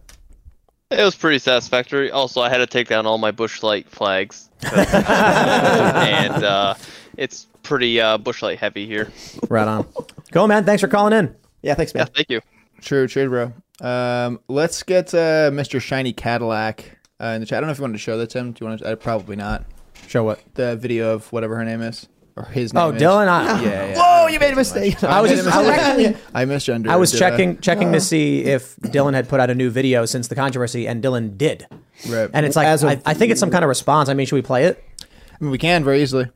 it 0.89 1.01
was 1.05 1.15
pretty 1.15 1.39
satisfactory. 1.39 2.11
Also, 2.11 2.41
I 2.41 2.49
had 2.49 2.57
to 2.57 2.67
take 2.67 2.87
down 2.89 3.05
all 3.05 3.17
my 3.17 3.31
Busch 3.31 3.63
Light 3.63 3.87
flags, 3.89 4.49
and 4.63 6.43
uh, 6.43 6.73
it's 7.17 7.47
pretty 7.63 8.01
uh, 8.01 8.17
Busch 8.17 8.41
Light 8.41 8.59
heavy 8.59 8.85
here. 8.87 9.09
Right 9.49 9.67
on. 9.67 9.87
Cool, 10.33 10.47
man. 10.47 10.65
Thanks 10.65 10.81
for 10.81 10.87
calling 10.89 11.13
in. 11.13 11.33
Yeah, 11.61 11.75
thanks, 11.75 11.93
man. 11.93 12.07
Yeah, 12.07 12.13
thank 12.15 12.29
you. 12.29 12.41
True, 12.81 13.07
true, 13.07 13.29
bro. 13.29 13.53
Um, 13.87 14.39
let's 14.49 14.83
get 14.83 15.13
uh, 15.13 15.49
Mr. 15.51 15.79
Shiny 15.81 16.11
Cadillac 16.13 16.97
uh, 17.21 17.27
in 17.27 17.41
the 17.41 17.45
chat. 17.45 17.57
I 17.57 17.59
don't 17.61 17.67
know 17.67 17.71
if 17.71 17.77
you 17.77 17.83
wanted 17.83 17.93
to 17.93 17.99
show 17.99 18.17
that, 18.17 18.29
Tim. 18.29 18.51
Do 18.51 18.63
you 18.65 18.69
want 18.69 18.81
to? 18.81 18.87
Uh, 18.91 18.95
probably 18.95 19.35
not. 19.35 19.65
Show 20.07 20.23
what? 20.23 20.41
The 20.55 20.75
video 20.75 21.13
of 21.13 21.31
whatever 21.31 21.55
her 21.55 21.63
name 21.65 21.81
is. 21.81 22.07
Or 22.37 22.45
his 22.45 22.73
name 22.73 22.81
Oh, 22.83 22.91
is. 22.91 23.01
Dylan, 23.01 23.27
I- 23.27 23.61
yeah, 23.61 23.85
yeah. 23.87 23.95
Whoa, 23.97 24.27
you 24.27 24.39
made 24.39 24.53
a 24.53 24.55
mistake. 24.55 25.03
I 25.03 25.19
was 25.21 25.31
made 25.31 25.37
just- 25.37 25.47
a 25.49 25.53
I 25.53 25.57
was- 25.61 25.97
mistake. 25.97 26.17
I 26.33 26.45
misgendered. 26.45 26.89
I 26.89 26.95
was 26.95 27.11
did 27.11 27.17
checking 27.19 27.57
checking 27.59 27.89
Oh. 27.89 27.93
to 27.93 28.01
see 28.01 28.43
if 28.45 28.75
Dylan 28.77 29.13
had 29.13 29.27
put 29.29 29.39
out 29.41 29.49
a 29.49 29.55
new 29.55 29.69
video 29.69 30.05
since 30.05 30.27
the 30.29 30.35
controversy, 30.35 30.87
and 30.87 31.03
Dylan 31.03 31.37
did. 31.37 31.67
Right. 32.09 32.29
And 32.33 32.45
it's 32.45 32.55
like 32.55 32.67
As 32.67 32.83
of- 32.83 32.89
I, 32.89 33.01
I 33.05 33.13
think 33.13 33.31
it's 33.31 33.39
some 33.39 33.51
kind 33.51 33.63
of 33.63 33.69
response. 33.69 34.07
I 34.09 34.13
mean, 34.13 34.25
should 34.25 34.35
we 34.35 34.41
play 34.41 34.63
it? 34.65 34.83
I 35.01 35.43
mean, 35.43 35.51
we 35.51 35.57
can 35.57 35.83
very 35.83 36.01
easily. 36.01 36.27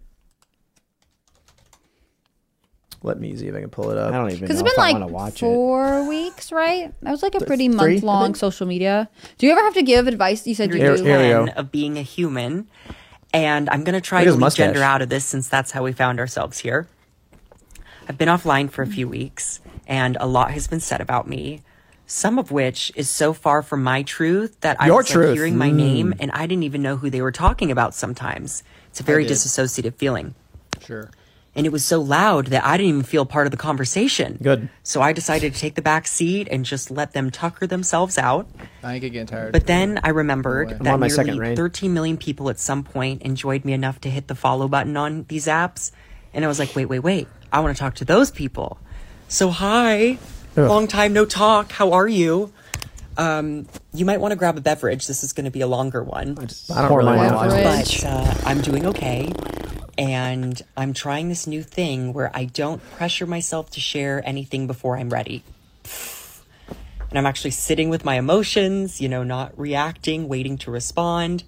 Let 3.06 3.20
me 3.20 3.36
see 3.36 3.48
if 3.48 3.56
I 3.56 3.62
can 3.62 3.70
pull 3.70 3.92
it 3.92 3.98
up. 3.98 4.14
I 4.14 4.18
don't 4.18 4.32
even 4.32 4.42
Because 4.42 4.62
know 4.62 4.66
it's 4.68 4.74
if 4.74 4.80
I 4.80 4.92
been 4.94 5.02
want 5.02 5.12
to 5.12 5.16
like 5.16 5.24
watch 5.24 5.36
it. 5.36 5.40
four 5.46 6.08
weeks, 6.08 6.52
right? 6.52 6.92
That 7.04 7.12
was 7.12 7.22
like 7.22 7.36
a 7.36 7.46
pretty 7.46 7.68
three, 7.68 7.76
month 7.76 8.04
long 8.04 8.36
social 8.36 8.66
media. 8.66 9.10
Do 9.38 9.46
you 9.46 9.52
ever 9.52 9.62
have 9.62 9.76
to 9.76 9.84
give 9.84 10.08
advice? 10.08 10.48
You 10.48 10.56
said 10.56 10.72
you 10.74 10.78
Here- 10.78 10.98
do. 10.98 11.04
here 11.04 11.18
we 11.42 11.46
go. 11.46 11.52
of 11.56 11.72
being 11.72 11.98
a 11.98 12.02
human. 12.02 12.68
And 13.34 13.70
I'm 13.70 13.84
going 13.84 13.94
to 13.94 14.02
try 14.02 14.24
to 14.24 14.36
his 14.36 14.54
gender 14.56 14.82
out 14.82 15.02
of 15.02 15.10
this 15.10 15.24
since 15.26 15.48
that's 15.50 15.72
how 15.72 15.84
we 15.84 15.92
found 15.92 16.20
ourselves 16.20 16.60
here. 16.60 16.88
I've 18.08 18.18
been 18.18 18.30
offline 18.30 18.70
for 18.70 18.82
a 18.82 18.88
few 18.88 19.08
weeks, 19.08 19.60
and 19.88 20.16
a 20.20 20.26
lot 20.28 20.52
has 20.52 20.68
been 20.68 20.80
said 20.80 21.02
about 21.02 21.28
me. 21.28 21.62
Some 22.08 22.38
of 22.40 22.52
which 22.52 22.92
is 22.96 23.10
so 23.10 23.34
far 23.34 23.62
from 23.64 23.84
my 23.84 24.04
truth 24.04 24.60
that 24.62 24.78
I 24.80 24.88
Your 24.88 24.98
was 24.98 25.16
like, 25.16 25.34
hearing 25.34 25.58
my 25.58 25.70
Mm. 25.70 25.76
name 25.76 26.14
and 26.20 26.32
I 26.32 26.46
didn't 26.46 26.64
even 26.64 26.82
know 26.84 26.98
who 26.98 27.10
they 27.10 27.22
were 27.22 27.32
talking 27.32 27.72
about 27.72 27.96
sometimes. 27.96 28.62
It's 28.90 29.00
a 29.00 29.04
very 29.04 29.24
did. 29.24 29.34
disassociative 29.34 29.96
feeling. 29.96 30.36
Sure. 30.82 31.10
And 31.56 31.66
it 31.66 31.72
was 31.72 31.86
so 31.86 32.02
loud 32.02 32.48
that 32.48 32.66
I 32.66 32.76
didn't 32.76 32.90
even 32.90 33.04
feel 33.04 33.26
part 33.26 33.48
of 33.48 33.52
the 33.52 33.58
conversation. 33.58 34.38
Good. 34.42 34.68
So 34.84 35.02
I 35.02 35.14
decided 35.14 35.54
to 35.54 35.60
take 35.60 35.76
the 35.76 35.82
back 35.82 36.06
seat 36.06 36.50
and 36.52 36.66
just 36.66 36.92
let 36.92 37.14
them 37.14 37.32
tucker 37.32 37.66
themselves 37.66 38.18
out. 38.18 38.48
I 38.84 38.94
ain't 38.96 39.02
getting 39.02 39.26
tired. 39.26 39.54
But 39.54 39.66
then 39.66 40.00
I 40.04 40.10
remembered 40.10 40.74
I'm 40.74 40.80
that 40.80 41.00
my 41.00 41.08
nearly 41.08 41.56
13 41.56 41.94
million 41.94 42.18
people 42.18 42.50
at 42.50 42.60
some 42.60 42.84
point 42.84 43.22
enjoyed 43.22 43.64
me 43.64 43.72
enough 43.72 44.02
to 44.02 44.10
hit 44.10 44.28
the 44.28 44.36
follow 44.36 44.68
button 44.68 44.98
on 44.98 45.26
these 45.30 45.48
apps. 45.48 45.92
And 46.34 46.44
I 46.44 46.50
was 46.50 46.60
like, 46.60 46.76
wait, 46.76 46.86
wait, 46.86 47.00
wait. 47.00 47.28
I 47.54 47.62
want 47.62 47.76
to 47.76 47.80
talk 47.80 47.96
to 47.96 48.06
those 48.06 48.32
people. 48.32 48.78
So, 49.30 49.50
hi. 49.50 50.18
Ugh. 50.58 50.70
Long 50.70 50.88
time 50.88 51.14
no 51.14 51.24
talk. 51.26 51.72
How 51.72 51.94
are 51.94 52.08
you? 52.08 52.52
Um, 53.18 53.68
you 53.94 54.04
might 54.06 54.20
want 54.20 54.34
to 54.34 54.36
grab 54.36 54.58
a 54.58 54.62
beverage. 54.62 55.08
This 55.08 55.24
is 55.24 55.32
going 55.32 55.46
to 55.46 55.52
be 55.52 55.62
a 55.62 55.68
longer 55.68 56.04
one. 56.04 56.38
I 56.74 56.82
don't 56.82 56.98
really 56.98 57.16
want 57.16 57.30
to 57.30 57.36
watch 57.36 57.50
Beverage. 57.50 57.96
it. 58.00 58.04
But 58.04 58.44
uh, 58.46 58.50
I'm 58.50 58.62
doing 58.62 58.86
okay. 58.88 59.32
And 59.98 60.62
I'm 60.76 60.94
trying 60.94 61.30
this 61.30 61.48
new 61.48 61.64
thing 61.64 62.14
where 62.14 62.32
I 62.34 62.46
don't 62.46 62.82
pressure 62.92 63.26
myself 63.26 63.70
to 63.72 63.80
share 63.80 64.22
anything 64.26 64.68
before 64.68 64.98
I'm 64.98 65.10
ready. 65.10 65.44
And 67.10 67.20
I'm 67.20 67.26
actually 67.26 67.52
sitting 67.52 67.90
with 67.90 68.04
my 68.04 68.16
emotions, 68.16 69.00
you 69.00 69.08
know, 69.08 69.24
not 69.24 69.58
reacting, 69.58 70.28
waiting 70.28 70.58
to 70.60 70.72
respond. 70.72 71.44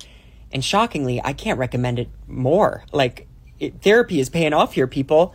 And 0.52 0.64
shockingly, 0.64 1.22
I 1.24 1.34
can't 1.34 1.60
recommend 1.60 2.00
it 2.00 2.10
more. 2.28 2.86
Like, 2.94 3.28
it, 3.60 3.82
therapy 3.82 4.20
is 4.20 4.30
paying 4.30 4.54
off 4.54 4.74
here, 4.74 4.88
people. 4.88 5.34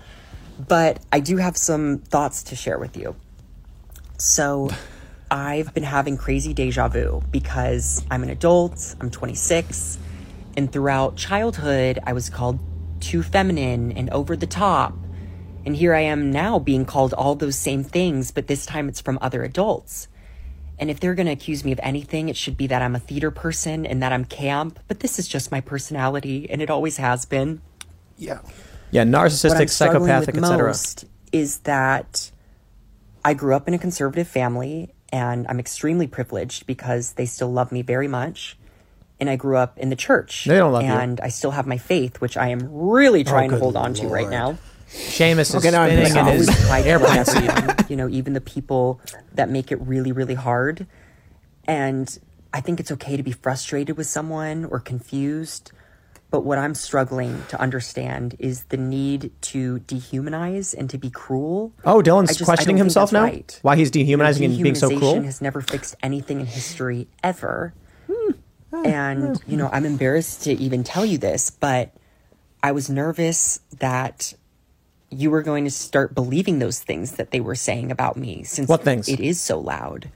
But 0.58 1.00
I 1.12 1.20
do 1.20 1.36
have 1.36 1.56
some 1.56 1.98
thoughts 1.98 2.44
to 2.44 2.56
share 2.56 2.78
with 2.78 2.96
you. 2.96 3.14
So, 4.16 4.70
I've 5.30 5.72
been 5.72 5.82
having 5.82 6.18
crazy 6.18 6.52
deja 6.52 6.88
vu 6.88 7.22
because 7.30 8.04
I'm 8.10 8.22
an 8.22 8.28
adult, 8.28 8.94
I'm 9.00 9.10
26, 9.10 9.98
and 10.58 10.70
throughout 10.70 11.16
childhood, 11.16 11.98
I 12.04 12.12
was 12.12 12.28
called 12.28 12.58
too 13.02 13.22
feminine 13.22 13.92
and 13.92 14.08
over 14.10 14.36
the 14.36 14.46
top. 14.46 14.94
And 15.64 15.76
here 15.76 15.94
I 15.94 16.00
am 16.00 16.30
now 16.30 16.58
being 16.58 16.84
called 16.84 17.12
all 17.12 17.34
those 17.34 17.56
same 17.56 17.84
things, 17.84 18.30
but 18.30 18.46
this 18.46 18.64
time 18.64 18.88
it's 18.88 19.00
from 19.00 19.18
other 19.20 19.42
adults. 19.44 20.08
And 20.78 20.90
if 20.90 20.98
they're 20.98 21.14
going 21.14 21.26
to 21.26 21.32
accuse 21.32 21.64
me 21.64 21.72
of 21.72 21.80
anything, 21.82 22.28
it 22.28 22.36
should 22.36 22.56
be 22.56 22.66
that 22.68 22.82
I'm 22.82 22.96
a 22.96 22.98
theater 22.98 23.30
person 23.30 23.86
and 23.86 24.02
that 24.02 24.12
I'm 24.12 24.24
camp, 24.24 24.80
but 24.88 25.00
this 25.00 25.18
is 25.18 25.28
just 25.28 25.52
my 25.52 25.60
personality, 25.60 26.50
and 26.50 26.60
it 26.60 26.70
always 26.70 26.96
has 26.96 27.24
been 27.24 27.60
yeah. 28.18 28.40
Yeah, 28.90 29.04
what 29.04 29.08
I'm 29.08 29.26
narcissistic, 29.26 29.70
struggling 29.70 30.06
psychopathic, 30.06 30.34
with 30.34 30.44
etc. 30.44 30.68
most 30.68 31.04
is 31.32 31.58
that 31.58 32.30
I 33.24 33.34
grew 33.34 33.54
up 33.54 33.68
in 33.68 33.74
a 33.74 33.78
conservative 33.78 34.28
family 34.28 34.92
and 35.12 35.46
I'm 35.48 35.58
extremely 35.60 36.06
privileged 36.06 36.66
because 36.66 37.12
they 37.12 37.26
still 37.26 37.52
love 37.52 37.72
me 37.72 37.82
very 37.82 38.08
much. 38.08 38.58
And 39.22 39.30
I 39.30 39.36
grew 39.36 39.56
up 39.56 39.78
in 39.78 39.88
the 39.88 39.94
church. 39.94 40.46
They 40.46 40.56
don't 40.56 40.72
love 40.72 40.82
you. 40.82 40.90
Oh, 40.90 40.98
And 40.98 41.20
I 41.20 41.28
still 41.28 41.52
have 41.52 41.64
my 41.64 41.78
faith, 41.78 42.20
which 42.20 42.36
I 42.36 42.48
am 42.48 42.58
really 42.68 43.20
oh, 43.20 43.30
trying 43.30 43.50
to 43.50 43.56
hold 43.60 43.76
on 43.76 43.94
to 43.94 44.08
right 44.08 44.28
now. 44.28 44.58
Seamus 44.88 45.42
is 45.42 45.54
Okay, 45.54 45.70
now 45.70 45.82
I'm 45.82 45.90
spinning 45.90 46.16
in 46.16 46.26
his 46.38 46.48
Always 46.48 46.66
tried 46.66 46.86
airplane 46.86 47.16
let 47.18 47.26
seat. 47.28 47.44
everyone, 47.48 47.76
you 47.88 47.94
know, 47.96 48.08
even 48.08 48.32
the 48.32 48.40
people 48.40 49.00
that 49.34 49.48
make 49.48 49.70
it 49.70 49.80
really, 49.80 50.10
really 50.10 50.34
hard. 50.34 50.88
And 51.68 52.18
I 52.52 52.60
think 52.60 52.80
it's 52.80 52.90
okay 52.90 53.16
to 53.16 53.22
be 53.22 53.30
frustrated 53.30 53.96
with 53.96 54.08
someone 54.08 54.64
or 54.64 54.80
confused. 54.80 55.70
But 56.32 56.40
what 56.44 56.58
I'm 56.58 56.74
struggling 56.74 57.44
to 57.50 57.60
understand 57.60 58.34
is 58.40 58.64
the 58.70 58.76
need 58.76 59.30
to 59.42 59.78
dehumanize 59.86 60.74
and 60.76 60.90
to 60.90 60.98
be 60.98 61.10
cruel. 61.10 61.72
Oh, 61.84 62.02
Dylan's 62.02 62.30
just- 62.36 62.44
questioning 62.44 62.76
himself 62.76 63.12
now. 63.12 63.22
right. 63.22 63.56
Why 63.62 63.76
he's 63.76 63.88
You 63.94 64.00
know, 64.00 64.04
dehumanizing 64.06 64.44
and 64.46 64.60
being 64.62 64.74
so 64.74 64.88
cruel? 64.88 65.14
dehumanization 65.14 65.24
has 65.26 65.40
never 65.40 65.60
fixed 65.60 65.94
anything 66.02 66.40
in 66.40 66.46
history 66.46 67.06
ever. 67.22 67.72
And, 68.72 69.40
you 69.46 69.56
know, 69.56 69.68
I'm 69.72 69.84
embarrassed 69.84 70.44
to 70.44 70.52
even 70.52 70.82
tell 70.84 71.04
you 71.04 71.18
this, 71.18 71.50
but 71.50 71.92
I 72.62 72.72
was 72.72 72.88
nervous 72.88 73.60
that 73.78 74.34
you 75.10 75.30
were 75.30 75.42
going 75.42 75.64
to 75.64 75.70
start 75.70 76.14
believing 76.14 76.58
those 76.58 76.80
things 76.82 77.12
that 77.12 77.30
they 77.32 77.40
were 77.40 77.54
saying 77.54 77.90
about 77.90 78.16
me 78.16 78.42
since 78.44 78.68
What 78.68 78.82
things? 78.82 79.08
it 79.08 79.20
is 79.20 79.40
so 79.40 79.58
loud. 79.60 80.10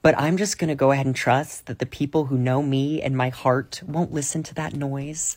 But 0.00 0.18
I'm 0.18 0.36
just 0.36 0.58
going 0.58 0.68
to 0.68 0.74
go 0.74 0.90
ahead 0.90 1.06
and 1.06 1.14
trust 1.14 1.66
that 1.66 1.78
the 1.78 1.86
people 1.86 2.24
who 2.26 2.38
know 2.38 2.62
me 2.62 3.02
and 3.02 3.16
my 3.16 3.28
heart 3.28 3.82
won't 3.86 4.12
listen 4.12 4.42
to 4.44 4.54
that 4.54 4.74
noise. 4.74 5.36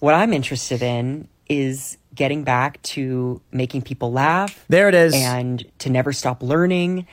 What 0.00 0.14
I'm 0.14 0.32
interested 0.32 0.82
in 0.82 1.26
is 1.48 1.96
getting 2.14 2.44
back 2.44 2.80
to 2.82 3.40
making 3.50 3.82
people 3.82 4.12
laugh. 4.12 4.64
There 4.68 4.88
it 4.88 4.94
is. 4.94 5.14
And 5.14 5.64
to 5.78 5.90
never 5.90 6.12
stop 6.12 6.42
learning. 6.42 7.06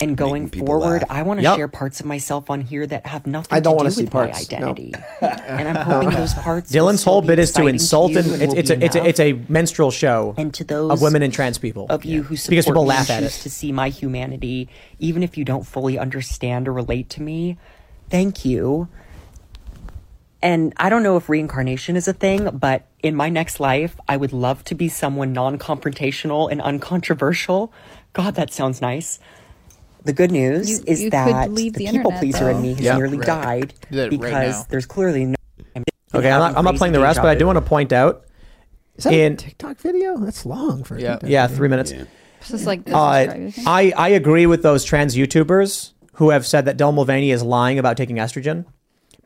And 0.00 0.16
going 0.16 0.48
forward, 0.48 1.02
laugh. 1.02 1.10
I 1.10 1.22
want 1.22 1.38
to 1.40 1.42
Yep. 1.42 1.56
share 1.56 1.66
parts 1.68 1.98
of 1.98 2.06
myself 2.06 2.50
on 2.50 2.60
here 2.60 2.86
that 2.86 3.04
have 3.06 3.26
nothing 3.26 3.56
I 3.56 3.58
don't 3.58 3.72
to 3.72 3.76
wanna 3.78 3.88
do 3.90 3.94
see 3.96 4.04
with 4.04 4.14
my 4.14 4.26
parts. 4.28 4.50
No. 4.52 4.56
identity. 4.58 4.94
and 5.20 5.68
I'm 5.68 5.74
hoping 5.74 6.10
those 6.10 6.34
parts. 6.46 6.70
Dylan's 6.70 7.02
whole 7.02 7.20
bit 7.20 7.40
is 7.40 7.50
to 7.52 7.66
insult 7.66 8.12
you 8.12 8.18
and 8.20 8.40
it's 8.42 8.54
it's 8.54 8.70
a, 8.70 8.84
it's 8.84 8.94
a 8.96 9.04
it's 9.08 9.20
a 9.20 9.32
minstrel 9.48 9.90
show 9.90 10.34
and 10.38 10.54
to 10.54 10.62
those 10.62 10.92
of 10.92 11.02
women 11.02 11.22
and 11.24 11.32
trans 11.32 11.58
people 11.58 11.86
of 11.90 12.04
you 12.04 12.22
who 12.22 12.36
support 12.36 12.50
because 12.50 12.66
people 12.66 12.82
me 12.84 12.88
laugh 12.90 13.10
at 13.10 13.20
choose 13.22 13.38
it. 13.38 13.42
to 13.42 13.50
see 13.50 13.72
my 13.72 13.88
humanity, 13.88 14.68
even 15.00 15.24
if 15.24 15.36
you 15.36 15.44
don't 15.44 15.66
fully 15.66 15.98
understand 15.98 16.68
or 16.68 16.72
relate 16.72 17.08
to 17.10 17.22
me. 17.22 17.58
Thank 18.08 18.44
you. 18.44 18.86
And 20.40 20.72
I 20.76 20.88
don't 20.88 21.02
know 21.02 21.16
if 21.16 21.28
reincarnation 21.28 21.96
is 21.96 22.06
a 22.06 22.12
thing, 22.12 22.48
but 22.52 22.86
in 23.02 23.16
my 23.16 23.28
next 23.28 23.58
life, 23.58 23.96
I 24.06 24.16
would 24.16 24.32
love 24.32 24.62
to 24.66 24.76
be 24.76 24.88
someone 24.88 25.32
non-confrontational 25.32 26.50
and 26.52 26.62
uncontroversial. 26.62 27.72
God, 28.12 28.36
that 28.36 28.52
sounds 28.52 28.80
nice. 28.80 29.18
The 30.08 30.14
good 30.14 30.30
news 30.32 30.70
You- 30.70 30.84
is 30.86 31.02
you 31.02 31.10
that 31.10 31.52
leave 31.52 31.74
the, 31.74 31.84
the 31.84 31.92
people 31.92 32.10
internet, 32.12 32.18
pleaser 32.20 32.48
in 32.50 32.62
me 32.62 32.70
has 32.70 32.80
Yeah. 32.80 32.96
nearly 32.96 33.18
Right. 33.18 33.26
died 33.26 33.74
Do 33.90 33.96
that 33.98 34.02
right 34.04 34.10
because 34.10 34.64
there's 34.68 34.86
clearly 34.86 35.26
no. 35.26 35.34
Okay, 36.14 36.30
I'm 36.30 36.40
not, 36.40 36.56
I'm 36.56 36.64
not 36.64 36.76
playing 36.76 36.94
the 36.94 37.00
rest, 37.00 37.20
but 37.20 37.28
I 37.28 37.34
do 37.34 37.44
want 37.44 37.56
to 37.58 37.60
point 37.62 37.92
out 37.92 38.24
Is 38.96 39.04
that 39.04 39.12
in 39.12 39.34
a 39.34 39.36
TikTok 39.36 39.76
video? 39.80 40.16
That's 40.16 40.46
long 40.46 40.82
for 40.82 40.96
a 40.96 41.00
Yeah. 41.00 41.12
TikTok 41.12 41.28
yeah 41.30 41.46
video. 41.46 41.56
three 41.58 41.68
minutes. 41.68 41.90
It's 41.92 42.48
just 42.50 42.64
like 42.66 42.86
this 42.86 42.94
Uh. 42.94 43.50
I 43.66 43.92
I 43.96 44.08
agree 44.08 44.46
with 44.46 44.62
those 44.62 44.82
trans 44.82 45.14
YouTubers 45.14 45.92
who 46.14 46.30
have 46.30 46.46
said 46.46 46.64
that 46.64 46.78
Dylan 46.78 46.94
Mulvaney 46.94 47.30
is 47.30 47.42
lying 47.42 47.78
about 47.78 47.98
taking 47.98 48.16
estrogen. 48.16 48.64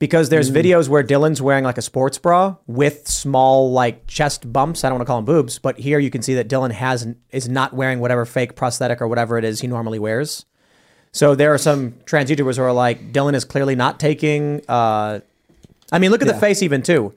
Because 0.01 0.31
there's 0.31 0.51
videos 0.51 0.89
where 0.89 1.05
Dylan's 1.05 1.41
wearing 1.41 1.63
like 1.63 1.79
a 1.79 1.83
sports 1.83 2.19
bra 2.19 2.57
with 2.67 3.07
small 3.07 3.71
like 3.71 4.09
chest 4.09 4.53
bumps. 4.53 4.83
I 4.83 4.89
don't 4.89 4.99
want 4.99 5.07
to 5.07 5.11
call 5.13 5.19
them 5.19 5.27
boobs, 5.27 5.61
but 5.61 5.79
here 5.79 6.01
you 6.01 6.11
can 6.11 6.23
see 6.23 6.35
that 6.35 6.49
Dylan 6.49 6.73
has 6.73 7.07
is 7.31 7.49
not 7.49 7.73
wearing 7.73 8.01
whatever 8.01 8.25
fake 8.25 8.57
prosthetic 8.57 9.01
or 9.01 9.07
whatever 9.07 9.39
it 9.39 9.45
is 9.45 9.61
he 9.61 9.69
normally 9.69 10.01
wears. 10.01 10.45
So 11.13 11.35
there 11.35 11.53
are 11.53 11.59
some 11.59 11.95
trans 12.07 12.31
YouTubers 12.31 12.57
who 12.57 12.63
are 12.63 12.73
like, 12.73 13.13
Dylan 13.13 13.35
is 13.35 13.45
clearly 13.45 13.75
not 13.75 14.01
taking. 14.01 14.63
Uh, 14.69 15.21
I 15.91 15.99
mean, 15.99 16.11
look 16.11 16.23
at 16.23 16.29
the 16.29 16.35
face 16.35 16.63
even 16.63 16.83
too. 16.83 17.13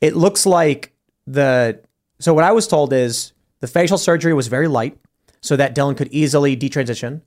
It 0.00 0.14
looks 0.14 0.46
like 0.46 0.92
the. 1.26 1.80
So 2.20 2.32
what 2.32 2.44
I 2.44 2.52
was 2.52 2.68
told 2.68 2.92
is 2.92 3.32
the 3.60 3.66
facial 3.66 3.98
surgery 3.98 4.32
was 4.34 4.46
very 4.46 4.68
light, 4.68 4.96
so 5.40 5.56
that 5.56 5.74
Dylan 5.74 5.96
could 5.96 6.08
easily 6.12 6.56
detransition. 6.56 7.22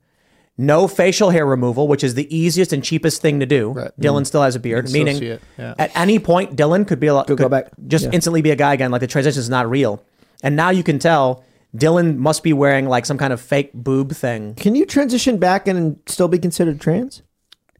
No 0.56 0.88
facial 0.88 1.30
hair 1.30 1.46
removal, 1.46 1.86
which 1.86 2.02
is 2.02 2.14
the 2.14 2.26
easiest 2.36 2.72
and 2.72 2.82
cheapest 2.82 3.22
thing 3.22 3.38
to 3.40 3.46
do. 3.46 3.70
Right. 3.70 3.92
Dylan 4.00 4.26
still 4.26 4.42
has 4.42 4.56
a 4.56 4.60
beard, 4.60 4.90
meaning 4.90 5.22
yeah. 5.56 5.74
at 5.78 5.94
any 5.94 6.18
point 6.18 6.56
Dylan 6.56 6.88
could 6.88 6.98
be 6.98 7.06
a 7.06 7.14
lot, 7.14 7.28
Could 7.28 7.38
go 7.38 7.48
back. 7.48 7.68
just 7.86 8.06
Yeah. 8.06 8.10
instantly 8.12 8.42
be 8.42 8.50
a 8.50 8.56
guy 8.56 8.74
again. 8.74 8.90
Like 8.90 9.00
the 9.02 9.06
transition 9.06 9.38
is 9.38 9.48
not 9.48 9.70
real, 9.70 10.02
and 10.42 10.56
now 10.56 10.70
you 10.70 10.82
can 10.82 10.98
tell 10.98 11.44
Dylan 11.76 12.16
must 12.16 12.42
be 12.42 12.52
wearing 12.52 12.88
like 12.88 13.06
some 13.06 13.18
kind 13.18 13.32
of 13.32 13.40
fake 13.40 13.72
boob 13.74 14.12
thing. 14.12 14.54
Can 14.54 14.74
you 14.74 14.86
transition 14.86 15.38
back 15.38 15.68
and 15.68 15.98
still 16.06 16.28
be 16.28 16.38
considered 16.38 16.80
trans? 16.80 17.22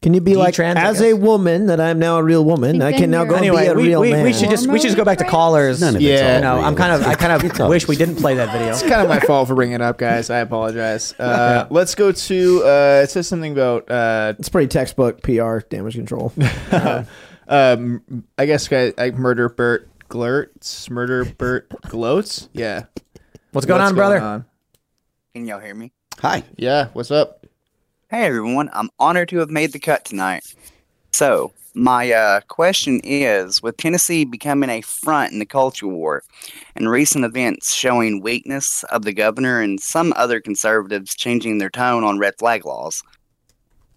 Can 0.01 0.13
you 0.13 0.21
be 0.21 0.37
like, 0.37 0.53
Detrans, 0.53 0.77
I 0.77 0.87
as 0.87 1.01
a 1.01 1.13
woman, 1.13 1.65
that 1.65 1.81
I'm 1.81 1.99
now 1.99 2.17
a 2.17 2.23
real 2.23 2.45
woman, 2.45 2.81
I 2.81 2.93
can 2.93 3.11
now 3.11 3.25
go 3.25 3.35
anyway, 3.35 3.63
be 3.63 3.67
a 3.67 3.73
we, 3.73 3.87
real 3.89 4.01
we, 4.01 4.11
man? 4.11 4.23
we 4.23 4.31
should 4.31 4.49
just 4.49 4.65
we 4.65 4.79
should 4.79 4.87
just 4.87 4.97
go 4.97 5.03
back 5.03 5.17
to 5.17 5.25
callers. 5.25 5.81
None 5.81 5.97
of 5.97 6.01
it's 6.01 6.21
yeah, 6.21 6.35
all 6.35 6.61
no. 6.61 6.65
I'm 6.65 6.75
kind 6.77 6.93
of 6.93 7.05
I 7.05 7.15
kind 7.15 7.33
of 7.33 7.69
wish 7.69 7.85
we 7.85 7.97
didn't 7.97 8.15
play 8.15 8.35
that 8.35 8.53
video. 8.53 8.69
It's 8.69 8.81
kind 8.81 9.01
of 9.01 9.09
my 9.09 9.19
fault 9.19 9.49
for 9.49 9.55
bringing 9.55 9.75
it 9.75 9.81
up, 9.81 9.97
guys. 9.97 10.29
I 10.29 10.39
apologize. 10.39 11.13
Uh, 11.19 11.67
Let's 11.69 11.95
go 11.95 12.13
to. 12.13 12.63
Uh, 12.63 13.01
it 13.03 13.09
says 13.09 13.27
something 13.27 13.51
about. 13.51 13.91
Uh, 13.91 14.35
it's 14.39 14.47
pretty 14.47 14.69
textbook 14.69 15.21
PR 15.21 15.59
damage 15.69 15.95
control. 15.95 16.31
um, 17.49 18.23
I 18.37 18.45
guess 18.45 18.69
guy, 18.69 18.93
I 18.97 19.11
murder 19.11 19.49
Bert 19.49 19.89
Glurtz, 20.07 20.89
murder 20.89 21.25
Bert 21.25 21.69
Gloats. 21.89 22.47
Yeah. 22.53 22.85
What's 23.51 23.65
going 23.65 23.81
on, 23.81 23.95
brother? 23.95 24.45
Can 25.33 25.47
y'all 25.47 25.59
hear 25.59 25.73
me? 25.73 25.91
Hi. 26.19 26.43
Yeah. 26.57 26.89
What's 26.93 27.09
up? 27.09 27.47
Hey 28.11 28.25
everyone, 28.25 28.69
I'm 28.73 28.89
honored 28.99 29.29
to 29.29 29.37
have 29.37 29.49
made 29.49 29.71
the 29.71 29.79
cut 29.79 30.05
tonight. 30.05 30.43
So, 31.11 31.51
my 31.73 32.11
uh, 32.11 32.41
question 32.41 32.99
is 33.03 33.63
with 33.63 33.77
Tennessee 33.77 34.23
becoming 34.23 34.69
a 34.69 34.81
front 34.81 35.33
in 35.33 35.39
the 35.39 35.45
culture 35.45 35.87
war 35.87 36.23
and 36.75 36.89
recent 36.89 37.25
events 37.25 37.73
showing 37.73 38.21
weakness 38.21 38.83
of 38.85 39.03
the 39.03 39.13
governor 39.13 39.61
and 39.61 39.79
some 39.79 40.13
other 40.15 40.39
conservatives 40.39 41.15
changing 41.15 41.57
their 41.57 41.69
tone 41.71 42.03
on 42.03 42.19
red 42.19 42.33
flag 42.37 42.65
laws, 42.65 43.03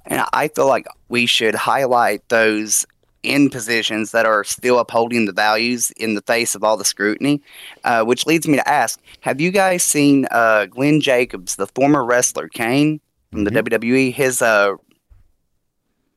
and 0.07 0.23
I 0.33 0.49
feel 0.49 0.67
like 0.67 0.87
we 1.09 1.27
should 1.27 1.55
highlight 1.55 2.27
those 2.29 2.87
in 3.23 3.51
positions 3.51 4.11
that 4.13 4.27
are 4.27 4.45
still 4.45 4.79
upholding 4.79 5.27
the 5.27 5.33
values 5.33 5.91
in 5.93 6.15
the 6.15 6.23
face 6.23 6.55
of 6.55 6.65
all 6.65 6.77
the 6.77 6.85
scrutiny, 6.85 7.41
uh, 7.85 8.05
which 8.05 8.27
leads 8.27 8.49
me 8.49 8.57
to 8.57 8.69
ask 8.69 9.01
Have 9.21 9.41
you 9.41 9.51
guys 9.51 9.83
seen 9.83 10.27
uh, 10.31 10.67
Glenn 10.67 11.01
Jacobs, 11.01 11.57
the 11.57 11.67
former 11.69 12.05
wrestler 12.05 12.49
Kane 12.49 13.01
from 13.31 13.45
the 13.45 13.51
WWE, 13.51 14.13
his 14.13 14.43
uh, 14.43 14.75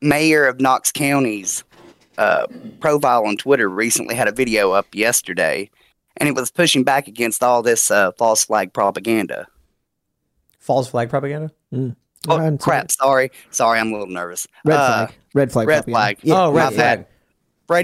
mayor 0.01 0.45
of 0.45 0.59
Knox 0.59 0.91
County's 0.91 1.63
uh, 2.17 2.47
profile 2.79 3.25
on 3.25 3.37
Twitter 3.37 3.69
recently 3.69 4.15
had 4.15 4.27
a 4.27 4.31
video 4.31 4.71
up 4.71 4.87
yesterday, 4.93 5.69
and 6.17 6.29
it 6.29 6.35
was 6.35 6.51
pushing 6.51 6.83
back 6.83 7.07
against 7.07 7.43
all 7.43 7.61
this 7.61 7.91
uh, 7.91 8.11
false 8.13 8.45
flag 8.45 8.73
propaganda. 8.73 9.47
False 10.59 10.87
flag 10.87 11.09
propaganda. 11.09 11.51
Oh, 12.27 12.57
crap! 12.57 12.91
Sorry, 12.91 13.31
sorry, 13.51 13.79
I'm 13.79 13.89
a 13.89 13.91
little 13.91 14.07
nervous. 14.07 14.47
Red 14.63 14.75
Uh, 14.77 15.07
flag. 15.07 15.15
Red 15.33 15.51
flag. 15.51 15.67
Red 15.67 15.85
flag. 15.85 16.17
Yeah. 16.23 16.45
Oh, 16.45 16.51
red 16.51 16.73
flag. 16.73 16.99
bad. 16.99 17.07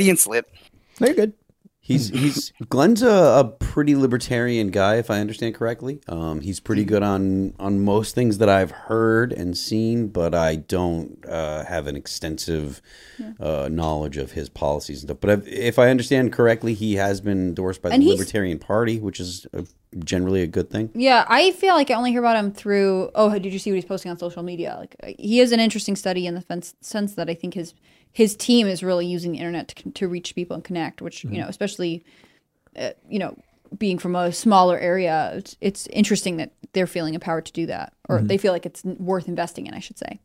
and 0.10 0.18
slip. 0.20 0.50
They're 0.98 1.14
good. 1.14 1.34
He's 1.82 2.10
he's 2.22 2.54
Glenn's 2.70 3.02
a, 3.02 3.10
a 3.10 3.44
pretty 3.60 3.96
libertarian 3.96 4.68
guy, 4.68 4.96
if 4.96 5.10
I 5.10 5.20
understand 5.20 5.56
correctly. 5.56 6.00
Um, 6.08 6.42
he's 6.42 6.60
pretty 6.60 6.86
good 6.86 7.04
on 7.04 7.54
on 7.60 7.84
most 7.84 8.14
things 8.14 8.38
that 8.38 8.50
I've 8.50 8.72
heard 8.72 9.34
and 9.34 9.58
seen, 9.58 10.08
but 10.08 10.36
I 10.36 10.56
don't 10.56 11.26
uh, 11.28 11.66
have 11.66 11.88
an 11.88 11.96
extensive 11.96 12.82
uh, 13.40 13.68
knowledge 13.72 14.18
of 14.18 14.34
his 14.34 14.48
policies 14.48 15.02
and 15.02 15.10
stuff. 15.10 15.18
But 15.20 15.30
if, 15.32 15.48
if 15.48 15.80
I 15.80 15.90
understand 15.90 16.32
correctly, 16.32 16.76
he 16.76 16.96
has 16.96 17.20
been 17.20 17.40
endorsed 17.40 17.82
by 17.82 17.90
And 17.90 18.04
the 18.04 18.10
Libertarian 18.10 18.60
Party, 18.60 19.00
which 19.00 19.20
is 19.20 19.48
uh 19.54 19.64
generally 20.06 20.42
a 20.42 20.48
good 20.48 20.70
thing. 20.70 20.90
Yeah, 20.94 21.26
I 21.28 21.52
feel 21.52 21.74
like 21.76 21.92
I 21.92 21.96
only 21.96 22.12
hear 22.12 22.22
about 22.22 22.38
him 22.38 22.52
through. 22.52 23.12
Oh, 23.14 23.38
did 23.38 23.52
you 23.52 23.60
see 23.60 23.72
what 23.72 23.76
he's 23.76 23.86
posting 23.86 24.10
on 24.10 24.18
social 24.18 24.42
media? 24.44 24.78
Like 24.80 24.96
he 25.20 25.42
is 25.42 25.52
an 25.52 25.60
interesting 25.60 25.96
study 25.96 26.26
in 26.26 26.36
the 26.36 26.74
sense 26.80 27.16
that 27.16 27.30
I 27.30 27.34
think 27.34 27.56
his 27.56 27.74
his 28.14 28.36
team 28.36 28.68
is 28.68 28.84
really 28.84 29.05
using 29.05 29.32
the 29.32 29.38
internet 29.39 29.70
to, 29.70 29.91
to 29.91 30.07
reach 30.07 30.36
people 30.36 30.55
and 30.55 30.64
connect. 30.64 31.01
Which 31.01 31.24
you 31.24 31.39
know, 31.39 31.47
especially 31.47 32.03
uh, 32.76 32.91
you 33.09 33.20
know, 33.20 33.38
being 33.78 33.97
from 33.97 34.16
a 34.16 34.32
smaller 34.32 34.78
area, 34.78 35.32
it's, 35.36 35.57
it's 35.62 35.88
interesting 35.88 36.38
that 36.38 36.51
they're 36.74 36.88
feeling 36.88 37.14
empowered 37.14 37.45
to 37.45 37.51
do 37.53 37.66
that, 37.68 37.93
or 38.09 38.20
Mhm. 38.20 38.28
they 38.28 38.38
feel 38.38 38.53
like 38.53 38.66
it's 38.66 38.84
worth 38.84 39.28
investing 39.28 39.68
in. 39.68 39.74
I 39.74 39.80
should 39.80 39.97
say. 39.97 40.20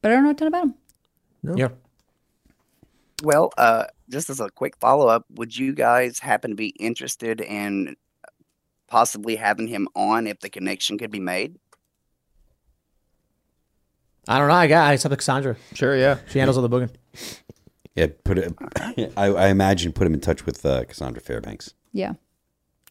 But 0.00 0.10
I 0.10 0.14
don't 0.14 0.24
know 0.24 0.30
a 0.30 0.34
ton 0.34 0.48
about 0.48 0.64
him. 0.64 0.74
Yeah. 1.56 1.68
Well, 3.22 3.50
uh, 3.56 3.84
just 4.10 4.30
as 4.30 4.40
a 4.40 4.48
quick 4.50 4.76
follow 4.78 5.06
up, 5.06 5.24
would 5.30 5.56
you 5.56 5.72
guys 5.74 6.18
happen 6.18 6.50
to 6.50 6.56
be 6.56 6.68
interested 6.70 7.40
in 7.40 7.96
possibly 8.88 9.36
having 9.36 9.68
him 9.68 9.86
on 9.94 10.26
if 10.26 10.40
the 10.40 10.50
connection 10.50 10.98
could 10.98 11.10
be 11.12 11.20
made? 11.20 11.56
I 14.28 14.38
don't 14.38 14.48
know. 14.48 14.54
I 14.54 14.66
got 14.66 14.88
I 14.88 14.92
accept 14.94 15.14
Cassandra. 15.16 15.56
Sure, 15.74 15.96
yeah. 15.96 16.18
She 16.28 16.38
handles 16.38 16.56
all 16.56 16.62
the 16.62 16.68
booking. 16.68 16.90
Yeah, 17.94 18.06
put 18.24 18.38
it. 18.38 18.54
I, 19.16 19.26
I 19.26 19.48
imagine 19.48 19.92
put 19.92 20.06
him 20.06 20.14
in 20.14 20.20
touch 20.20 20.46
with 20.46 20.64
uh, 20.64 20.84
Cassandra 20.84 21.20
Fairbanks. 21.20 21.74
Yeah. 21.92 22.14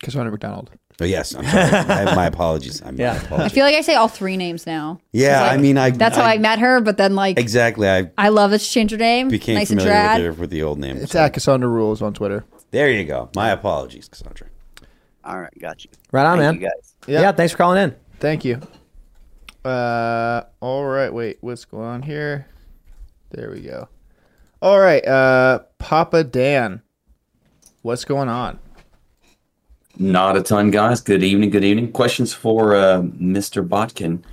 Cassandra 0.04 0.32
McDonald. 0.32 0.70
Oh 1.00 1.06
yes, 1.06 1.34
I'm 1.34 1.46
sorry. 1.46 1.64
I 1.74 2.14
my 2.16 2.26
apologies. 2.28 2.82
I'm 2.84 2.98
Yeah. 3.00 3.20
my 3.32 3.46
I 3.46 3.50
feel 3.50 3.66
like 3.66 3.76
I 3.76 3.82
say 3.82 3.96
all 3.96 4.08
three 4.08 4.38
names 4.38 4.68
now. 4.68 5.00
Yeah, 5.14 5.42
like- 5.42 5.52
I 5.54 5.58
mean, 5.58 5.78
I 5.78 5.90
that's 5.92 6.16
how 6.18 6.24
I 6.24 6.38
met 6.38 6.60
her. 6.60 6.82
But 6.82 6.98
then 6.98 7.16
like 7.16 7.40
exactly. 7.40 7.90
I 7.90 8.12
I 8.18 8.30
love 8.30 8.52
that 8.52 8.62
she 8.62 8.72
changed 8.72 8.92
her 8.92 8.98
name. 8.98 9.30
became 9.30 9.56
nice 9.56 9.72
and 9.72 9.80
familiar 9.80 10.00
trad. 10.00 10.16
with, 10.18 10.26
her, 10.26 10.42
with 10.42 10.50
the 10.52 10.62
old 10.64 10.80
name. 10.80 10.98
It's 10.98 11.16
at 11.16 11.34
Cassandra 11.34 11.70
Rules 11.70 12.02
on 12.02 12.14
Twitter. 12.14 12.44
There 12.72 12.92
you 12.92 13.04
go. 13.06 13.30
My 13.36 13.50
apologies, 13.50 14.08
Cassandra. 14.10 14.48
All 15.24 15.40
right, 15.40 15.52
got 15.60 15.84
you. 15.84 15.90
Right 16.12 16.26
on, 16.26 16.38
Thank 16.38 16.62
man. 16.62 16.62
you 16.62 16.68
guys. 16.70 16.96
Yeah. 17.08 17.32
Thanks 17.32 17.52
for 17.54 17.58
calling 17.58 17.82
in. 17.82 17.96
Thank 18.20 18.44
you. 18.46 18.60
Uh, 19.64 20.44
all 20.60 20.86
right. 20.86 21.14
Wait, 21.14 21.38
what's 21.42 21.66
going 21.66 21.86
on 21.86 22.02
here? 22.02 22.48
There 23.32 23.52
we 23.52 23.62
go. 23.62 23.88
All 24.62 24.80
right. 24.80 25.06
Uh, 25.06 25.60
Papa 25.78 26.24
Dan, 26.24 26.82
what's 27.82 28.06
going 28.06 28.30
on? 28.30 28.60
Not 29.98 30.38
a 30.38 30.42
ton, 30.42 30.72
guys. 30.72 31.02
Good 31.02 31.24
evening. 31.24 31.50
Good 31.50 31.64
evening. 31.64 31.92
Questions 31.92 32.34
for 32.34 32.76
uh, 32.76 33.02
Mr. 33.02 33.68
Botkin. 33.68 34.24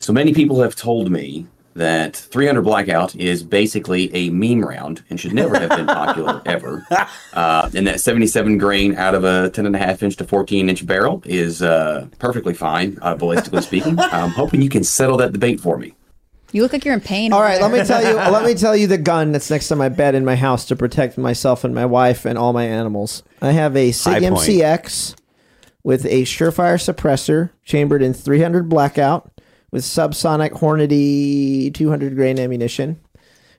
So 0.00 0.12
many 0.12 0.34
people 0.34 0.60
have 0.60 0.76
told 0.76 1.10
me 1.10 1.46
that 1.74 2.16
300 2.16 2.62
Blackout 2.62 3.14
is 3.16 3.42
basically 3.42 4.14
a 4.14 4.30
meme 4.30 4.64
round 4.64 5.04
and 5.10 5.18
should 5.18 5.34
never 5.34 5.58
have 5.58 5.70
been 5.70 5.86
popular 5.86 6.40
ever. 6.46 6.86
Uh, 7.32 7.70
and 7.74 7.86
that 7.86 8.00
77 8.00 8.58
grain 8.58 8.94
out 8.96 9.14
of 9.14 9.24
a 9.24 9.50
10 9.50 9.66
and 9.66 9.74
a 9.76 9.78
half 9.78 10.02
inch 10.02 10.16
to 10.16 10.24
14 10.24 10.68
inch 10.68 10.86
barrel 10.86 11.22
is 11.26 11.62
uh, 11.62 12.06
perfectly 12.18 12.54
fine, 12.54 12.98
uh, 13.02 13.16
ballistically 13.16 13.62
speaking. 13.62 13.98
I'm 14.00 14.30
hoping 14.30 14.62
you 14.62 14.68
can 14.68 14.84
settle 14.84 15.16
that 15.18 15.32
debate 15.32 15.60
for 15.60 15.76
me. 15.76 15.94
You 16.52 16.62
look 16.62 16.72
like 16.72 16.84
you're 16.84 16.94
in 16.94 17.00
pain. 17.00 17.32
All 17.32 17.40
right, 17.40 17.60
over 17.60 17.64
right, 17.64 17.72
let 17.72 17.82
me 17.82 17.86
tell 17.86 18.04
you. 18.04 18.30
let 18.30 18.44
me 18.44 18.54
tell 18.60 18.76
you 18.76 18.86
the 18.86 18.98
gun 18.98 19.32
that's 19.32 19.50
next 19.50 19.66
to 19.68 19.76
my 19.76 19.88
bed 19.88 20.14
in 20.14 20.24
my 20.24 20.36
house 20.36 20.64
to 20.66 20.76
protect 20.76 21.18
myself 21.18 21.64
and 21.64 21.74
my 21.74 21.84
wife 21.84 22.24
and 22.24 22.38
all 22.38 22.52
my 22.52 22.64
animals. 22.64 23.24
I 23.42 23.50
have 23.50 23.76
a 23.76 23.90
Sig 23.90 24.22
MCX 24.22 25.16
with 25.82 26.06
a 26.06 26.22
Surefire 26.22 26.78
suppressor 26.78 27.50
chambered 27.64 28.02
in 28.02 28.14
300 28.14 28.68
blackout 28.68 29.33
with 29.74 29.82
subsonic 29.82 30.52
Hornady 30.52 31.74
200 31.74 32.14
grain 32.14 32.38
ammunition, 32.38 33.00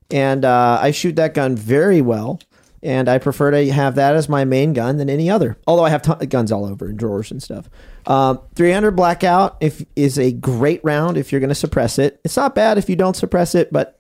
and 0.09 0.45
uh, 0.45 0.80
I 0.82 0.91
shoot 0.91 1.18
that 1.18 1.34
gun 1.34 1.57
very 1.57 2.01
well. 2.01 2.39
And 2.82 3.09
I 3.09 3.18
prefer 3.18 3.49
to 3.49 3.72
have 3.72 3.95
that 3.95 4.16
as 4.16 4.30
my 4.30 4.45
main 4.45 4.74
gun 4.74 4.97
than 4.97 5.09
any 5.09 5.28
other. 5.28 5.57
Although 5.66 5.86
I 5.86 5.89
have 5.89 6.03
ton- 6.03 6.20
guns 6.20 6.51
all 6.51 6.66
over 6.66 6.88
in 6.88 6.95
drawers 6.95 7.32
and 7.32 7.41
stuff. 7.41 7.68
Um, 8.05 8.41
300 8.53 8.91
blackout 8.91 9.57
if 9.59 9.84
is 9.95 10.20
a 10.20 10.32
great 10.32 10.82
round 10.84 11.18
if 11.18 11.32
you're 11.32 11.41
going 11.41 11.49
to 11.49 11.55
suppress 11.55 11.97
it. 11.97 12.22
It's 12.24 12.38
not 12.38 12.53
bad 12.53 12.78
if 12.78 12.88
you 12.88 12.95
don't 12.95 13.16
suppress 13.16 13.55
it, 13.55 13.74
but 13.74 13.99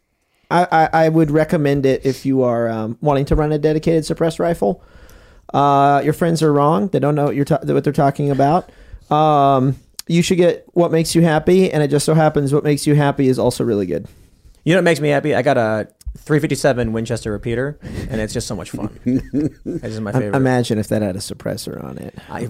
I, 0.51 0.67
I, 0.71 1.05
I 1.05 1.09
would 1.09 1.31
recommend 1.31 1.87
it 1.87 2.05
if 2.05 2.27
you 2.27 2.43
are 2.43 2.69
um, 2.69 2.97
wanting 3.01 3.25
to 3.25 3.35
run 3.35 3.51
a 3.51 3.57
dedicated 3.57 4.05
suppressed 4.05 4.39
rifle. 4.39 4.83
Uh, 5.51 6.01
your 6.03 6.13
friends 6.13 6.43
are 6.43 6.53
wrong; 6.53 6.89
they 6.89 6.99
don't 6.99 7.15
know 7.15 7.25
what 7.25 7.35
you're 7.35 7.45
ta- 7.45 7.61
what 7.63 7.83
they're 7.83 7.91
talking 7.91 8.29
about. 8.29 8.71
Um, 9.09 9.77
you 10.07 10.21
should 10.21 10.37
get 10.37 10.65
what 10.73 10.91
makes 10.91 11.15
you 11.15 11.21
happy, 11.21 11.71
and 11.71 11.83
it 11.83 11.89
just 11.89 12.05
so 12.05 12.13
happens 12.13 12.53
what 12.53 12.63
makes 12.63 12.87
you 12.87 12.95
happy 12.95 13.27
is 13.27 13.39
also 13.39 13.63
really 13.63 13.85
good. 13.85 14.07
You 14.63 14.73
know 14.73 14.79
what 14.79 14.83
makes 14.85 14.99
me 14.99 15.09
happy? 15.09 15.35
I 15.35 15.41
got 15.41 15.57
a 15.57 15.87
357 16.17 16.93
Winchester 16.93 17.31
repeater, 17.31 17.77
and 18.09 18.21
it's 18.21 18.33
just 18.33 18.47
so 18.47 18.55
much 18.55 18.71
fun. 18.71 18.99
this 19.05 19.83
is 19.83 20.01
my 20.01 20.11
I- 20.11 20.13
favorite. 20.13 20.35
imagine 20.35 20.79
if 20.79 20.87
that 20.87 21.01
had 21.01 21.15
a 21.15 21.19
suppressor 21.19 21.83
on 21.83 21.97
it. 21.97 22.15
I- 22.29 22.45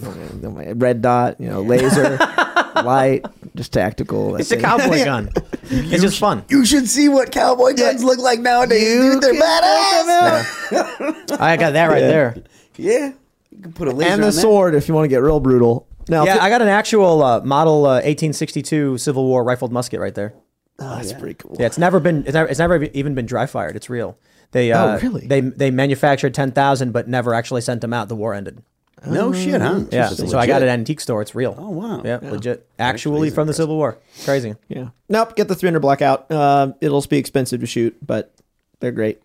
red 0.74 1.02
dot, 1.02 1.40
you 1.42 1.50
know, 1.50 1.62
laser, 1.62 2.18
light, 2.84 3.26
just 3.56 3.74
tactical. 3.74 4.36
It's 4.36 4.52
a 4.52 4.58
cowboy 4.58 4.98
gun. 5.06 5.30
It's 5.64 6.02
just 6.04 6.20
fun. 6.20 6.44
You 6.50 6.66
should 6.66 6.88
see 6.88 7.10
what 7.10 7.32
cowboy 7.32 7.74
guns 7.74 8.04
look 8.04 8.20
like 8.20 8.40
nowadays. 8.40 9.02
dude. 9.02 9.24
They're 9.24 9.34
badass. 9.34 11.40
I 11.40 11.58
got 11.58 11.74
that 11.74 11.88
right 11.88 12.00
there. 12.02 12.36
Yeah, 12.78 13.14
you 13.52 13.62
can 13.62 13.74
put 13.74 13.88
a 13.88 13.92
laser 13.92 14.12
and 14.12 14.22
the 14.22 14.28
on 14.28 14.34
that. 14.34 14.42
sword 14.42 14.76
if 14.76 14.88
you 14.88 14.94
want 14.94 15.06
to 15.06 15.10
get 15.10 15.22
real 15.22 15.40
brutal. 15.40 15.88
Now, 16.08 16.26
yeah, 16.26 16.38
I 16.44 16.50
got 16.50 16.62
an 16.62 16.68
actual 16.68 17.24
uh, 17.24 17.42
model 17.42 17.86
uh, 17.86 17.96
1862 18.04 18.98
Civil 18.98 19.26
War 19.26 19.44
rifled 19.44 19.72
musket 19.72 20.00
right 20.00 20.14
there. 20.14 20.34
Oh, 20.78 20.96
that's 20.98 21.14
pretty 21.14 21.36
cool. 21.36 21.56
Yeah, 21.60 21.68
it's 21.68 21.78
never 21.78 22.00
been 22.00 22.24
it's 22.26 22.34
never, 22.34 22.50
it's 22.50 22.60
never 22.60 22.84
even 22.84 23.16
been 23.16 23.26
dry 23.26 23.46
fired. 23.46 23.76
It's 23.76 23.90
real. 23.90 24.18
They 24.52 24.72
uh, 24.72 24.98
Oh, 24.98 25.00
really? 25.00 25.26
They 25.26 25.42
they 25.42 25.72
manufactured 25.72 26.34
10,000 26.34 26.92
but 26.92 27.08
never 27.08 27.34
actually 27.34 27.62
sent 27.62 27.82
them 27.82 27.94
out. 27.94 28.10
The 28.10 28.16
war 28.16 28.34
ended. 28.34 28.62
No 29.08 29.32
shit, 29.34 29.62
huh? 29.62 29.84
Yeah, 29.92 30.10
Just 30.10 30.30
so 30.30 30.38
I 30.38 30.48
got 30.48 30.62
it 30.62 30.66
at 30.68 30.74
an 30.74 30.80
antique 30.80 31.00
store. 31.00 31.22
It's 31.22 31.36
real. 31.36 31.56
Oh 31.58 31.70
wow. 31.70 32.02
Yeah, 32.04 32.20
legit. 32.22 32.68
Actually 32.80 33.30
from 33.30 33.48
the 33.48 33.54
Civil 33.54 33.76
War. 33.76 33.98
Crazy. 34.24 34.56
Yeah. 34.68 34.90
Nope. 35.10 35.36
Get 35.36 35.48
the 35.48 35.56
300 35.56 35.80
blackout. 35.80 36.32
Uh, 36.32 36.74
it'll 36.82 37.02
be 37.02 37.18
expensive 37.18 37.62
to 37.62 37.68
shoot, 37.68 37.96
but 38.06 38.34
they're 38.80 38.92
great. 38.92 39.22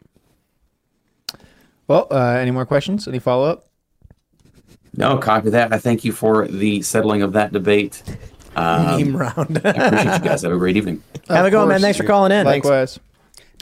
Well, 1.88 2.06
uh, 2.10 2.36
any 2.38 2.50
more 2.50 2.66
questions? 2.66 3.08
Any 3.08 3.18
follow 3.18 3.44
up? 3.48 3.66
No, 4.96 5.18
copy 5.18 5.50
that. 5.50 5.72
I 5.72 5.78
thank 5.78 6.04
you 6.04 6.12
for 6.12 6.46
the 6.48 6.82
settling 6.82 7.22
of 7.22 7.32
that 7.34 7.52
debate. 7.52 8.02
Um, 8.56 9.12
Meme 9.12 9.16
round. 9.16 9.60
I 9.64 9.70
appreciate 9.70 10.18
you 10.18 10.24
guys. 10.24 10.42
Have 10.42 10.52
a 10.52 10.58
great 10.58 10.76
evening. 10.76 11.02
Have 11.28 11.46
a 11.46 11.50
go, 11.50 11.64
man. 11.66 11.80
Thanks 11.80 11.98
for 11.98 12.04
calling 12.04 12.32
in. 12.32 12.44
Likewise. 12.44 12.98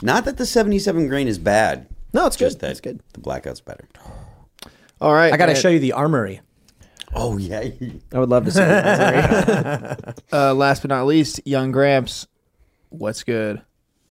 Not 0.01 0.25
that 0.25 0.37
the 0.37 0.45
77 0.45 1.07
grain 1.07 1.27
is 1.27 1.37
bad. 1.37 1.87
No, 2.13 2.25
it's 2.25 2.35
just 2.35 2.59
good. 2.59 2.75
that 2.75 2.81
good. 2.81 3.01
the 3.13 3.19
blackout's 3.19 3.61
better. 3.61 3.87
All 4.99 5.13
right. 5.13 5.31
I 5.31 5.37
got 5.37 5.47
to 5.47 5.55
show 5.55 5.69
you 5.69 5.79
the 5.79 5.93
armory. 5.93 6.41
Oh 7.13 7.37
yeah. 7.37 7.69
I 8.13 8.19
would 8.19 8.29
love 8.29 8.45
to 8.45 8.51
see 8.51 8.59
that. 8.59 10.21
uh, 10.31 10.53
last 10.53 10.81
but 10.81 10.89
not 10.89 11.05
least, 11.05 11.41
Young 11.45 11.71
Gramps. 11.71 12.27
What's 12.89 13.23
good? 13.23 13.61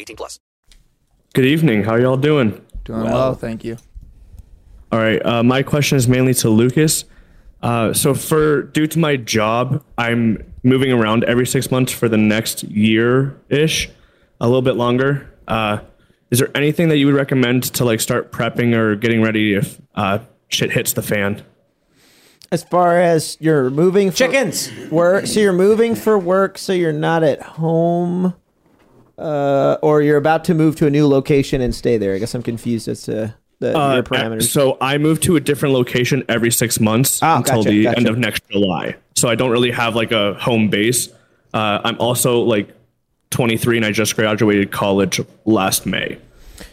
18 0.00 0.16
plus. 0.16 0.40
Good 1.34 1.44
evening. 1.44 1.84
How 1.84 1.96
y'all 1.96 2.16
doing? 2.16 2.64
Doing 2.84 3.04
well, 3.04 3.34
thank 3.34 3.64
you. 3.64 3.76
All 4.90 4.98
right. 4.98 5.24
Uh, 5.24 5.42
my 5.42 5.62
question 5.62 5.96
is 5.96 6.08
mainly 6.08 6.34
to 6.34 6.48
Lucas. 6.48 7.04
Uh, 7.62 7.92
so, 7.92 8.14
for 8.14 8.62
due 8.62 8.86
to 8.86 8.98
my 8.98 9.16
job, 9.16 9.84
I'm 9.98 10.52
moving 10.62 10.90
around 10.90 11.24
every 11.24 11.46
six 11.46 11.70
months 11.70 11.92
for 11.92 12.08
the 12.08 12.16
next 12.16 12.62
year 12.64 13.38
ish, 13.50 13.90
a 14.40 14.46
little 14.46 14.62
bit 14.62 14.76
longer. 14.76 15.30
Uh, 15.46 15.80
is 16.30 16.38
there 16.38 16.50
anything 16.56 16.88
that 16.88 16.96
you 16.96 17.06
would 17.06 17.14
recommend 17.14 17.64
to 17.74 17.84
like 17.84 18.00
start 18.00 18.32
prepping 18.32 18.74
or 18.74 18.96
getting 18.96 19.20
ready 19.20 19.54
if 19.54 19.80
uh, 19.94 20.20
shit 20.48 20.72
hits 20.72 20.94
the 20.94 21.02
fan? 21.02 21.44
As 22.50 22.64
far 22.64 22.98
as 23.00 23.36
you're 23.40 23.70
moving 23.70 24.10
for 24.10 24.16
chickens 24.16 24.70
work, 24.90 25.26
so 25.26 25.38
you're 25.38 25.52
moving 25.52 25.94
for 25.94 26.18
work, 26.18 26.56
so 26.58 26.72
you're 26.72 26.92
not 26.92 27.22
at 27.22 27.42
home, 27.42 28.34
uh, 29.20 29.76
or 29.82 30.02
you're 30.02 30.16
about 30.16 30.44
to 30.46 30.54
move 30.54 30.76
to 30.76 30.86
a 30.86 30.90
new 30.90 31.06
location 31.06 31.60
and 31.60 31.74
stay 31.74 31.98
there. 31.98 32.14
I 32.14 32.18
guess 32.18 32.34
I'm 32.34 32.42
confused 32.42 32.88
as 32.88 33.02
to 33.02 33.34
the 33.60 33.78
Uh, 33.78 33.94
your 33.94 34.02
parameters. 34.02 34.44
So 34.50 34.78
I 34.80 34.98
move 34.98 35.20
to 35.20 35.36
a 35.36 35.40
different 35.40 35.74
location 35.74 36.24
every 36.28 36.50
six 36.50 36.80
months 36.80 37.20
Oh, 37.22 37.36
until 37.36 37.56
gotcha, 37.62 37.70
the 37.70 37.82
gotcha. 37.84 37.96
end 37.98 38.08
of 38.08 38.18
next 38.18 38.42
July. 38.50 38.96
So 39.16 39.28
I 39.28 39.34
don't 39.34 39.50
really 39.50 39.70
have 39.70 39.94
like 39.94 40.12
a 40.12 40.34
home 40.34 40.70
base. 40.70 41.08
Uh, 41.52 41.80
I'm 41.84 41.98
also 42.00 42.40
like 42.40 42.70
23 43.30 43.76
and 43.76 43.86
I 43.86 43.92
just 43.92 44.16
graduated 44.16 44.70
college 44.72 45.20
last 45.44 45.84
May. 45.86 46.18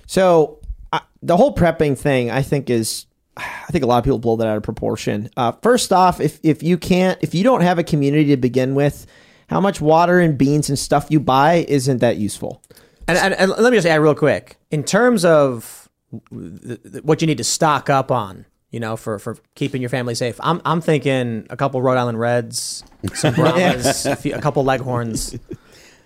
So 0.05 0.59
uh, 0.93 0.99
the 1.21 1.35
whole 1.35 1.53
prepping 1.53 1.97
thing, 1.97 2.31
I 2.31 2.41
think, 2.41 2.69
is 2.69 3.05
I 3.35 3.67
think 3.71 3.83
a 3.83 3.87
lot 3.87 3.99
of 3.99 4.03
people 4.03 4.17
blow 4.19 4.35
that 4.37 4.47
out 4.47 4.57
of 4.57 4.63
proportion. 4.63 5.29
Uh, 5.37 5.51
first 5.61 5.91
off, 5.93 6.19
if 6.19 6.39
if 6.41 6.63
you 6.63 6.77
can't, 6.77 7.19
if 7.21 7.35
you 7.35 7.43
don't 7.43 7.61
have 7.61 7.77
a 7.77 7.83
community 7.83 8.27
to 8.29 8.37
begin 8.37 8.73
with, 8.73 9.05
how 9.47 9.59
much 9.59 9.81
water 9.81 10.19
and 10.19 10.37
beans 10.37 10.69
and 10.69 10.77
stuff 10.77 11.07
you 11.09 11.19
buy 11.19 11.65
isn't 11.67 11.99
that 11.99 12.17
useful. 12.17 12.61
And, 13.07 13.17
and, 13.17 13.33
and 13.33 13.51
let 13.51 13.71
me 13.71 13.77
just 13.77 13.87
add 13.87 14.01
real 14.01 14.15
quick 14.15 14.57
in 14.69 14.83
terms 14.83 15.23
of 15.23 15.89
th- 16.29 16.81
th- 16.83 17.03
what 17.03 17.21
you 17.21 17.27
need 17.27 17.37
to 17.37 17.43
stock 17.43 17.89
up 17.89 18.11
on, 18.11 18.45
you 18.71 18.79
know, 18.79 18.97
for, 18.97 19.17
for 19.17 19.37
keeping 19.55 19.81
your 19.81 19.89
family 19.89 20.13
safe. 20.13 20.37
I'm, 20.41 20.61
I'm 20.65 20.81
thinking 20.81 21.47
a 21.49 21.55
couple 21.55 21.81
Rhode 21.81 21.97
Island 21.97 22.19
Reds, 22.19 22.83
some 23.13 23.33
Brahmas, 23.35 24.05
a, 24.05 24.15
few, 24.17 24.35
a 24.35 24.41
couple 24.41 24.65
Leghorns, 24.65 25.39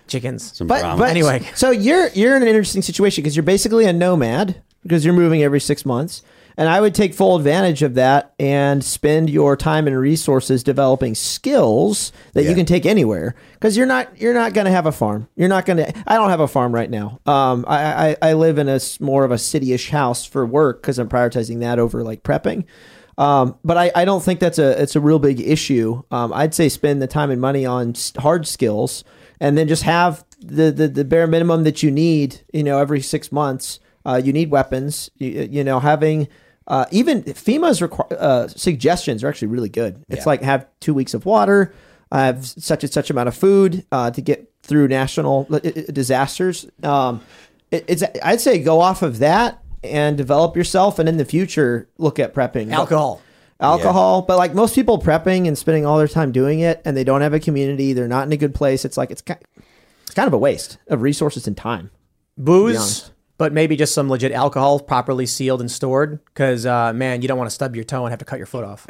chickens. 0.06 0.58
But, 0.60 0.96
but 0.96 1.08
anyway, 1.10 1.48
so 1.54 1.70
you're 1.70 2.08
you're 2.10 2.36
in 2.36 2.42
an 2.42 2.48
interesting 2.48 2.82
situation 2.82 3.22
because 3.22 3.34
you're 3.34 3.42
basically 3.42 3.86
a 3.86 3.92
nomad 3.92 4.62
because 4.84 5.04
you're 5.04 5.14
moving 5.14 5.42
every 5.42 5.60
six 5.60 5.84
months, 5.84 6.22
and 6.56 6.68
I 6.68 6.80
would 6.80 6.94
take 6.94 7.14
full 7.14 7.36
advantage 7.36 7.82
of 7.82 7.94
that 7.94 8.34
and 8.38 8.84
spend 8.84 9.30
your 9.30 9.56
time 9.56 9.86
and 9.86 9.98
resources 9.98 10.62
developing 10.62 11.14
skills 11.14 12.12
that 12.34 12.44
you 12.44 12.54
can 12.54 12.66
take 12.66 12.86
anywhere 12.86 13.34
because 13.54 13.76
you're 13.76 13.86
not 13.86 14.20
you're 14.20 14.34
not 14.34 14.54
going 14.54 14.66
to 14.66 14.70
have 14.70 14.86
a 14.86 14.92
farm. 14.92 15.28
You're 15.36 15.48
not 15.48 15.66
going 15.66 15.78
to. 15.78 16.02
I 16.06 16.16
don't 16.16 16.30
have 16.30 16.40
a 16.40 16.48
farm 16.48 16.74
right 16.74 16.90
now. 16.90 17.20
Um, 17.26 17.64
I 17.68 18.10
I, 18.10 18.16
I 18.22 18.32
live 18.34 18.58
in 18.58 18.68
a 18.68 18.80
more 19.00 19.24
of 19.24 19.30
a 19.30 19.36
cityish 19.36 19.90
house 19.90 20.24
for 20.24 20.44
work 20.44 20.82
because 20.82 20.98
I'm 20.98 21.08
prioritizing 21.08 21.60
that 21.60 21.78
over 21.78 22.02
like 22.02 22.22
prepping. 22.22 22.64
Um, 23.18 23.58
but 23.62 23.76
I, 23.76 23.92
I 23.94 24.04
don't 24.04 24.22
think 24.22 24.40
that's 24.40 24.58
a 24.58 24.80
it's 24.80 24.96
a 24.96 25.00
real 25.00 25.18
big 25.18 25.40
issue. 25.40 26.02
Um, 26.10 26.32
I'd 26.32 26.54
say 26.54 26.68
spend 26.68 27.02
the 27.02 27.06
time 27.06 27.30
and 27.30 27.40
money 27.40 27.66
on 27.66 27.94
hard 28.18 28.46
skills, 28.46 29.04
and 29.40 29.56
then 29.56 29.68
just 29.68 29.82
have 29.82 30.24
the, 30.40 30.70
the 30.70 30.88
the 30.88 31.04
bare 31.04 31.26
minimum 31.26 31.64
that 31.64 31.82
you 31.82 31.90
need. 31.90 32.40
You 32.52 32.62
know, 32.62 32.78
every 32.78 33.00
six 33.00 33.30
months, 33.30 33.80
uh, 34.04 34.20
you 34.22 34.32
need 34.32 34.50
weapons. 34.50 35.10
You, 35.16 35.48
you 35.50 35.64
know, 35.64 35.80
having 35.80 36.28
uh, 36.66 36.86
even 36.90 37.22
FEMA's 37.24 37.80
requ- 37.80 38.12
uh, 38.12 38.48
suggestions 38.48 39.24
are 39.24 39.28
actually 39.28 39.48
really 39.48 39.68
good. 39.68 40.04
It's 40.08 40.26
like 40.26 40.42
have 40.42 40.66
two 40.80 40.94
weeks 40.94 41.14
of 41.14 41.26
water, 41.26 41.72
have 42.10 42.46
such 42.46 42.84
and 42.84 42.92
such 42.92 43.10
amount 43.10 43.28
of 43.28 43.34
food 43.34 43.84
uh, 43.90 44.10
to 44.10 44.20
get 44.20 44.50
through 44.62 44.88
national 44.88 45.46
uh, 45.50 45.56
uh, 45.56 45.70
disasters. 45.92 46.66
Um, 46.82 47.20
it, 47.70 47.84
it's 47.88 48.02
I'd 48.22 48.40
say 48.40 48.58
go 48.58 48.80
off 48.80 49.02
of 49.02 49.18
that 49.18 49.62
and 49.82 50.16
develop 50.16 50.56
yourself, 50.56 50.98
and 50.98 51.08
in 51.08 51.16
the 51.16 51.24
future 51.24 51.88
look 51.98 52.18
at 52.18 52.34
prepping. 52.34 52.70
Alcohol. 52.72 53.20
Alcohol, 53.60 54.22
but 54.22 54.38
like 54.38 54.54
most 54.54 54.74
people 54.74 54.98
prepping 55.00 55.46
and 55.46 55.56
spending 55.56 55.86
all 55.86 55.96
their 55.96 56.08
time 56.08 56.32
doing 56.32 56.58
it, 56.60 56.82
and 56.84 56.96
they 56.96 57.04
don't 57.04 57.20
have 57.20 57.32
a 57.32 57.38
community, 57.38 57.92
they're 57.92 58.08
not 58.08 58.26
in 58.26 58.32
a 58.32 58.36
good 58.36 58.56
place. 58.56 58.84
It's 58.84 58.96
like 58.96 59.12
it's 59.12 59.22
kind, 59.22 59.38
it's 60.02 60.14
kind 60.14 60.26
of 60.26 60.32
a 60.32 60.38
waste 60.38 60.78
of 60.88 61.00
resources 61.00 61.46
and 61.46 61.56
time. 61.56 61.92
booze. 62.36 63.11
But 63.42 63.52
maybe 63.52 63.74
just 63.74 63.92
some 63.92 64.08
legit 64.08 64.30
alcohol, 64.30 64.78
properly 64.78 65.26
sealed 65.26 65.60
and 65.60 65.68
stored. 65.68 66.24
Because 66.26 66.64
uh, 66.64 66.92
man, 66.92 67.22
you 67.22 67.28
don't 67.28 67.36
want 67.36 67.50
to 67.50 67.54
stub 67.54 67.74
your 67.74 67.82
toe 67.82 68.04
and 68.04 68.12
have 68.12 68.20
to 68.20 68.24
cut 68.24 68.36
your 68.36 68.46
foot 68.46 68.62
off. 68.62 68.86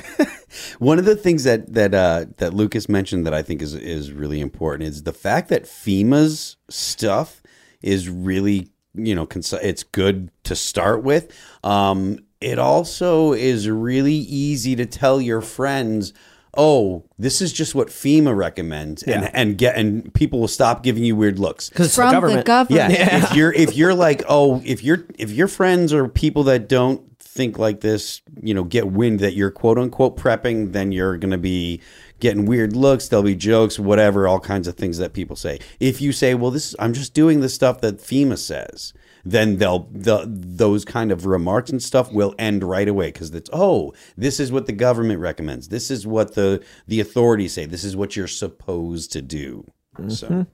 One 0.78 0.98
of 0.98 1.06
the 1.06 1.16
things 1.16 1.44
that 1.44 1.72
that 1.72 1.94
uh, 1.94 2.26
that 2.36 2.52
Lucas 2.52 2.86
mentioned 2.86 3.24
that 3.24 3.32
I 3.32 3.40
think 3.40 3.62
is 3.62 3.74
is 3.74 4.12
really 4.12 4.42
important 4.42 4.90
is 4.90 5.04
the 5.04 5.12
fact 5.14 5.48
that 5.48 5.64
FEMA's 5.64 6.58
stuff 6.68 7.42
is 7.80 8.10
really 8.10 8.68
you 8.94 9.14
know 9.14 9.24
cons- 9.24 9.54
it's 9.54 9.84
good 9.84 10.30
to 10.44 10.54
start 10.54 11.02
with. 11.02 11.34
Um, 11.64 12.18
it 12.42 12.58
also 12.58 13.32
is 13.32 13.70
really 13.70 14.12
easy 14.12 14.76
to 14.76 14.84
tell 14.84 15.18
your 15.18 15.40
friends. 15.40 16.12
Oh, 16.56 17.04
this 17.18 17.40
is 17.40 17.52
just 17.52 17.74
what 17.74 17.88
FEMA 17.88 18.36
recommends, 18.36 19.02
and 19.04 19.22
Yeah. 19.22 19.30
and 19.32 19.56
get 19.56 19.76
and 19.76 20.12
people 20.12 20.38
will 20.40 20.48
stop 20.48 20.82
giving 20.82 21.02
you 21.02 21.16
weird 21.16 21.38
looks 21.38 21.70
'Cause 21.70 21.86
it's 21.86 21.96
the 21.96 22.02
From 22.02 22.08
the 22.10 22.20
government. 22.20 22.46
government. 22.46 22.92
Yeah, 22.92 22.98
Yeah. 22.98 23.24
if 23.30 23.34
you're 23.36 23.52
if 23.52 23.76
you're 23.76 23.94
like, 24.06 24.22
oh, 24.28 24.60
if 24.64 24.84
you're 24.84 25.04
if 25.18 25.30
your 25.30 25.48
friends 25.48 25.92
are 25.94 26.06
people 26.08 26.44
that 26.44 26.68
don't 26.68 27.00
think 27.20 27.58
like 27.58 27.80
this, 27.80 28.20
you 28.42 28.52
know, 28.52 28.64
get 28.64 28.88
wind 28.92 29.18
that 29.20 29.34
you're 29.34 29.50
quote 29.50 29.78
unquote 29.78 30.18
prepping, 30.18 30.72
then 30.72 30.92
you're 30.92 31.16
gonna 31.16 31.38
be 31.38 31.80
getting 32.20 32.44
weird 32.44 32.76
looks. 32.76 33.08
There'll 33.08 33.22
be 33.22 33.34
jokes, 33.34 33.78
whatever, 33.78 34.28
all 34.28 34.38
kinds 34.38 34.68
of 34.68 34.76
things 34.76 34.98
that 34.98 35.14
people 35.14 35.34
say. 35.36 35.58
If 35.80 36.02
you 36.02 36.12
say, 36.12 36.34
well, 36.34 36.50
this 36.50 36.74
I'm 36.78 36.92
just 36.92 37.14
doing 37.14 37.40
the 37.40 37.48
stuff 37.48 37.80
that 37.80 37.98
FEMA 38.02 38.36
says. 38.36 38.92
Then 39.24 39.58
they'll 39.58 39.88
the 39.92 40.24
those 40.26 40.84
kind 40.84 41.12
of 41.12 41.26
remarks 41.26 41.70
and 41.70 41.82
stuff 41.82 42.12
will 42.12 42.34
end 42.38 42.64
right 42.64 42.88
away 42.88 43.08
because 43.08 43.30
it's 43.30 43.50
oh 43.52 43.92
this 44.16 44.40
is 44.40 44.50
what 44.50 44.66
the 44.66 44.72
government 44.72 45.20
recommends 45.20 45.68
this 45.68 45.90
is 45.90 46.06
what 46.06 46.34
the 46.34 46.62
the 46.88 46.98
authorities 47.00 47.52
say 47.52 47.64
this 47.64 47.84
is 47.84 47.94
what 47.96 48.16
you're 48.16 48.26
supposed 48.26 49.12
to 49.12 49.22
do 49.22 49.64
so 50.08 50.26
Mhm. 50.28 50.46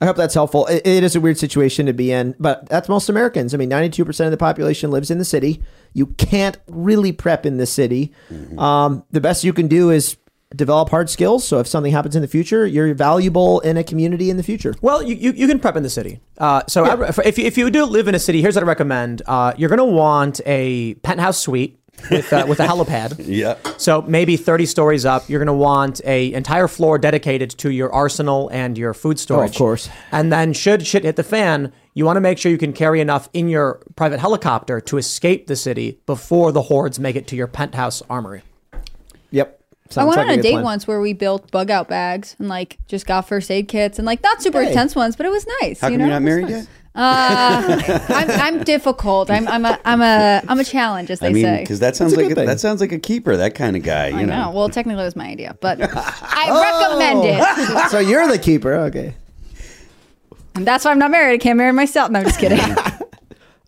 I 0.00 0.06
hope 0.06 0.16
that's 0.16 0.34
helpful. 0.34 0.66
It, 0.66 0.86
it 0.86 1.02
is 1.02 1.16
a 1.16 1.20
weird 1.20 1.38
situation 1.38 1.86
to 1.86 1.92
be 1.92 2.12
in, 2.12 2.36
but 2.38 2.68
that's 2.68 2.88
most 2.88 3.08
Americans. 3.08 3.52
I 3.52 3.56
mean, 3.56 3.68
92% 3.68 4.24
of 4.26 4.30
the 4.30 4.36
population 4.36 4.92
lives 4.92 5.10
in 5.10 5.18
the 5.18 5.24
city. 5.24 5.60
You 5.92 6.06
can't 6.06 6.56
really 6.68 7.10
prep 7.10 7.44
in 7.44 7.56
the 7.56 7.66
city. 7.66 8.12
Um, 8.58 9.02
the 9.10 9.20
best 9.20 9.42
you 9.42 9.52
can 9.52 9.66
do 9.66 9.90
is 9.90 10.16
develop 10.54 10.88
hard 10.88 11.10
skills. 11.10 11.46
So 11.46 11.58
if 11.58 11.66
something 11.66 11.92
happens 11.92 12.16
in 12.16 12.22
the 12.22 12.28
future, 12.28 12.66
you're 12.66 12.94
valuable 12.94 13.60
in 13.60 13.76
a 13.76 13.84
community 13.84 14.30
in 14.30 14.36
the 14.36 14.42
future. 14.42 14.74
Well, 14.80 15.02
you, 15.02 15.14
you, 15.14 15.32
you 15.32 15.46
can 15.46 15.58
prep 15.58 15.76
in 15.76 15.82
the 15.82 15.90
city. 15.90 16.20
Uh, 16.38 16.62
so 16.68 16.84
I, 16.84 17.08
if, 17.24 17.38
you, 17.38 17.44
if 17.44 17.58
you 17.58 17.70
do 17.70 17.84
live 17.84 18.08
in 18.08 18.14
a 18.14 18.18
city, 18.18 18.40
here's 18.40 18.54
what 18.54 18.64
I 18.64 18.66
recommend. 18.66 19.22
Uh, 19.26 19.52
you're 19.56 19.68
going 19.68 19.78
to 19.78 19.84
want 19.84 20.40
a 20.46 20.94
penthouse 20.94 21.38
suite 21.38 21.78
with, 22.10 22.32
uh, 22.32 22.46
with 22.48 22.60
a 22.60 22.66
helipad. 22.66 23.16
yeah. 23.26 23.56
So 23.76 24.02
maybe 24.02 24.36
30 24.36 24.66
stories 24.66 25.04
up, 25.04 25.28
you're 25.28 25.40
going 25.40 25.46
to 25.46 25.52
want 25.52 26.00
a 26.04 26.32
entire 26.32 26.68
floor 26.68 26.98
dedicated 26.98 27.50
to 27.58 27.70
your 27.70 27.92
arsenal 27.92 28.48
and 28.48 28.78
your 28.78 28.94
food 28.94 29.18
storage. 29.18 29.50
Of 29.50 29.56
course. 29.56 29.88
And 30.12 30.32
then 30.32 30.52
should 30.52 30.86
shit 30.86 31.04
hit 31.04 31.16
the 31.16 31.22
fan, 31.22 31.72
you 31.94 32.04
want 32.04 32.16
to 32.16 32.20
make 32.20 32.38
sure 32.38 32.52
you 32.52 32.58
can 32.58 32.72
carry 32.72 33.00
enough 33.00 33.28
in 33.32 33.48
your 33.48 33.82
private 33.96 34.20
helicopter 34.20 34.80
to 34.82 34.98
escape 34.98 35.46
the 35.46 35.56
city 35.56 36.00
before 36.06 36.52
the 36.52 36.62
hordes 36.62 36.98
make 36.98 37.16
it 37.16 37.26
to 37.28 37.36
your 37.36 37.48
penthouse 37.48 38.02
armory. 38.08 38.42
Yep. 39.90 39.98
I 39.98 40.04
went 40.04 40.20
on 40.20 40.28
a 40.30 40.42
date 40.42 40.62
once 40.62 40.86
where 40.86 41.00
we 41.00 41.12
built 41.12 41.50
bug 41.50 41.70
out 41.70 41.88
bags 41.88 42.36
and 42.38 42.48
like 42.48 42.78
just 42.88 43.06
got 43.06 43.26
first 43.28 43.50
aid 43.50 43.68
kits 43.68 43.98
and 43.98 44.06
like 44.06 44.22
not 44.22 44.42
super 44.42 44.60
Hey. 44.62 44.68
intense 44.68 44.94
ones, 44.94 45.16
but 45.16 45.26
it 45.26 45.30
was 45.30 45.46
nice. 45.62 45.80
How 45.80 45.88
you 45.88 45.94
come 45.94 45.98
know? 46.00 46.04
you're 46.06 46.14
not 46.14 46.22
married 46.22 46.42
nice. 46.48 46.52
yet? 46.52 46.68
Uh, 46.94 47.80
I'm, 48.08 48.30
I'm 48.30 48.64
difficult. 48.64 49.30
I'm, 49.30 49.46
I'm 49.46 49.64
a 49.64 49.78
I'm 49.84 50.02
a 50.02 50.42
I'm 50.48 50.58
a 50.58 50.64
challenge, 50.64 51.10
as 51.12 51.20
they 51.20 51.28
I 51.28 51.32
mean, 51.32 51.44
say. 51.44 51.60
because 51.60 51.78
that 51.80 51.94
sounds 51.94 52.12
a 52.12 52.16
like 52.20 52.32
a, 52.32 52.34
that 52.34 52.58
sounds 52.58 52.80
like 52.80 52.90
a 52.90 52.98
keeper. 52.98 53.36
That 53.36 53.54
kind 53.54 53.76
of 53.76 53.84
guy. 53.84 54.06
I 54.06 54.20
You 54.20 54.26
know. 54.26 54.46
know. 54.46 54.50
Well, 54.50 54.68
technically, 54.68 55.02
it 55.02 55.06
was 55.06 55.14
my 55.14 55.28
idea, 55.28 55.56
but 55.60 55.78
Oh. 55.80 55.86
I 55.94 56.88
recommend 56.90 57.24
it. 57.24 57.90
so 57.90 58.00
you're 58.00 58.26
the 58.26 58.38
keeper. 58.38 58.74
Okay. 58.74 59.14
And 60.56 60.66
that's 60.66 60.84
why 60.84 60.90
I'm 60.90 60.98
not 60.98 61.12
married. 61.12 61.34
I 61.34 61.38
can't 61.38 61.56
marry 61.56 61.72
myself. 61.72 62.10
No, 62.10 62.18
I'm 62.18 62.24
just 62.26 62.40
kidding. 62.40 62.58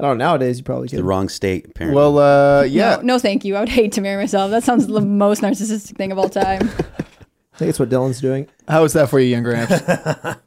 I 0.01 0.03
don't 0.03 0.19
know. 0.19 0.25
Nowadays, 0.25 0.59
you 0.59 0.65
probably 0.65 0.89
The 0.89 1.05
wrong 1.05 1.29
state, 1.29 1.67
apparently. 1.67 1.95
Well, 1.95 2.19
uh, 2.19 2.63
yeah. 2.63 2.97
No, 2.97 3.03
no, 3.03 3.19
thank 3.19 3.45
you. 3.45 3.57
I 3.57 3.61
would 3.61 3.69
hate 3.69 3.93
to 3.93 4.01
marry 4.01 4.23
myself. 4.23 4.51
That 4.51 4.65
sounds 4.65 4.87
the 4.87 5.01
most 5.01 5.43
narcissistic 5.43 5.97
thing 5.97 6.11
of 6.11 6.19
all 6.19 6.29
time. 6.29 6.71
I 7.53 7.57
think 7.59 7.69
it's 7.69 7.79
what 7.79 7.91
Dylan's 7.91 8.21
doing. 8.21 8.49
How 8.67 8.83
was 8.83 8.95
that 8.95 9.11
for 9.11 9.21
you, 9.21 9.27
young 9.27 9.43
Gramps? 9.43 9.75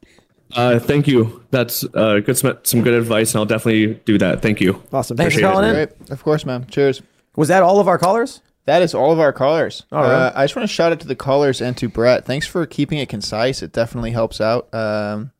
Uh, 0.52 0.78
thank 0.78 1.08
you. 1.08 1.42
That's 1.50 1.84
uh, 1.94 2.20
good. 2.20 2.36
Some, 2.36 2.58
some 2.62 2.82
good 2.82 2.94
advice, 2.94 3.32
and 3.32 3.40
I'll 3.40 3.46
definitely 3.46 3.94
do 4.04 4.18
that. 4.18 4.40
Thank 4.40 4.60
you. 4.60 4.80
Awesome. 4.92 5.16
Thanks 5.16 5.34
for 5.34 5.40
Appreciate 5.40 5.48
it. 5.48 5.88
calling 5.88 6.04
in. 6.06 6.12
Of 6.12 6.22
course, 6.22 6.46
man. 6.46 6.66
Cheers. 6.66 7.02
Was 7.34 7.48
that 7.48 7.64
all 7.64 7.80
of 7.80 7.88
our 7.88 7.98
callers? 7.98 8.40
That 8.66 8.80
is 8.80 8.94
all 8.94 9.10
of 9.10 9.18
our 9.18 9.32
callers. 9.32 9.84
All 9.90 10.02
right. 10.02 10.10
Uh, 10.12 10.32
I 10.34 10.44
just 10.44 10.54
want 10.54 10.68
to 10.68 10.72
shout 10.72 10.92
out 10.92 11.00
to 11.00 11.08
the 11.08 11.16
callers 11.16 11.60
and 11.60 11.76
to 11.78 11.88
Brett. 11.88 12.24
Thanks 12.24 12.46
for 12.46 12.64
keeping 12.66 12.98
it 12.98 13.08
concise. 13.08 13.62
It 13.62 13.72
definitely 13.72 14.12
helps 14.12 14.40
out. 14.40 14.72
Um, 14.72 15.32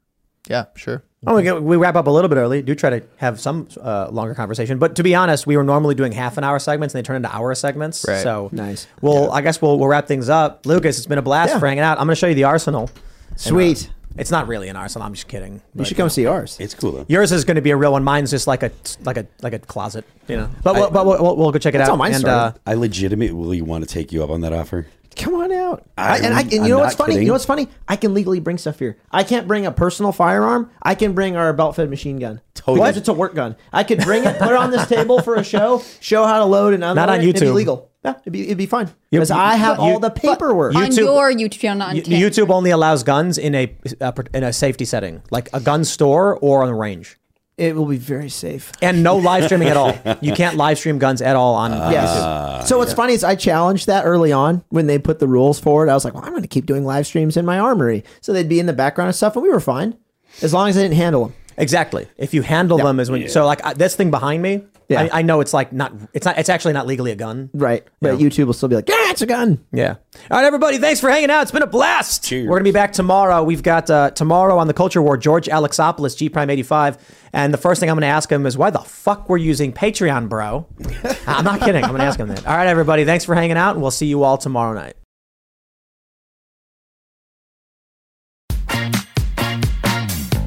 yeah, 0.49 0.67
sure. 0.75 1.05
Oh, 1.27 1.37
we, 1.37 1.43
get, 1.43 1.63
we 1.63 1.77
wrap 1.77 1.97
up 1.97 2.07
a 2.07 2.11
little 2.11 2.29
bit 2.29 2.37
early. 2.37 2.63
Do 2.63 2.75
try 2.75 2.91
to 2.91 3.07
have 3.17 3.41
some 3.41 3.69
uh, 3.81 4.09
longer 4.11 4.35
conversation, 4.35 4.79
but 4.79 4.97
to 4.97 5.03
be 5.03 5.15
honest, 5.15 5.47
we 5.47 5.57
were 5.57 5.65
normally 5.65 5.95
doing 5.95 6.13
half 6.13 6.37
an 6.39 6.45
hour 6.45 6.59
segments, 6.59 6.95
and 6.95 7.03
they 7.03 7.07
turn 7.07 7.17
into 7.17 7.35
hour 7.35 7.55
segments. 7.55 8.05
Right. 8.07 8.23
So 8.23 8.49
Nice. 8.53 8.87
Well, 9.01 9.31
I 9.33 9.41
guess 9.41 9.61
we'll 9.63 9.79
we'll 9.79 9.89
wrap 9.89 10.07
things 10.07 10.29
up. 10.29 10.67
Lucas, 10.67 10.99
it's 10.99 11.07
been 11.07 11.19
a 11.19 11.23
blast 11.23 11.53
Yeah. 11.53 11.59
for 11.59 11.67
hanging 11.67 11.83
out. 11.85 11.99
I'm 11.99 12.07
going 12.07 12.15
to 12.15 12.17
show 12.17 12.27
you 12.27 12.35
the 12.35 12.45
arsenal. 12.45 12.91
Sweet. 13.37 13.91
It's 14.17 14.31
not 14.31 14.47
really 14.47 14.69
an 14.69 14.77
arsenal. 14.77 15.07
I'm 15.07 15.15
just 15.15 15.27
kidding. 15.27 15.55
You 15.55 15.61
but, 15.75 15.87
should 15.89 15.97
come 15.97 16.09
see 16.09 16.25
ours. 16.27 16.57
it's 16.61 16.73
cool 16.75 16.93
though. 16.93 17.07
Yours 17.09 17.33
is 17.33 17.45
going 17.45 17.57
to 17.57 17.63
be 17.63 17.71
a 17.71 17.77
real 17.77 17.91
one. 17.93 18.05
Mine's 18.05 18.31
just 18.31 18.47
like 18.47 18.63
a 18.63 18.71
like 19.03 19.17
a 19.17 19.27
like 19.43 19.55
a 19.55 19.59
closet, 19.59 20.05
you 20.29 20.37
know. 20.37 20.49
But 20.63 20.75
we'll, 20.77 20.91
but 20.91 21.05
we'll, 21.05 21.21
we'll, 21.21 21.37
we'll 21.37 21.51
go 21.51 21.59
check 21.59 21.75
it 21.75 21.79
That's 21.79 21.91
out. 21.91 21.95
how 21.95 21.97
mine 21.97 22.15
and, 22.15 22.25
uh, 22.25 22.53
I 22.65 22.75
legitimately 22.75 23.61
want 23.61 23.83
to 23.83 23.93
take 23.93 24.13
you 24.13 24.23
up 24.23 24.31
on 24.31 24.41
that 24.43 24.53
offer. 24.53 24.87
Come 25.17 25.35
on 25.37 25.53
out. 25.53 25.85
I- 25.97 26.15
I, 26.15 26.17
and 26.19 26.35
I, 26.35 26.41
and 26.41 26.53
you 26.53 26.61
I'm 26.63 26.69
know 26.69 26.79
what's 26.81 26.99
not 26.99 27.07
funny? 27.07 27.21
You 27.21 27.27
know 27.27 27.33
what's 27.35 27.45
funny? 27.45 27.69
I 27.89 27.97
can 27.97 28.15
legally 28.15 28.41
bring 28.41 28.59
stuff 28.59 28.79
here. 28.79 28.99
I 29.13 29.23
can't 29.25 29.47
bring 29.47 29.65
a 29.67 29.73
personal 29.73 30.13
firearm. 30.13 30.71
I 30.83 30.95
can 30.95 31.13
bring 31.15 31.37
our 31.37 31.53
belt-fed 31.53 31.89
machine 31.91 32.19
gun. 32.19 32.41
Totally. 32.55 32.81
Because 32.81 32.97
it's 32.97 33.09
a 33.09 33.13
work 33.13 33.35
gun. 33.35 33.57
I 33.73 33.85
could 33.85 33.99
bring 34.01 34.25
it, 34.25 34.39
put 34.39 34.49
it 34.49 34.55
on 34.57 34.71
this 34.71 34.87
table 34.89 35.21
for 35.23 35.35
a 35.37 35.45
show, 35.45 35.83
show 36.01 36.25
how 36.27 36.39
to 36.39 36.45
load 36.45 36.75
and 36.75 36.83
unload 36.83 36.97
Not 36.97 37.09
on 37.11 37.21
it. 37.21 37.29
It'd 37.29 37.41
be 37.41 37.47
YouTube. 37.47 37.55
legal. 37.55 37.91
Yeah, 38.05 38.15
it'd 38.21 38.33
be, 38.33 38.45
it'd 38.45 38.59
be 38.59 38.67
fine. 38.67 38.91
Because 39.11 39.31
you- 39.31 39.37
I 39.37 39.57
have 39.57 39.79
you- 39.79 39.83
all 39.85 39.99
the 39.99 40.11
paperwork. 40.11 40.75
on 40.75 40.83
YouTube- 40.91 40.97
your 40.99 41.33
YouTube 41.33 41.53
channel, 41.59 41.79
not 41.79 41.89
on 41.91 41.95
y- 41.97 42.03
YouTube 42.03 42.51
only 42.51 42.71
allows 42.71 43.03
guns 43.03 43.39
in 43.39 43.55
a 43.55 43.75
uh, 44.01 44.13
in 44.35 44.43
a 44.45 44.53
safety 44.53 44.85
setting, 44.85 45.23
like 45.31 45.49
a 45.55 45.61
gun 45.61 45.85
store 45.85 46.37
or 46.39 46.63
on 46.63 46.69
the 46.69 46.75
range, 46.75 47.19
it 47.57 47.77
will 47.77 47.87
be 47.87 47.97
very 47.99 48.29
safe. 48.29 48.73
and 48.83 49.03
no 49.03 49.17
live 49.17 49.45
streaming 49.45 49.69
at 49.69 49.77
all. 49.77 49.97
You 50.21 50.33
can't 50.33 50.57
live 50.57 50.79
stream 50.79 50.99
guns 50.99 51.23
at 51.23 51.37
all 51.37 51.55
on 51.55 51.71
Yes. 51.93 52.11
YouTube. 52.11 52.67
so 52.69 52.79
what's 52.79 52.93
funny 52.93 53.13
is 53.15 53.23
I 53.25 53.35
challenged 53.37 53.87
that 53.87 54.05
early 54.05 54.33
on 54.33 54.65
when 54.71 54.87
they 54.87 54.99
put 54.99 55.19
the 55.19 55.29
rules 55.29 55.61
forward. 55.61 55.89
I 55.89 55.95
was 55.95 56.05
like, 56.05 56.15
well, 56.15 56.25
I'm 56.25 56.31
going 56.31 56.43
to 56.43 56.49
keep 56.49 56.67
doing 56.67 56.85
live 56.85 57.07
streams 57.07 57.37
in 57.37 57.45
my 57.45 57.59
armory. 57.59 58.05
So 58.21 58.33
they'd 58.33 58.49
be 58.49 58.59
in 58.61 58.67
the 58.67 58.73
background 58.73 59.09
and 59.09 59.15
stuff, 59.17 59.35
and 59.37 59.43
we 59.43 59.51
were 59.51 59.61
fine 59.61 59.97
as 60.43 60.53
long 60.53 60.69
as 60.69 60.77
I 60.77 60.83
didn't 60.83 60.97
handle 60.97 61.27
them. 61.27 61.35
Exactly. 61.57 62.09
If 62.17 62.35
you 62.35 62.43
handle 62.43 62.79
them 62.79 62.99
as 62.99 63.11
when 63.11 63.29
so 63.29 63.47
like 63.47 63.65
I, 63.65 63.75
this 63.75 63.95
thing 63.95 64.11
behind 64.11 64.43
me, 64.43 64.65
Yeah. 64.89 65.03
I, 65.03 65.21
I 65.21 65.23
know 65.23 65.41
it's 65.41 65.55
like 65.55 65.73
not 65.73 65.93
it's 66.13 66.27
not 66.27 66.39
it's 66.39 66.49
actually 66.49 66.75
not 66.75 66.87
legally 66.87 67.11
a 67.11 67.17
gun. 67.17 67.51
Right. 67.55 67.87
But 68.01 68.19
YouTube 68.19 68.47
will 68.47 68.53
still 68.53 68.69
be 68.69 68.77
like, 68.77 68.89
yeah, 68.89 69.11
it's 69.11 69.23
a 69.23 69.27
gun. 69.27 69.65
Yeah. 69.73 69.97
All 70.31 70.37
right, 70.39 70.45
everybody. 70.45 70.79
Thanks 70.79 71.01
for 71.01 71.11
hanging 71.11 71.31
out. 71.31 71.43
It's 71.43 71.51
been 71.53 71.63
a 71.63 71.67
blast. 71.67 72.25
Cheers. 72.25 72.49
We're 72.49 72.57
gonna 72.57 72.65
be 72.65 72.73
back 72.73 72.93
tomorrow. 72.93 73.43
We've 73.43 73.63
got 73.63 73.89
uh, 73.91 74.11
tomorrow 74.11 74.59
on 74.59 74.67
the 74.67 74.75
Culture 74.75 75.01
War, 75.03 75.17
George 75.17 75.47
Alexopoulos, 75.47 76.17
G 76.17 76.29
Prime 76.29 76.51
eighty 76.51 76.63
five. 76.63 76.99
And 77.33 77.53
the 77.53 77.59
first 77.59 77.81
thing 77.81 77.91
I'm 77.91 77.97
gonna 77.97 78.07
ask 78.07 78.31
him 78.31 78.47
is 78.47 78.57
why 78.57 78.71
the 78.71 78.79
fuck 78.79 79.29
we're 79.29 79.39
using 79.39 79.73
Patreon, 79.73 80.29
bro? 80.29 80.67
I'm 81.27 81.45
not 81.45 81.61
kidding. 81.61 81.83
I'm 81.85 81.91
gonna 81.91 82.05
ask 82.05 82.19
him 82.19 82.29
that. 82.29 82.47
All 82.47 82.57
right, 82.57 82.67
everybody. 82.69 83.05
Thanks 83.05 83.25
for 83.25 83.35
hanging 83.35 83.57
out, 83.57 83.73
and 83.75 83.83
we'll 83.83 83.91
see 83.91 84.07
you 84.07 84.23
all 84.23 84.39
tomorrow 84.39 84.75
night. 84.75 84.97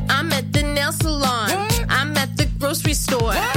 I'm 0.09 0.31
at 0.31 0.51
the 0.53 0.63
nail 0.63 0.91
salon. 0.91 1.49
I'm 1.89 2.15
at 2.17 2.38
the 2.38 2.45
grocery 2.59 2.93
store. 2.93 3.31
I'm 3.31 3.35
at 3.35 3.53
the 3.53 3.56